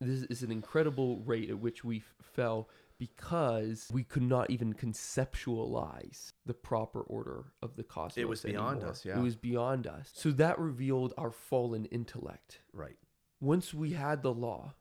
This 0.00 0.22
is 0.24 0.42
an 0.42 0.50
incredible 0.50 1.20
rate 1.26 1.50
at 1.50 1.58
which 1.58 1.84
we 1.84 1.98
f- 1.98 2.14
fell 2.22 2.68
because 2.98 3.88
we 3.92 4.04
could 4.04 4.22
not 4.22 4.50
even 4.50 4.72
conceptualize 4.74 6.32
the 6.46 6.54
proper 6.54 7.00
order 7.02 7.46
of 7.62 7.76
the 7.76 7.82
cosmos. 7.82 8.18
It 8.18 8.28
was 8.28 8.42
beyond 8.42 8.82
us, 8.82 9.04
yeah. 9.04 9.18
It 9.18 9.22
was 9.22 9.36
beyond 9.36 9.86
us. 9.86 10.10
So 10.14 10.30
that 10.32 10.58
revealed 10.58 11.14
our 11.16 11.30
fallen 11.30 11.86
intellect 11.86 12.60
Right. 12.72 12.96
once 13.40 13.72
we 13.74 13.92
had 13.92 14.22
the 14.22 14.32
law, 14.32 14.74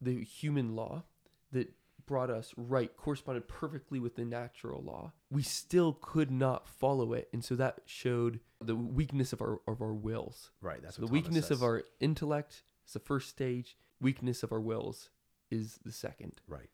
the 0.00 0.22
human 0.24 0.74
law 0.76 1.04
that 1.52 1.72
brought 2.06 2.30
us 2.30 2.52
right, 2.56 2.94
corresponded 2.96 3.48
perfectly 3.48 3.98
with 3.98 4.16
the 4.16 4.24
natural 4.24 4.82
law, 4.82 5.12
we 5.30 5.42
still 5.42 5.94
could 6.00 6.30
not 6.30 6.68
follow 6.68 7.12
it. 7.12 7.28
And 7.32 7.44
so 7.44 7.54
that 7.56 7.80
showed 7.86 8.40
the 8.60 8.76
weakness 8.76 9.32
of 9.32 9.40
our 9.40 9.60
of 9.66 9.80
our 9.82 9.94
wills. 9.94 10.50
Right. 10.60 10.82
That's 10.82 10.96
So 10.96 11.02
the 11.02 11.08
Thomas 11.08 11.22
weakness 11.22 11.50
of 11.50 11.62
our 11.62 11.82
intellect 12.00 12.62
is 12.86 12.92
the 12.92 12.98
first 13.00 13.28
stage, 13.30 13.76
weakness 14.00 14.42
of 14.42 14.52
our 14.52 14.60
wills 14.60 15.10
is 15.50 15.78
the 15.84 15.92
second. 15.92 16.40
right. 16.48 16.68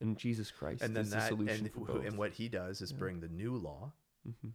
And 0.00 0.16
Jesus 0.16 0.50
Christ 0.52 0.82
And 0.82 0.94
then 0.94 1.04
is 1.04 1.10
the 1.10 1.16
that, 1.16 1.28
solution 1.28 1.64
and, 1.66 1.74
for 1.74 1.80
both. 1.80 2.04
and 2.06 2.16
what 2.16 2.32
he 2.34 2.48
does 2.48 2.80
is 2.82 2.92
Yeah. 2.92 2.98
bring 2.98 3.20
the 3.20 3.28
new 3.28 3.56
law, 3.56 3.92
Mhm. 4.26 4.52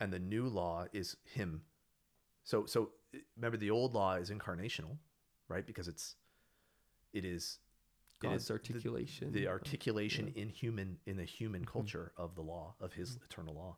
and 0.00 0.12
the 0.12 0.18
new 0.18 0.48
law 0.48 0.86
is 0.92 1.16
him. 1.24 1.64
So 2.42 2.66
so 2.66 2.92
remember 3.36 3.56
the 3.56 3.70
old 3.70 3.94
law 3.94 4.14
is 4.14 4.30
incarnational, 4.30 4.98
right? 5.48 5.64
Because 5.66 5.86
it's 5.88 6.16
it 7.12 7.24
is 7.24 7.60
God's 8.20 8.46
the- 8.48 8.54
articulation. 8.54 9.32
the, 9.32 9.44
of- 9.46 9.52
articulation 9.52 10.32
in 10.34 10.48
human 10.48 10.98
in 11.06 11.16
the 11.16 11.24
human 11.24 11.64
culture 11.64 12.12
of 12.16 12.34
the 12.34 12.42
law 12.42 12.74
of 12.80 12.92
his 12.94 13.18
eternal 13.24 13.54
law. 13.54 13.76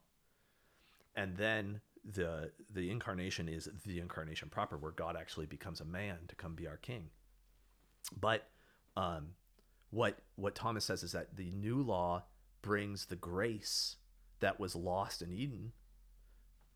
And 1.14 1.36
then 1.36 1.80
the 2.04 2.52
the 2.72 2.90
incarnation 2.90 3.48
is 3.48 3.68
the 3.84 3.98
incarnation 3.98 4.48
proper 4.48 4.76
where 4.76 4.92
God 4.92 5.16
actually 5.18 5.46
becomes 5.46 5.80
a 5.80 5.84
man 5.84 6.18
to 6.28 6.36
come 6.36 6.54
be 6.54 6.66
our 6.66 6.76
king. 6.76 7.10
But 8.18 8.48
um 8.96 9.30
what 9.90 10.18
what 10.36 10.54
Thomas 10.54 10.84
says 10.84 11.02
is 11.02 11.12
that 11.12 11.36
the 11.36 11.50
new 11.50 11.82
law 11.82 12.24
brings 12.62 13.06
the 13.06 13.16
grace 13.16 13.96
that 14.40 14.60
was 14.60 14.76
lost 14.76 15.22
in 15.22 15.32
Eden 15.32 15.72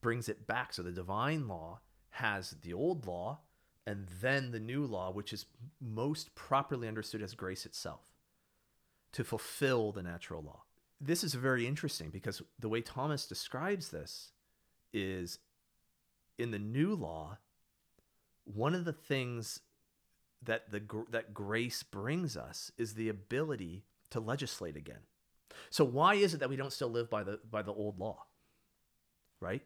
brings 0.01 0.29
it 0.29 0.47
back 0.47 0.73
so 0.73 0.83
the 0.83 0.91
divine 0.91 1.47
law 1.47 1.81
has 2.11 2.53
the 2.63 2.73
old 2.73 3.07
law 3.07 3.41
and 3.91 4.07
then 4.21 4.53
the 4.53 4.61
new 4.61 4.87
law 4.87 5.11
which 5.11 5.33
is 5.33 5.47
most 5.81 6.35
properly 6.35 6.89
understood 6.89 7.23
as 7.23 7.35
grace 7.35 7.67
itself 7.67 8.01
to 9.13 9.25
fulfill 9.25 9.93
the 9.93 10.03
natural 10.03 10.43
law 10.43 10.63
this 11.01 11.25
is 11.25 11.35
very 11.35 11.67
interesting 11.67 12.11
because 12.11 12.43
the 12.59 12.69
way 12.69 12.83
Thomas 12.83 13.27
describes 13.27 13.89
this 13.91 14.33
is 14.93 15.39
in 16.39 16.51
the 16.53 16.59
new 16.59 16.95
law 16.95 17.39
one 18.45 18.75
of 18.75 18.85
the 18.85 18.93
things 18.93 19.61
that 20.43 20.71
the 20.71 20.83
that 21.11 21.35
grace 21.35 21.83
brings 21.83 22.37
us 22.37 22.73
is 22.79 22.95
the 22.95 23.09
ability 23.09 23.85
to 24.11 24.21
legislate 24.21 24.77
again 24.77 25.01
So 25.71 25.85
why 25.85 26.15
is 26.15 26.35
it 26.35 26.41
that 26.41 26.51
we 26.51 26.57
don't 26.57 26.73
still 26.73 26.91
live 26.91 27.11
by 27.11 27.23
the 27.25 27.41
by 27.51 27.63
the 27.63 27.73
old 27.73 27.99
law? 27.99 28.27
Right? 29.41 29.63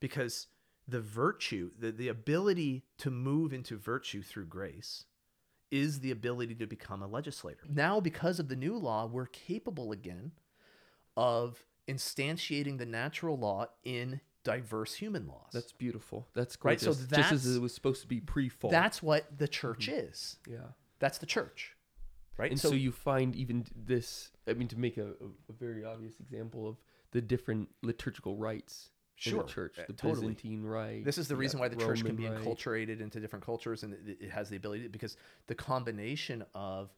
Because 0.00 0.48
the 0.90 1.00
virtue, 1.00 1.70
the, 1.78 1.92
the 1.92 2.08
ability 2.08 2.84
to 2.98 3.10
move 3.10 3.52
into 3.52 3.76
virtue 3.76 4.22
through 4.22 4.46
grace 4.46 5.04
is 5.70 6.00
the 6.00 6.10
ability 6.10 6.54
to 6.56 6.66
become 6.66 7.02
a 7.02 7.06
legislator. 7.06 7.60
Now, 7.68 8.00
because 8.00 8.40
of 8.40 8.48
the 8.48 8.56
new 8.56 8.76
law, 8.76 9.06
we're 9.06 9.26
capable 9.26 9.92
again 9.92 10.32
of 11.16 11.64
instantiating 11.88 12.78
the 12.78 12.86
natural 12.86 13.38
law 13.38 13.66
in 13.84 14.20
diverse 14.42 14.94
human 14.94 15.26
laws. 15.26 15.50
That's 15.52 15.72
beautiful. 15.72 16.28
That's 16.34 16.56
great. 16.56 16.72
Right, 16.72 16.80
so 16.80 16.94
just 16.94 17.32
as 17.32 17.56
it 17.56 17.60
was 17.60 17.74
supposed 17.74 18.02
to 18.02 18.08
be 18.08 18.20
pre-fall. 18.20 18.70
That's 18.70 19.02
what 19.02 19.38
the 19.38 19.48
church 19.48 19.88
mm-hmm. 19.88 20.08
is. 20.08 20.36
yeah. 20.48 20.58
That's 20.98 21.18
the 21.18 21.26
church. 21.26 21.76
Right? 22.36 22.50
And 22.50 22.60
so, 22.60 22.72
you 22.72 22.90
find 22.90 23.36
even 23.36 23.66
this. 23.76 24.30
I 24.48 24.54
mean, 24.54 24.68
to 24.68 24.78
make 24.78 24.96
a, 24.96 25.08
a, 25.08 25.52
very 25.58 25.84
obvious 25.84 26.14
example 26.20 26.66
of 26.66 26.76
the 27.10 27.20
different 27.20 27.68
liturgical 27.82 28.36
rites 28.36 28.90
Sure, 29.20 29.42
the 29.42 29.48
church, 29.48 29.78
uh, 29.78 29.82
the 29.86 29.92
totally. 29.92 30.28
Byzantine 30.28 30.62
rite. 30.62 31.04
This 31.04 31.18
is 31.18 31.28
the 31.28 31.36
reason 31.36 31.60
why 31.60 31.68
the 31.68 31.76
church 31.76 32.02
can 32.02 32.16
be 32.16 32.24
enculturated 32.24 33.02
into 33.02 33.20
different 33.20 33.44
cultures, 33.44 33.82
and 33.82 33.92
it, 33.92 34.16
it 34.18 34.30
has 34.30 34.48
the 34.48 34.56
ability 34.56 34.88
because 34.88 35.18
the 35.46 35.54
combination 35.54 36.42
of 36.54 36.90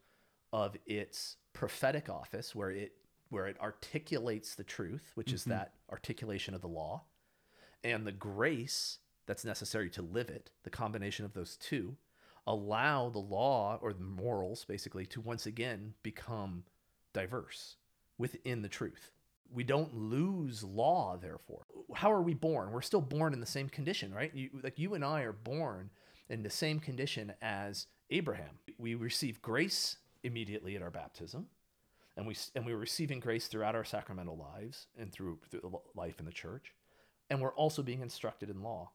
of 0.53 0.77
its 0.85 1.35
prophetic 1.51 2.07
office, 2.07 2.55
where 2.55 2.71
it 2.71 2.93
where 3.29 3.47
it 3.47 3.59
articulates 3.59 4.55
the 4.55 4.63
truth, 4.63 5.11
which 5.15 5.33
is 5.33 5.43
that 5.45 5.73
articulation 5.91 6.53
of 6.53 6.61
the 6.61 6.67
law, 6.67 7.03
and 7.83 8.07
the 8.07 8.11
grace 8.13 8.99
that's 9.25 9.43
necessary 9.43 9.89
to 9.89 10.01
live 10.01 10.29
it, 10.29 10.51
the 10.63 10.69
combination 10.69 11.25
of 11.25 11.33
those 11.33 11.57
two, 11.57 11.97
allow 12.47 13.09
the 13.09 13.19
law 13.19 13.77
or 13.81 13.91
the 13.91 14.03
morals 14.03 14.63
basically 14.63 15.05
to 15.07 15.19
once 15.19 15.45
again 15.45 15.93
become 16.03 16.63
diverse 17.11 17.75
within 18.17 18.61
the 18.61 18.69
truth. 18.69 19.11
We 19.53 19.63
don't 19.63 19.93
lose 19.93 20.63
law, 20.63 21.17
therefore. 21.21 21.65
How 21.93 22.11
are 22.11 22.21
we 22.21 22.33
born? 22.33 22.71
We're 22.71 22.81
still 22.81 23.01
born 23.01 23.33
in 23.33 23.39
the 23.39 23.45
same 23.45 23.69
condition, 23.69 24.13
right? 24.13 24.33
You, 24.33 24.49
like 24.63 24.79
you 24.79 24.95
and 24.95 25.05
I 25.05 25.21
are 25.21 25.31
born 25.31 25.91
in 26.29 26.41
the 26.41 26.49
same 26.49 26.79
condition 26.79 27.33
as 27.41 27.85
Abraham. 28.09 28.57
We 28.79 28.95
receive 28.95 29.41
grace 29.41 29.97
immediately 30.23 30.75
at 30.75 30.81
our 30.81 30.89
baptism, 30.89 31.47
and 32.17 32.25
we 32.25 32.35
and 32.55 32.65
we're 32.65 32.77
receiving 32.77 33.19
grace 33.19 33.47
throughout 33.47 33.75
our 33.75 33.83
sacramental 33.83 34.37
lives 34.37 34.87
and 34.97 35.11
through, 35.11 35.39
through 35.51 35.81
life 35.95 36.19
in 36.19 36.25
the 36.25 36.31
church, 36.31 36.73
and 37.29 37.39
we're 37.39 37.53
also 37.53 37.83
being 37.83 38.01
instructed 38.01 38.49
in 38.49 38.63
law. 38.63 38.91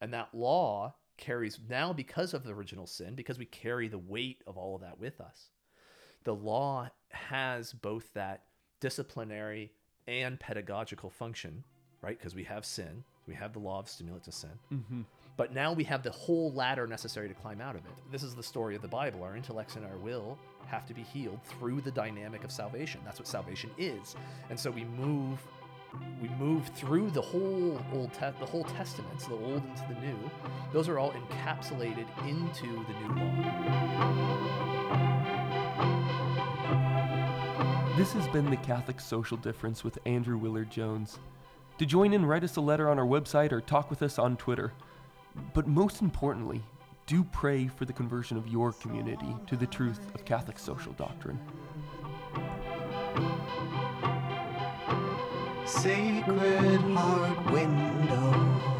And 0.00 0.12
that 0.12 0.34
law 0.34 0.94
carries 1.16 1.58
now 1.68 1.92
because 1.92 2.34
of 2.34 2.44
the 2.44 2.52
original 2.52 2.86
sin, 2.86 3.14
because 3.14 3.38
we 3.38 3.46
carry 3.46 3.88
the 3.88 3.98
weight 3.98 4.42
of 4.46 4.58
all 4.58 4.74
of 4.74 4.82
that 4.82 4.98
with 4.98 5.20
us. 5.20 5.50
The 6.24 6.34
law 6.34 6.90
has 7.10 7.72
both 7.72 8.12
that 8.14 8.42
disciplinary 8.80 9.72
and 10.06 10.38
pedagogical 10.38 11.10
function, 11.10 11.64
right? 12.02 12.18
Because 12.18 12.34
we 12.34 12.44
have 12.44 12.64
sin, 12.64 13.04
we 13.26 13.34
have 13.34 13.52
the 13.52 13.58
law 13.58 13.78
of 13.78 13.88
stimulant 13.88 14.24
to 14.24 14.32
sin. 14.32 14.50
Mm-hmm. 14.72 15.02
But 15.36 15.52
now 15.52 15.72
we 15.72 15.84
have 15.84 16.02
the 16.02 16.10
whole 16.10 16.52
ladder 16.52 16.86
necessary 16.86 17.28
to 17.28 17.34
climb 17.34 17.60
out 17.60 17.74
of 17.74 17.84
it. 17.84 17.92
This 18.10 18.22
is 18.22 18.34
the 18.34 18.42
story 18.42 18.74
of 18.74 18.82
the 18.82 18.88
Bible. 18.88 19.22
Our 19.22 19.36
intellects 19.36 19.76
and 19.76 19.84
our 19.84 19.96
will 19.98 20.38
have 20.66 20.86
to 20.86 20.94
be 20.94 21.02
healed 21.02 21.40
through 21.44 21.82
the 21.82 21.90
dynamic 21.90 22.42
of 22.42 22.50
salvation. 22.50 23.00
That's 23.04 23.18
what 23.18 23.28
salvation 23.28 23.70
is. 23.76 24.16
And 24.48 24.58
so 24.58 24.70
we 24.70 24.84
move 24.84 25.38
we 26.20 26.28
move 26.30 26.68
through 26.74 27.10
the 27.10 27.22
whole 27.22 27.80
old 27.94 28.12
te- 28.12 28.32
the 28.38 28.46
whole 28.46 28.64
testaments, 28.64 29.26
the 29.26 29.34
old 29.34 29.62
into 29.64 29.82
the 29.88 30.00
new. 30.00 30.30
Those 30.72 30.88
are 30.88 30.98
all 30.98 31.12
encapsulated 31.12 32.06
into 32.26 32.84
the 32.84 32.92
new 33.00 33.14
law. 33.14 34.76
This 37.96 38.12
has 38.12 38.28
been 38.28 38.50
the 38.50 38.58
Catholic 38.58 39.00
Social 39.00 39.38
Difference 39.38 39.82
with 39.82 39.98
Andrew 40.04 40.36
Willard 40.36 40.68
Jones. 40.68 41.18
To 41.78 41.86
join 41.86 42.12
in, 42.12 42.26
write 42.26 42.44
us 42.44 42.56
a 42.56 42.60
letter 42.60 42.90
on 42.90 42.98
our 42.98 43.06
website 43.06 43.52
or 43.52 43.62
talk 43.62 43.88
with 43.88 44.02
us 44.02 44.18
on 44.18 44.36
Twitter. 44.36 44.74
But 45.54 45.66
most 45.66 46.02
importantly, 46.02 46.62
do 47.06 47.24
pray 47.24 47.68
for 47.68 47.86
the 47.86 47.94
conversion 47.94 48.36
of 48.36 48.48
your 48.48 48.74
community 48.74 49.34
to 49.46 49.56
the 49.56 49.66
truth 49.66 50.14
of 50.14 50.26
Catholic 50.26 50.58
social 50.58 50.92
doctrine. 50.92 51.40
Sacred 55.64 56.80
Heart 56.82 57.50
Window. 57.50 58.75